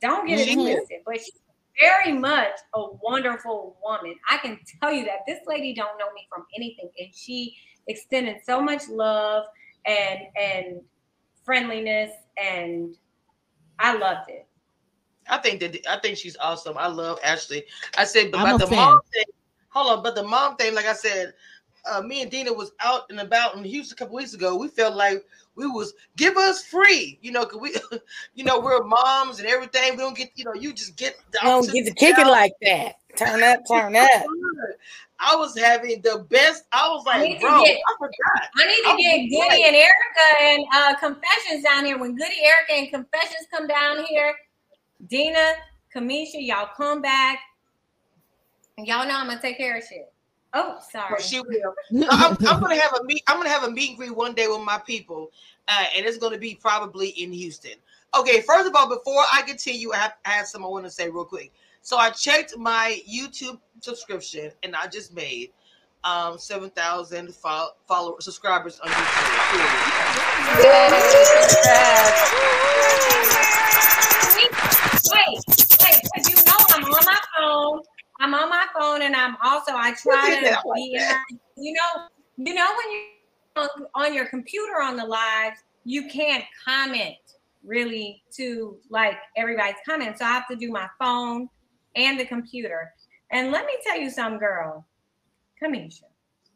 [0.01, 0.75] don't get it She is.
[0.75, 1.31] twisted but she's
[1.79, 6.27] very much a wonderful woman i can tell you that this lady don't know me
[6.29, 7.55] from anything and she
[7.87, 9.45] extended so much love
[9.85, 10.81] and and
[11.45, 12.95] friendliness and
[13.79, 14.45] i loved it
[15.29, 16.77] I think that I think she's awesome.
[16.77, 17.63] I love Ashley.
[17.95, 18.75] I said, but I'm about the fan.
[18.77, 19.23] mom thing.
[19.71, 21.33] Hold on, but the mom thing, like I said,
[21.89, 24.55] uh, me and Dina was out and about in Houston a couple weeks ago.
[24.55, 25.25] We felt like
[25.55, 27.75] we was give us free, you know, cause we,
[28.35, 29.91] you know, we're moms and everything.
[29.91, 31.17] We don't get, you know, you just get.
[31.31, 32.95] The I don't get the kicking like that.
[33.15, 34.09] Turn up, turn up.
[35.19, 36.63] I was having the best.
[36.71, 38.49] I was like, to bro, get- I forgot.
[38.57, 39.43] I need to Oh, get boy.
[39.49, 41.97] Goody and Erica and uh, Confessions down here.
[41.99, 44.33] When Goody, Erica, and Confessions come down here,
[45.07, 45.53] Dina,
[45.95, 47.39] Cameshia, y'all come back.
[48.77, 50.11] Y'all know I'm gonna take care of shit.
[50.53, 51.11] Oh, sorry.
[51.11, 51.73] Well, she will.
[52.09, 53.23] I'm, I'm gonna have a meet.
[53.27, 55.31] I'm gonna have a meet and greet one day with my people,
[55.67, 57.75] uh, and it's gonna be probably in Houston.
[58.17, 60.91] Okay, first of all, before I continue, I have, I have something I want to
[60.91, 61.53] say real quick.
[61.81, 65.51] So I checked my YouTube subscription, and I just made
[66.03, 69.01] um seven thousand follow, follow subscribers on YouTube.
[75.11, 75.39] Wait,
[75.81, 77.81] wait, because you know I'm on my phone.
[78.21, 80.93] I'm on my phone, and I'm also I try to be.
[80.95, 82.07] in- You know,
[82.37, 83.01] you know when you
[83.95, 87.17] on, your computer on the lives, you can't comment
[87.65, 90.17] really to like everybody's comment.
[90.17, 91.49] So I have to do my phone
[91.95, 92.93] and the computer.
[93.31, 94.85] And let me tell you something, girl.
[95.61, 96.09] Cameshia,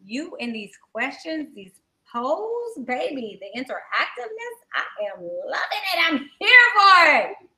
[0.03, 1.73] you in these questions, these
[2.11, 6.05] polls, baby, the interactiveness, I am loving it.
[6.07, 7.49] I'm here for it.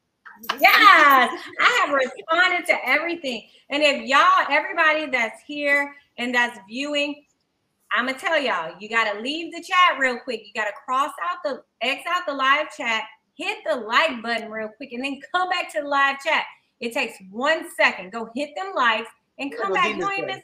[0.59, 3.47] Yes, I have responded to everything.
[3.69, 7.23] And if y'all, everybody that's here and that's viewing,
[7.91, 10.41] I'm gonna tell y'all, you gotta leave the chat real quick.
[10.45, 13.03] You gotta cross out the X out the live chat,
[13.35, 16.43] hit the like button real quick, and then come back to the live chat.
[16.79, 18.11] It takes one second.
[18.11, 19.09] Go hit them likes
[19.39, 19.85] and come back.
[19.85, 20.33] do You this ain't way.
[20.33, 20.41] missing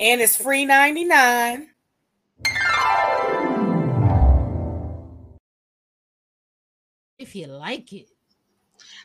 [0.00, 1.68] And it's free 99.
[7.18, 8.11] If you like it.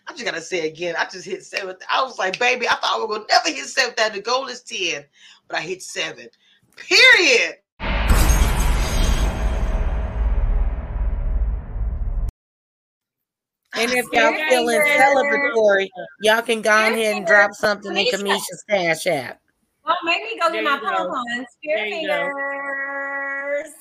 [0.08, 1.76] I just gotta say again, I just hit seven.
[1.92, 3.94] I was like, baby, I thought I was gonna never hit seven.
[3.98, 5.04] That the goal is ten,
[5.48, 6.30] but I hit seven.
[6.78, 7.56] Period.
[13.74, 15.90] And if y'all feeling celebratory,
[16.22, 19.42] y'all can go ahead and drop something in Cameshia's Cash App.
[19.86, 20.88] Oh, maybe go There get my you go.
[20.88, 21.48] pom-poms.
[21.64, 23.74] There Spear fingers.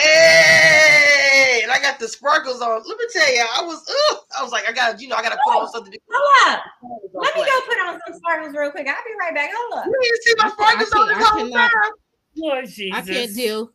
[0.00, 2.82] Hey, and I got the sparkles on.
[2.86, 5.22] Let me tell you, I was, ugh, I was like, I gotta, you know, I
[5.22, 5.92] gotta put on something.
[6.10, 6.62] Hold up.
[6.82, 8.86] Don't Let me go put on some sparkles real quick.
[8.88, 9.50] I'll be right back.
[9.54, 9.86] Hold up.
[9.86, 11.92] You didn't see my sparkles on this can't- I whole time.
[12.36, 12.98] Lord Jesus.
[12.98, 13.72] I can't deal.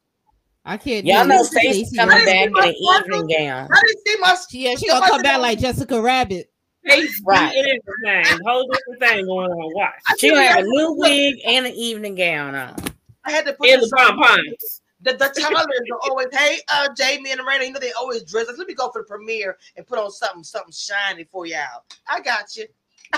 [0.68, 3.70] I can't Y'all know This is Stacey's Stacey coming back in an evening gown.
[3.72, 4.36] I didn't see my.
[4.50, 6.50] She, yeah, she gonna come back like Jessica Rabbit.
[6.88, 7.52] Face Right.
[7.54, 8.40] beating everything.
[8.48, 9.74] Whole different thing going on.
[9.76, 9.92] Watch.
[10.08, 12.76] I She gonna have a new wig and an evening gown on.
[13.24, 14.82] I had to put And the pom poms.
[15.06, 18.50] The, the Tyler's are always, hey, uh, Jamie and Miranda, you know they always dress
[18.50, 18.58] us.
[18.58, 21.84] Let me go for the premiere and put on something, something shiny for y'all.
[22.08, 22.66] I got you.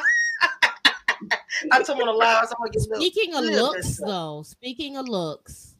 [1.71, 3.01] I told them on the live, so I'm gonna get a little.
[3.01, 5.75] Speaking of looks, though, speaking of looks,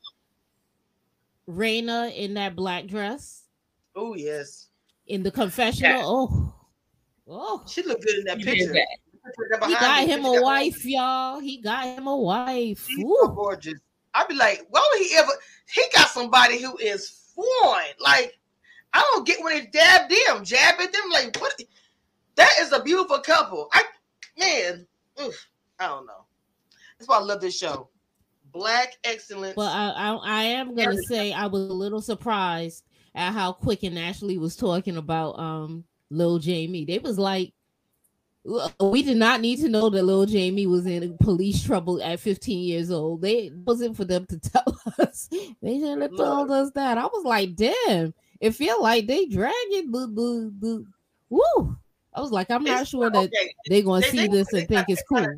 [1.47, 3.43] Erana in that black dress
[3.95, 4.67] Oh yes,
[5.07, 6.01] in the confessional.
[6.03, 6.53] Oh,
[7.27, 8.73] oh, she looked good in that picture.
[8.73, 8.87] that.
[9.49, 11.39] That he got me, him a wife, y'all.
[11.39, 12.87] He got him a wife.
[12.87, 13.79] She's so gorgeous.
[14.13, 15.31] I'd be like, why would he ever?
[15.69, 17.85] He got somebody who is foreign.
[17.99, 18.37] Like,
[18.93, 21.09] I don't get when they dab them, jab at them.
[21.11, 21.53] Like, what?
[22.35, 23.69] That is a beautiful couple.
[23.73, 23.83] I
[24.37, 24.87] man,
[25.21, 25.47] oof,
[25.79, 26.25] I don't know.
[26.97, 27.89] That's why I love this show.
[28.51, 29.55] Black excellence.
[29.55, 33.83] Well, I, I, I am gonna say I was a little surprised at how quick
[33.83, 36.85] and Ashley was talking about um Lil Jamie.
[36.85, 37.51] They was like, "Uh,
[38.79, 42.63] we did not need to know that little Jamie was in police trouble at 15
[42.63, 43.21] years old.
[43.21, 45.27] They it wasn't for them to tell us.
[45.61, 46.97] They should have told us that.
[46.97, 50.87] I was like, damn, it feel like they dragging boo boo boo.
[51.29, 51.77] Woo.
[52.13, 54.47] I was like, I'm not It's- sure that okay, they're gonna They- see they- this
[54.51, 55.35] they and think got- it's they cool.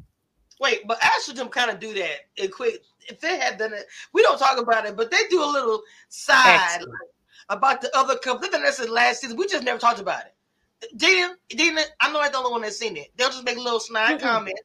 [0.61, 2.27] Wait, but Ashley them kind of do that.
[2.35, 2.83] It quick.
[3.07, 5.81] If they had done it, we don't talk about it, but they do a little
[6.09, 6.93] side Excellent.
[7.49, 8.41] about the other couple.
[8.41, 9.35] They done that since last season.
[9.37, 10.35] We just never talked about it.
[10.95, 13.07] Didn't didn't I know I'm the only one that's seen it.
[13.17, 14.21] They'll just make little snide Mhm.
[14.21, 14.61] comments.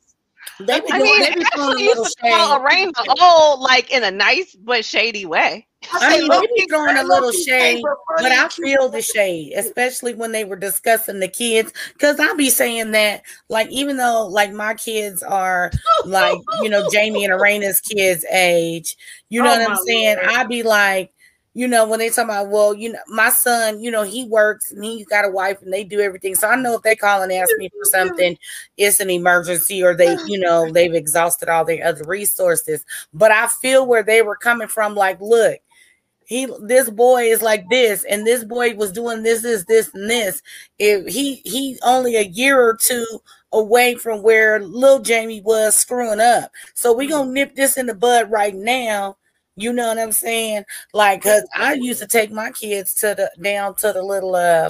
[0.61, 2.89] They be I doing, mean, they be doing a Ashley used to call shade.
[2.95, 5.67] Erana old, like in a nice but shady way.
[5.93, 10.15] I mean, they be low-key- throwing a little shade, but I feel the shade, especially
[10.15, 11.73] when they were discussing the kids.
[11.99, 15.71] Cause I be saying that, like, even though like my kids are
[16.05, 18.97] like, you know, Jamie and Erana's kids' age,
[19.31, 20.17] you know Oh, what I'm saying?
[20.23, 20.29] Lord.
[20.37, 21.13] I be like,
[21.55, 24.73] you know, when they talk about, well, you know, my son, you know, he works
[24.73, 26.35] and he's got a wife and they do everything.
[26.35, 28.37] So I know if they call and ask me for something,
[28.77, 32.85] it's an emergency or they, you know, they've exhausted all their other resources.
[33.15, 35.61] But I feel where they were coming from, like, look,
[36.27, 40.09] he this boy is like this and this boy was doing this this this and
[40.09, 40.43] this
[40.79, 43.07] if he he only a year or two
[43.53, 47.95] away from where little jamie was screwing up so we gonna nip this in the
[47.95, 49.17] bud right now
[49.57, 50.65] you know what i'm saying?
[50.93, 54.69] Like because i used to take my kids to the down to the little uh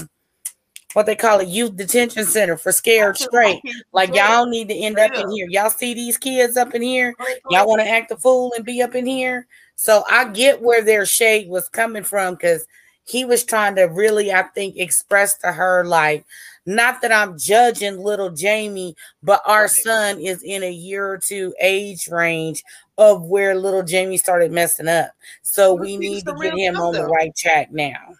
[0.94, 3.60] what they call a youth detention center for scared straight.
[3.92, 5.48] like y'all need to end up in here.
[5.50, 7.14] Y'all see these kids up in here?
[7.50, 9.46] Y'all want to act a fool and be up in here?
[9.74, 12.66] So I get where their shade was coming from because
[13.04, 16.24] he was trying to really, I think, express to her, like,
[16.66, 19.70] Not that I'm judging little Jamie, but our Right.
[19.70, 22.62] son is in a year or two age range
[22.96, 25.10] of where little Jamie started messing up.
[25.42, 28.14] So But we need to get him stuff, on the right track now.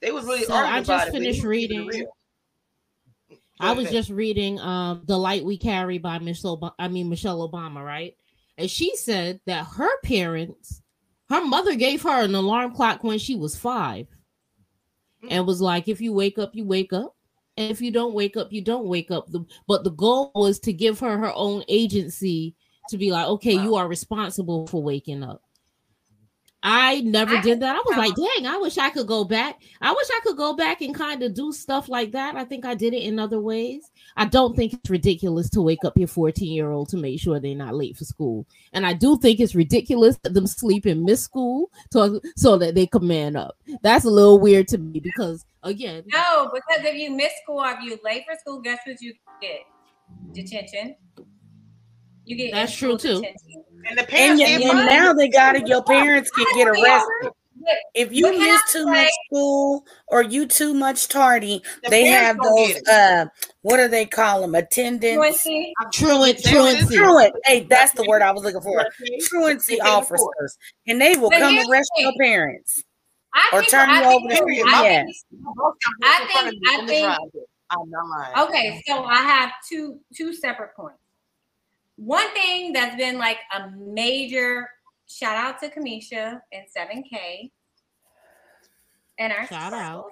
[0.00, 2.08] They was really So arguing I just it, finished was keeping it reading-
[3.58, 7.46] I was just reading um The Light We Carry by Michelle Ob- I mean Michelle
[7.46, 8.16] Obama, right?
[8.56, 10.80] And she said that her parents,
[11.28, 14.06] her mother gave her an alarm clock when she was 5
[15.28, 17.16] and was like if you wake up, you wake up.
[17.60, 19.30] And if you don't wake up, you don't wake up.
[19.30, 22.54] The, but the goal was to give her her own agency
[22.88, 25.42] to be like, okay, you are responsible for waking up.
[26.62, 27.76] I never I did that.
[27.76, 29.60] I was like, dang, I wish I could go back.
[29.82, 32.34] I wish I could go back and kind of do stuff like that.
[32.34, 33.90] I think I did it in other ways.
[34.16, 37.38] I don't think it's ridiculous to wake up your 14 year old to make sure
[37.40, 38.46] they're not late for school.
[38.72, 42.74] And I do think it's ridiculous that them sleep and miss school to, so that
[42.74, 43.56] they can man up.
[43.82, 47.70] That's a little weird to me because, again, No, because if you miss school or
[47.72, 49.60] if you late for school, guess what you get?
[50.32, 50.96] Detention.
[52.24, 53.16] You get That's true, too.
[53.20, 53.64] detention.
[53.88, 55.66] And the parents y- get and now they got it.
[55.66, 57.32] Your parents can get arrested.
[57.94, 61.90] If you But can I miss too much school or you too much tardy, The
[61.90, 62.80] they have those.
[62.88, 63.26] Uh,
[63.62, 64.54] what do they call them?
[64.54, 65.14] Attendance.
[65.16, 65.72] Truancy.
[65.92, 66.50] truant, Truancy.
[66.50, 66.96] truancy.
[66.96, 67.34] Truant.
[67.44, 68.80] Hey, that's the word I was looking for.
[68.80, 69.18] Okay?
[69.22, 69.98] Truancy They pay the court.
[70.04, 72.82] officers, and they will But come here's arrest your parents
[73.34, 74.66] I or think, turn I you think, over to Period.
[74.68, 75.16] I think,
[75.56, 78.48] Both I come in front of think- I the think- I'm not.
[78.48, 80.98] Okay, so I have two two separate points.
[81.96, 84.68] One thing that's been like a major
[85.10, 87.50] shout out to Cameshia and 7K.
[89.18, 90.06] And our Shout out.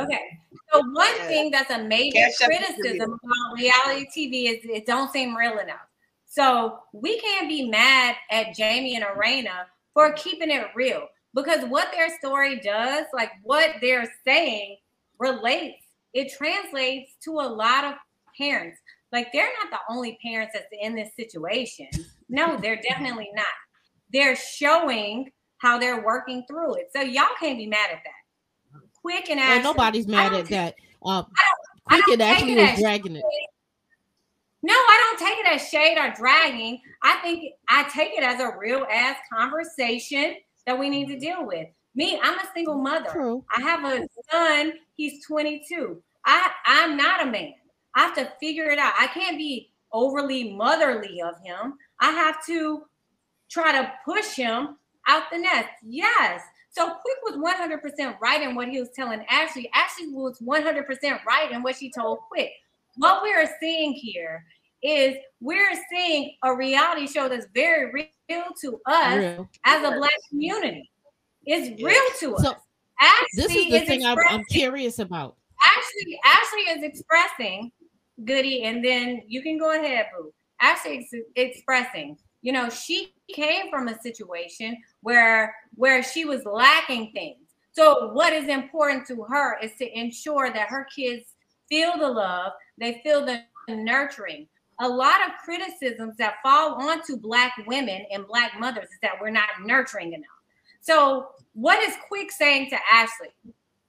[0.00, 0.38] Okay.
[0.72, 5.34] So one thing that's a major Cash criticism about reality TV is it don't seem
[5.36, 5.88] real enough.
[6.26, 11.88] So we can't be mad at Jamie and Erana for keeping it real because what
[11.92, 14.76] their story does, like what they're saying,
[15.18, 15.78] relates.
[16.12, 17.94] It translates to a lot of
[18.38, 18.78] parents.
[19.12, 21.88] Like they're not the only parents that's in this situation.
[22.28, 23.46] No, they're definitely not.
[24.12, 26.90] They're showing how they're working through it.
[26.94, 28.80] So y'all can't be mad at that.
[29.00, 30.74] Quick and Well, nobody's mad at that.
[31.04, 31.26] Um,
[31.88, 33.24] I don't actually it was as dragging it.
[34.62, 36.80] No, I don't take it as shade or dragging.
[37.02, 40.36] I think I take it as a real ass conversation
[40.66, 41.68] that we need to deal with.
[41.94, 43.10] Me, I'm a single mother.
[43.10, 43.44] True.
[43.54, 46.02] I have a son, he's 22.
[46.24, 47.52] I I'm not a man.
[47.94, 48.94] I have to figure it out.
[48.98, 51.74] I can't be overly motherly of him.
[52.00, 52.84] I have to
[53.54, 54.76] try to push him
[55.06, 55.68] out the nest.
[55.86, 56.42] Yes.
[56.70, 59.70] So Quick was 100% right in what he was telling Ashley.
[59.72, 62.50] Ashley was 100% right in what she told Quick.
[62.96, 64.44] What we're seeing here
[64.82, 69.48] is we're seeing a reality show that's very real to us Real.
[69.64, 70.90] as a black community.
[71.44, 72.42] It's real to us.
[72.42, 72.54] So
[73.00, 75.36] Ashley this is the is thing I'm, I'm curious about.
[75.64, 77.70] Ashley, Ashley is expressing
[78.24, 80.32] Goody, and then you can go ahead, Boo.
[80.60, 87.10] Ashley is expressing, you know, she came from a situation where where she was lacking
[87.12, 87.38] things.
[87.72, 91.24] So what is important to her is to ensure that her kids
[91.70, 94.46] feel the love, they feel the nurturing.
[94.80, 99.30] A lot of criticisms that fall onto black women and black mothers is that we're
[99.30, 100.28] not nurturing enough.
[100.82, 103.28] So what is Quick saying to Ashley?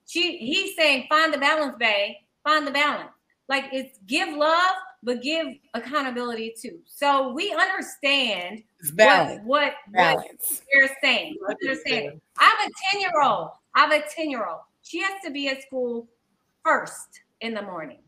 [0.08, 2.16] She he's saying find the balance, babe.
[2.46, 3.12] Find the balance.
[3.50, 4.76] Like it's give love,
[5.06, 6.80] but give accountability too.
[6.88, 9.42] So we understand what balance.
[9.46, 10.64] what, Balance.
[10.74, 11.38] they're saying.
[11.40, 12.20] What they're saying.
[12.40, 13.52] I have a 10 year old.
[13.76, 14.62] I have a 10 year old.
[14.82, 16.08] She has to be at school
[16.64, 18.00] first in the morning.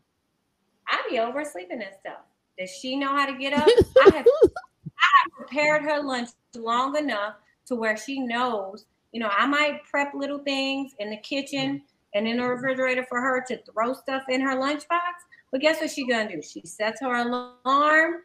[0.88, 2.24] I be oversleeping and stuff.
[2.58, 3.68] Does she know how to get up?
[3.68, 7.34] I have, I have prepared her lunch long enough
[7.66, 11.82] to where she knows, you know, I might prep little things in the kitchen
[12.14, 15.12] and in the refrigerator for her to throw stuff in her lunchbox.
[15.50, 16.42] But guess what she gonna do?
[16.42, 18.22] She sets her alarm.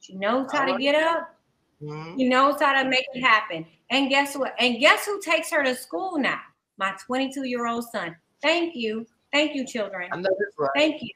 [0.00, 1.34] She knows how to get up.
[1.82, 2.16] Mhm.
[2.16, 3.66] He knows how to make it happen.
[3.90, 4.54] And guess what?
[4.58, 6.40] And guess who takes her to school now?
[6.78, 8.16] My 22 year old son.
[8.40, 9.06] Thank you.
[9.32, 10.08] Thank you, children.
[10.12, 10.70] I know that's right.
[10.76, 11.10] Thank you.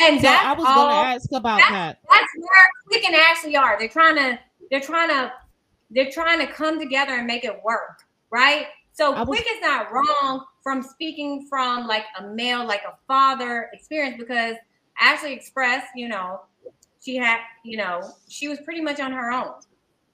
[0.00, 1.98] And So that's I was all, going to ask about that's- that.
[2.10, 3.78] that's where Quick and Ashley are.
[3.78, 4.38] They're trying to,
[4.70, 5.32] they're trying to,
[5.90, 8.66] they're trying to come together and make it work, right?
[8.92, 13.70] So was- Quick is not wrong from speaking from like a male, like a father
[13.72, 14.56] experience because
[15.00, 16.40] Ashley expressed, you know,
[17.00, 19.52] she had, you know, she was pretty much on her own.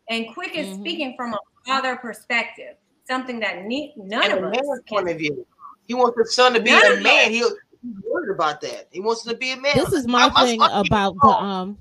[0.09, 0.81] And Quick is Mhm.
[0.81, 2.77] speaking from a father perspective,
[3.07, 4.97] something that ne- none and of us can.
[5.05, 5.47] point of view.
[5.87, 7.31] He wants his son to be None a man.
[7.31, 7.51] He'll,
[7.83, 8.89] he's worried about that.
[8.91, 9.73] He wants him to be a man.
[9.77, 11.79] This is my My- my thing son- about the um.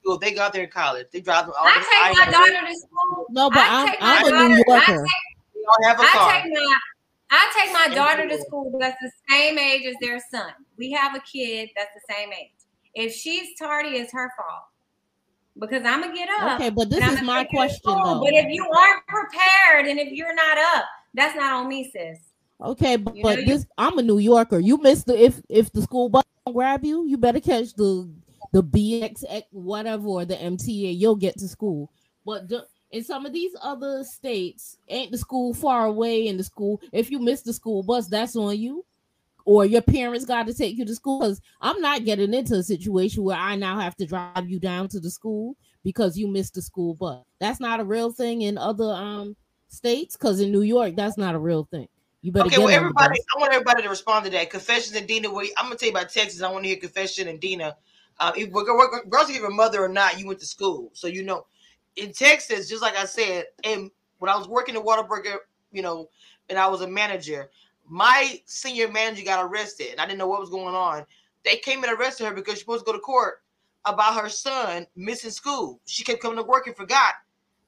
[0.00, 1.08] School, they got there in college.
[1.12, 1.74] They drive them all I
[2.14, 3.26] take my daughter to school.
[3.30, 5.06] No, but I I'm I'm a daughter- New Yorker.
[5.54, 6.32] They all have a I car.
[6.42, 6.76] take my
[7.30, 8.68] I take my daughter to school.
[8.70, 10.52] school that's the same age as their son.
[10.78, 12.52] We have a kid that's the same age.
[12.94, 14.64] If she's tardy, it's her fault
[15.58, 16.60] because I'm gonna get up.
[16.60, 18.20] Okay, but this is my take you to question though.
[18.20, 20.84] But if you aren't prepared and if you're not up,
[21.14, 22.18] that's not on me, sis.
[22.60, 24.58] Okay, but, You know, but this I'm a New Yorker.
[24.58, 28.10] You missed the if if the school bus don't grab you, you better catch the
[28.52, 30.98] the BX whatever or the MTA.
[30.98, 31.90] You'll get to school.
[32.24, 36.26] But the, in some of these other states, ain't the school far away?
[36.26, 38.84] In the school, if you miss the school bus, that's on you.
[39.48, 41.20] Or your parents got to take you to school.
[41.20, 44.88] Because I'm not getting into a situation where I now have to drive you down
[44.88, 47.24] to the school because you missed the school bus.
[47.40, 49.36] That's not a real thing in other um
[49.68, 50.18] states.
[50.18, 51.88] Because in New York, that's not a real thing.
[52.20, 53.18] You better Okay, get well, everybody.
[53.34, 54.50] I want everybody to respond to that.
[54.50, 56.42] Confessions and Dina, where I'm gonna tell you about Texas.
[56.42, 57.74] I want to hear Confession and Dina.
[58.20, 61.46] Uh, if regardless of your mother or not, you went to school, so you know.
[61.96, 65.36] In Texas, just like I said, and when I was working at Whataburger,
[65.72, 66.10] you know,
[66.50, 67.50] and I was a manager,
[67.88, 71.04] my senior manager got arrested, and I didn't know what was going on.
[71.44, 73.42] They came and arrested her because she was supposed to go to court
[73.84, 75.80] about her son missing school.
[75.86, 77.14] She kept coming to work and forgot.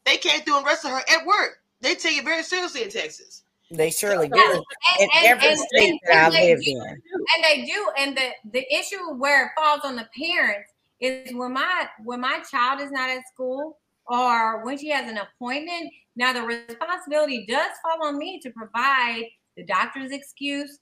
[0.05, 1.63] They came through and arrested her at work.
[1.81, 3.45] They take it very seriously in Texas.
[3.71, 4.65] They surely Yeah, do.
[5.01, 6.71] In and- every and- state and- that I and they live do.
[6.73, 7.03] in.
[7.35, 11.53] and they do and the the issue where it falls on the parents is when
[11.53, 16.33] my when my child is not at school or when she has an appointment now
[16.33, 19.25] the responsibility does fall on me to provide
[19.57, 20.79] the doctor's excuse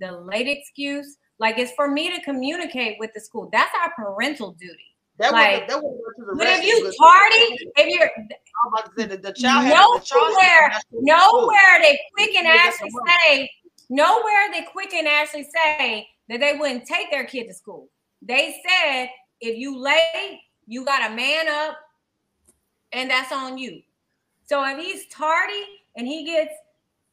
[0.00, 1.16] the late excuse.
[1.38, 3.48] Like it's for me to communicate with the school.
[3.52, 4.84] That's our parental duty.
[5.18, 7.70] That Like, was that was but if you tardy?
[7.76, 11.02] If you're I'm about to say that the the child nowhere to go to school.
[11.02, 13.50] nowhere they quick and actually the say
[13.88, 17.88] nowhere they quick and actually say that they wouldn't take their kid to school.
[18.22, 19.08] They said
[19.40, 21.78] if you late you got a man up
[22.92, 23.82] and that's on you.
[24.44, 25.64] So if he's tardy
[25.96, 26.52] and he gets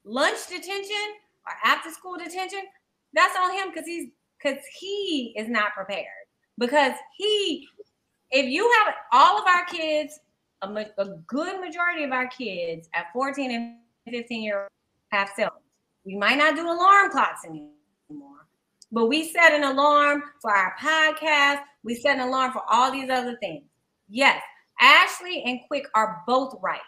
[0.06, 1.16] lunch detention
[1.46, 2.62] or after school detention
[3.14, 4.10] that's on him because he's
[4.42, 6.06] because he is not prepared
[6.58, 7.68] because he
[8.32, 10.20] if you have all of our kids
[10.62, 13.76] a, a good majority of our kids at 14 and
[14.10, 14.68] 15 year
[15.12, 15.62] have cell phones.
[16.06, 18.48] We might not do alarm clocks anymore,
[18.92, 21.62] but we set an alarm for our podcast.
[21.84, 23.64] We set an alarm for all these other things.
[24.10, 24.42] Yes,
[24.80, 26.80] Ashley and Quick are both right.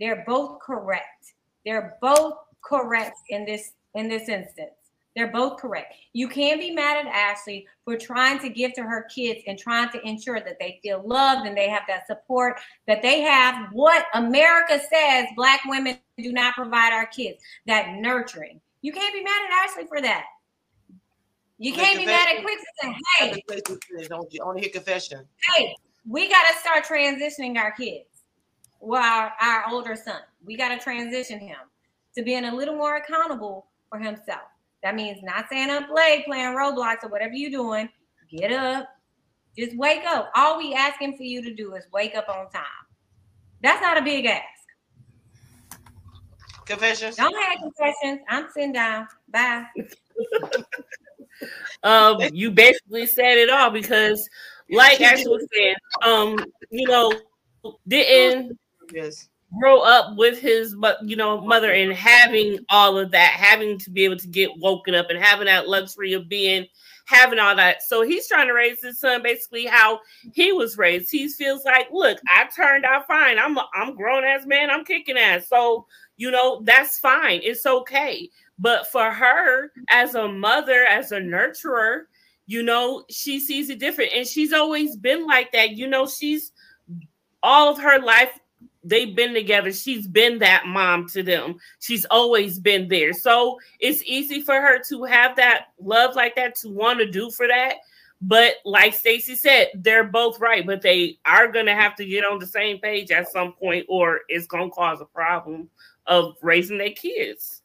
[0.00, 1.32] They're both correct.
[1.66, 4.72] They're both correct in this in this instance.
[5.14, 5.94] They're both correct.
[6.14, 9.90] You can't be mad at Ashley for trying to give to her kids and trying
[9.90, 14.06] to ensure that they feel loved and they have that support that they have what
[14.14, 18.60] America says black women do not provide our kids that nurturing.
[18.80, 20.24] You can't be mad at Ashley for that.
[21.58, 25.24] You can't be mad at Quick and say, hey, Don't you only hear confession?
[25.54, 25.74] hey,
[26.08, 28.06] we got to start transitioning our kids.
[28.80, 31.58] Well, our, our older son, we got to transition him
[32.16, 34.42] to being a little more accountable for himself.
[34.82, 37.88] That means not staying up late playing Roblox or whatever you're doing.
[38.30, 38.88] Get up,
[39.56, 40.30] just wake up.
[40.34, 42.64] All we asking for you to do is wake up on time.
[43.62, 44.44] That's not a big ask.
[46.64, 47.16] Confessions.
[47.16, 48.20] Don't have confessions.
[48.28, 49.06] I'm sitting down.
[49.28, 49.66] Bye.
[51.82, 54.28] um, you basically said it all because,
[54.70, 56.38] like Ashley was saying, um,
[56.70, 57.12] you know,
[57.86, 58.58] didn't
[58.92, 59.28] Yes.
[59.58, 64.04] Grow up with his, you know, mother and having all of that, having to be
[64.04, 66.66] able to get woken up and having that luxury of being
[67.06, 67.82] having all that.
[67.82, 70.00] So he's trying to raise his son basically how
[70.32, 71.10] he was raised.
[71.10, 73.38] He feels like, look, I turned out fine.
[73.38, 74.70] I'm a, I'm grown ass man.
[74.70, 75.48] I'm kicking ass.
[75.48, 77.40] So you know that's fine.
[77.42, 78.30] It's okay.
[78.58, 82.02] But for her as a mother, as a nurturer,
[82.46, 85.72] you know, she sees it different, and she's always been like that.
[85.72, 86.52] You know, she's
[87.42, 88.38] all of her life
[88.84, 89.72] they've been together.
[89.72, 91.56] She's been that mom to them.
[91.80, 93.12] She's always been there.
[93.12, 97.30] So it's easy for her to have that love like that to want to do
[97.30, 97.76] for that.
[98.20, 102.38] But like Stacy said, they're both right, but they are gonna have to get on
[102.38, 105.68] the same page at some point, or it's gonna cause a problem
[106.06, 107.61] of raising their kids.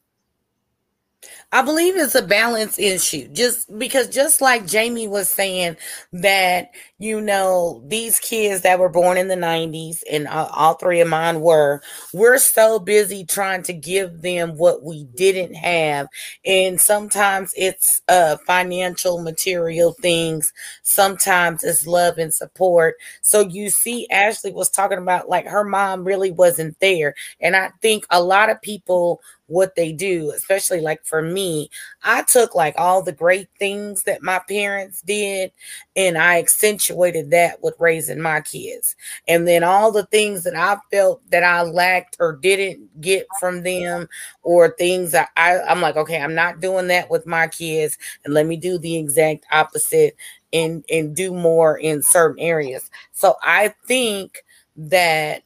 [1.50, 3.28] I believe it's a balance issue.
[3.28, 5.76] Just because, just like Jamie was saying,
[6.12, 11.00] that you know these kids that were born in the '90s, and uh, all three
[11.00, 11.80] of mine were,
[12.12, 16.08] we're so busy trying to give them what we didn't have,
[16.44, 20.52] and sometimes it's uh financial, material things.
[20.82, 22.96] Sometimes it's love and support.
[23.22, 27.70] So you see, Ashley was talking about like her mom really wasn't there, and I
[27.80, 31.70] think a lot of people what they do, especially like for me,
[32.04, 35.52] I took like all the great things that my parents did
[35.96, 38.94] and I accentuated that with raising my kids.
[39.26, 43.62] And then all the things that I felt that I lacked or didn't get from
[43.62, 44.08] them
[44.42, 47.98] or things that I, I'm like, okay, I'm not doing that with my kids.
[48.24, 50.14] And let me do the exact opposite
[50.52, 52.90] and and do more in certain areas.
[53.12, 54.44] So I think
[54.76, 55.42] that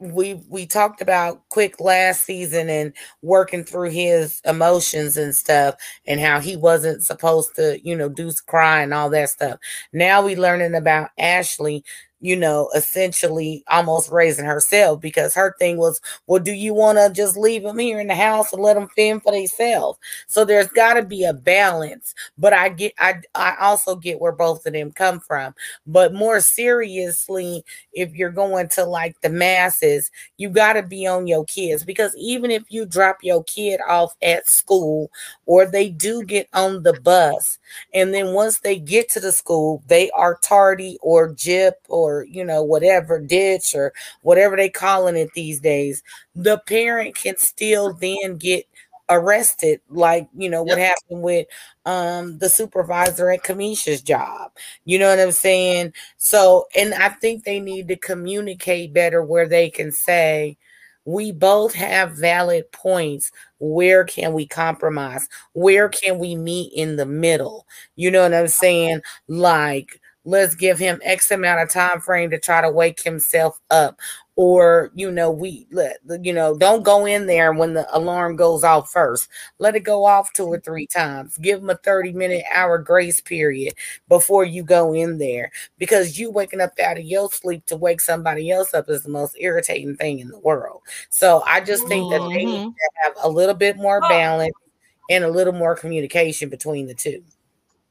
[0.00, 5.74] we we talked about quick last season and working through his emotions and stuff
[6.06, 9.58] and how he wasn't supposed to you know do cry and all that stuff.
[9.92, 11.84] Now we learning about ashley
[12.20, 17.10] you know, essentially almost raising herself because her thing was, well, do you want to
[17.14, 19.98] just leave them here in the house and let them fend for themselves?
[20.26, 22.14] So there's got to be a balance.
[22.36, 25.54] But I get, I, I also get where both of them come from.
[25.86, 31.26] But more seriously, if you're going to like the masses, you got to be on
[31.26, 35.10] your kids because even if you drop your kid off at school
[35.46, 37.58] or they do get on the bus,
[37.94, 42.26] and then once they get to the school, they are tardy or jip or or
[42.28, 43.92] you know whatever ditch or
[44.22, 46.02] whatever they calling it these days
[46.34, 48.64] the parent can still then get
[49.12, 51.46] arrested like you know what happened with
[51.84, 54.52] um the supervisor at Cameshia's job
[54.84, 55.92] you know what i'm saying?
[56.16, 60.56] So and i think they need to communicate better where they can say
[61.06, 63.32] we both have valid points.
[63.58, 65.28] Where can we compromise?
[65.54, 67.66] Where can we meet in the middle?
[67.96, 69.00] You know what i'm saying?
[69.28, 70.00] Like
[70.30, 73.98] let's give him x amount of time frame to try to wake himself up.
[74.36, 78.64] Or you know we let you know don't go in there when the alarm goes
[78.64, 79.28] off first.
[79.58, 81.36] Let it go off two or three times.
[81.38, 83.74] Give him a 30 minute hour grace period
[84.08, 85.50] before you go in there.
[85.78, 89.10] Because you waking up out of your sleep to wake somebody else up is the
[89.10, 90.80] most irritating thing in the world.
[91.10, 92.74] So i just think that they need Mhm.
[92.74, 94.54] to have a little bit more balance
[95.10, 97.22] and a little more communication between the two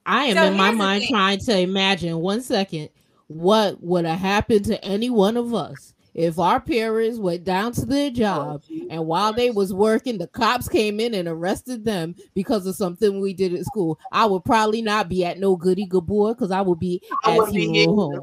[0.09, 2.89] I am So in my mind trying to imagine one second
[3.27, 7.85] what would have happened to any one of us if our parents went down to
[7.85, 12.15] their oh, job and while they was working the cops came in and arrested them
[12.33, 15.85] because of something we did at school i would probably not be at no goody
[15.85, 18.19] good boy because i would be I at wouldn't be funeral here.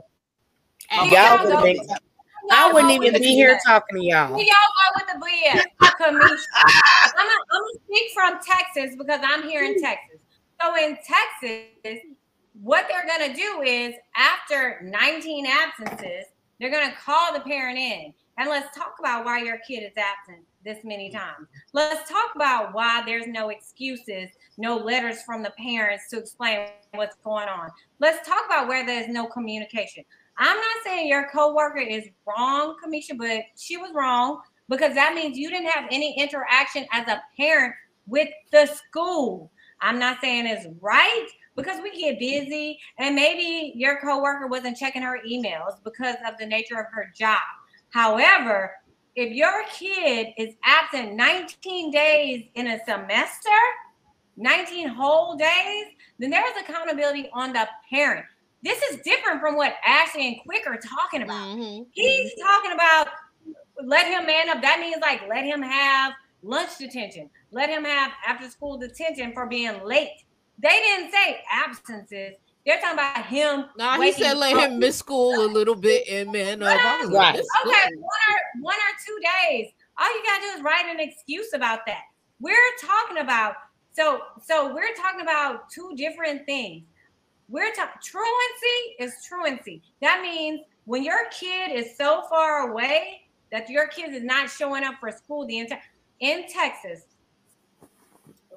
[0.98, 1.96] home Here y'all y'all would been
[2.50, 4.36] I wouldn't even be here talking to y'all.
[4.36, 5.64] Here y'all go with the BS.
[5.80, 10.15] I'm gonna I'm gonna speak from Texas because I'm here in Texas.
[10.60, 12.00] So in Texas,
[12.62, 16.26] what they're gonna do is after 19 absences,
[16.58, 20.44] they're gonna call the parent in and let's talk about why your kid is absent
[20.64, 21.48] this many times.
[21.72, 24.28] Let's talk about why there's no excuses,
[24.58, 27.70] no letters from the parents to explain what's going on.
[27.98, 30.04] Let's talk about where there's no communication.
[30.38, 35.38] I'm not saying your coworker is wrong, Cameshia, but she was wrong because that means
[35.38, 37.74] you didn't have any interaction as a parent
[38.06, 39.50] with the school.
[39.80, 45.02] I'm not saying it's right because we get busy and maybe your coworker wasn't checking
[45.02, 47.40] her emails because of the nature of her job.
[47.90, 48.72] However,
[49.14, 53.48] if your kid is absent 19 days in a semester,
[54.36, 55.86] 19 whole days,
[56.18, 58.26] then there's accountability on the parent.
[58.62, 61.46] This is different from what Ashley and Quick are talking about.
[61.48, 61.84] Mm-hmm.
[61.92, 63.08] He's talking about
[63.82, 64.62] let him man up.
[64.62, 66.12] That means like let him have
[66.42, 70.24] lunch detention, let him have after school detention for being late.
[70.58, 72.34] They didn't say absences.
[72.64, 73.66] They're talking about him.
[73.78, 74.70] Nah, he said let up.
[74.70, 76.68] him miss school a little bit and man up.
[76.80, 77.34] I was Right.
[77.36, 79.72] "That's Okay, one or one or two days.
[79.98, 82.02] All you gotta do is write an excuse about that.
[82.40, 83.54] We're talking about
[83.92, 86.84] so so we're talking about two different things.
[87.48, 89.82] We're talking truancy is truancy.
[90.02, 94.82] That means when your kid is so far away that your kid is not showing
[94.82, 95.80] up for school the entire
[96.20, 97.04] in Texas.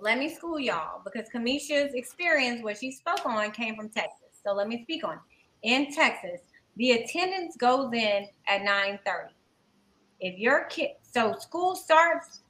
[0.01, 4.39] Let me school y'all because Cameshia's experience, what she spoke on, came from Texas.
[4.43, 5.19] So let me speak on.
[5.63, 6.39] In Texas,
[6.77, 9.33] the attendance goes in at 9:30.
[10.21, 12.41] If your kid, so school starts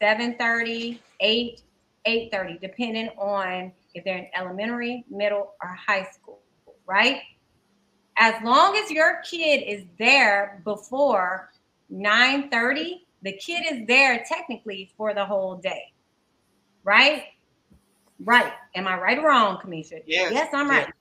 [0.00, 1.62] 7:30, 8,
[2.06, 6.40] 8:30, depending on if they're in elementary, middle, or high school,
[6.86, 7.20] right?
[8.16, 11.50] As long as your kid is there before
[11.90, 15.92] 9:30, the kid is there technically for the whole day.
[16.84, 17.24] Right?
[18.24, 18.52] Right.
[18.74, 20.02] Am I right or wrong, Cameshia?
[20.06, 20.32] Yes.
[20.32, 20.78] Yes, I'm Yeah.
[20.78, 20.92] right.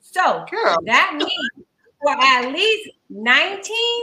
[0.00, 0.78] So Girl.
[0.86, 1.66] that means
[2.02, 4.02] for at least 19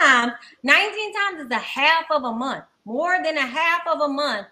[0.00, 0.32] times,
[0.62, 4.46] 19 times is a half of a month, more than a half of a month.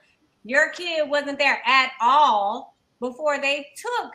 [0.45, 4.13] Your kid wasn't there at all before they took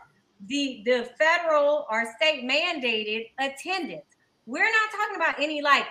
[0.47, 4.05] the, the federal or state mandated attendance.
[4.45, 5.85] We're not talking about any like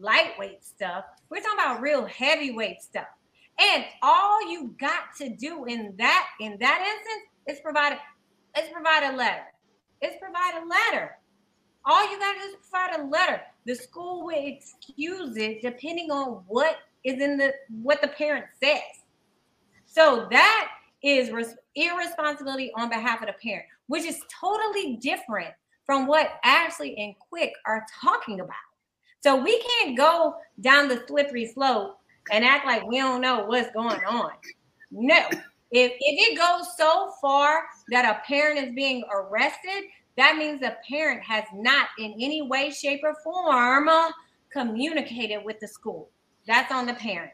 [0.00, 1.04] lightweight stuff.
[1.32, 3.06] We're talking about real heavyweight stuff.
[3.58, 7.94] And all you got to do in that in that instance is provide
[8.58, 9.44] is provide a letter.
[10.02, 11.16] Is provide a letter.
[11.86, 13.40] All you got to do is provide a letter.
[13.64, 18.82] The school will excuse it depending on what is in the what the parent says.
[19.86, 20.68] So that
[21.02, 25.54] is res- irresponsibility on behalf of the parent, which is totally different
[25.86, 28.71] from what Ashley and Quick are talking about.
[29.22, 31.98] So we can't go down the slippery slope
[32.30, 34.32] and act like we don't know what's going on.
[34.90, 35.18] No.
[35.70, 39.84] If, if it goes so far that a parent is being arrested,
[40.16, 43.88] that means the parent has not in any way, shape, or form
[44.50, 46.10] communicated with the school.
[46.46, 47.32] That's on the parent.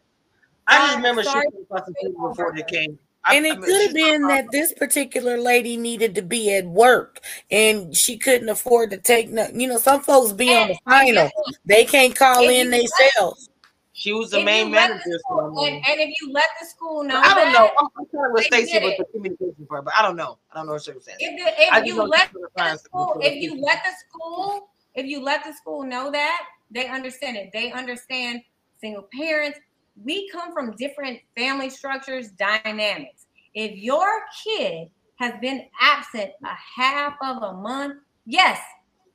[0.68, 1.46] I just Uh, remember she sorry.
[1.52, 2.98] was fucking people before they came.
[3.28, 7.20] I- And it could have been that this particular lady needed to be at work
[7.50, 11.30] and she couldn't afford to take no, you know, some folks be on the final.
[11.64, 13.50] They can't call If in you themselves.
[13.92, 15.02] She was the If main manager.
[15.04, 17.70] the school- mean- and, and if you let the school know I don't that, know.
[17.78, 18.98] I'm, I'm kind of with they Stacey did with it.
[18.98, 20.38] the communication part, but I don't know.
[20.52, 21.26] I don't know her circumstances.
[21.28, 23.60] if, the, if I you let the find school, if you her.
[23.62, 27.50] let the school, if you let the school know that, they understand it.
[27.52, 28.42] They understand
[28.80, 29.58] single parents.
[30.04, 33.17] We come from different family structures, dynamics.
[33.54, 34.06] If your
[34.44, 37.96] kid has been absent a half of a month,
[38.26, 38.60] yes,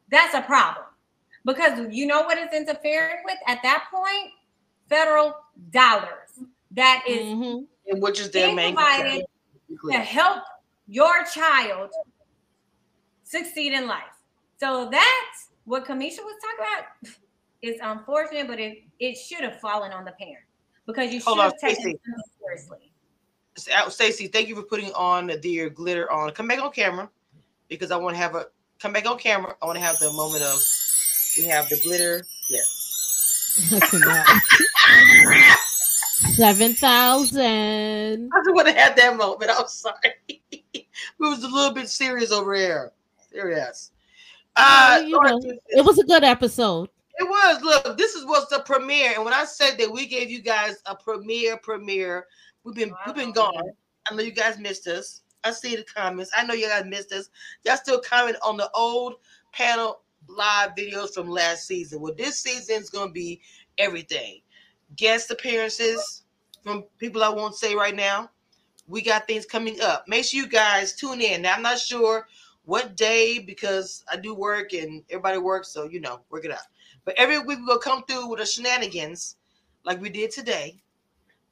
[0.09, 0.85] that's a problem.
[1.45, 4.31] Because you know what it's interfering with at that point?
[4.89, 5.33] Federal
[5.71, 6.39] dollars.
[6.71, 7.67] That is Mhm.
[7.87, 9.25] And which is their being main provided
[9.67, 9.91] concern.
[9.91, 10.43] to help
[10.87, 11.91] your child
[13.23, 14.03] succeed in life.
[14.59, 16.85] So that's what Cameshia was talking about.
[17.61, 20.43] It's unfortunate, but it, it should have fallen on the parent
[20.85, 21.91] because you should Hold on, have taken Stacey.
[21.91, 22.01] it
[22.37, 22.92] seriously.
[23.55, 26.31] Stacey, thank you for putting on the glitter on.
[26.31, 27.09] Come back on camera
[27.69, 28.47] because I want to have a
[28.79, 29.55] come back on camera.
[29.61, 30.59] I want to have the moment of
[31.37, 32.23] we have the glitter.
[32.49, 32.79] Yes.
[36.35, 38.31] Seven thousand.
[38.33, 39.51] I just want to have that moment.
[39.53, 40.15] I'm sorry.
[40.51, 40.87] we
[41.19, 42.91] was a little bit serious over here.
[43.31, 43.91] Serious.
[44.55, 46.89] Uh, you know, it was a good episode.
[47.17, 47.61] It was.
[47.61, 50.81] Look, this is what's the premiere, and when I said that we gave you guys
[50.85, 52.27] a premiere, premiere,
[52.63, 53.71] we've been we've been gone.
[54.09, 55.21] I know you guys missed us.
[55.43, 56.31] I see the comments.
[56.35, 57.29] I know you guys missed us.
[57.65, 59.15] Y'all still comment on the old
[59.51, 61.99] panel live videos from last season.
[61.99, 63.41] Well, this season's gonna be
[63.77, 64.41] everything.
[64.95, 66.23] Guest appearances
[66.63, 68.29] from people I won't say right now.
[68.87, 70.07] We got things coming up.
[70.07, 71.41] Make sure you guys tune in.
[71.41, 72.27] Now I'm not sure
[72.65, 76.59] what day because I do work and everybody works, so you know, work it out.
[77.05, 79.37] But every week we'll come through with the shenanigans
[79.83, 80.81] like we did today.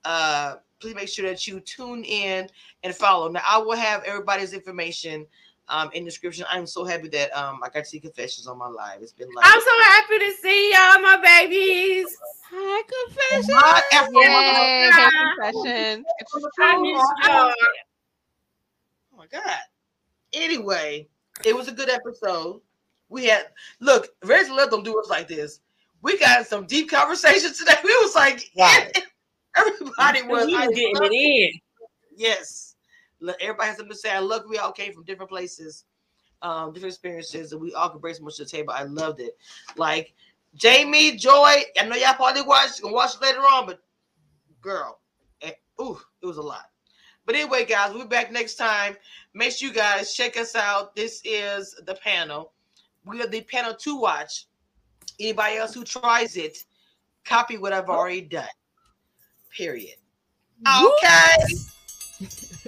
[0.06, 2.50] Uh please make sure that you tune in
[2.84, 3.30] and follow.
[3.30, 5.26] Now I will have everybody's information
[5.70, 6.46] um in the description.
[6.50, 9.02] I'm so happy that um I got to see confessions on my live.
[9.02, 12.18] It's been like I'm so happy to see y'all, my babies.
[12.52, 13.56] Hi, confession.
[13.56, 15.10] Hot Afro- Yay, Yeah.
[15.10, 16.06] hey, confession.
[16.60, 17.54] I miss y'all.
[19.14, 19.60] Oh my god.
[20.34, 21.08] Anyway,
[21.46, 22.62] it was a good episode.
[23.10, 23.48] We had
[23.80, 25.60] look, Reg let them do us like this.
[26.02, 27.76] We got some deep conversations today.
[27.84, 28.92] We was like, Right.
[29.56, 30.46] everybody was.
[30.48, 31.60] We getting it in.
[32.16, 32.76] Yes.
[33.20, 34.12] Look, everybody has something to say.
[34.12, 35.86] I love we all came from different places,
[36.42, 38.74] um, different experiences, and we all could bring so much to the table.
[38.76, 39.38] I loved it.
[39.78, 40.14] Like
[40.56, 43.80] Jamie, Joy, I know y'all probably watch gonna watch it later on, but
[44.60, 45.00] girl,
[45.42, 46.66] eh, ooh, it was a lot.
[47.26, 48.98] But anyway, guys, we'll be back next time.
[49.34, 50.96] Make sure you guys check us out.
[50.96, 52.54] This is the panel.
[53.06, 54.48] We are the panel to watch.
[55.20, 56.58] Anybody else who tries it,
[57.24, 58.48] copy what I've already done.
[59.56, 59.96] Period.
[60.68, 61.38] Okay.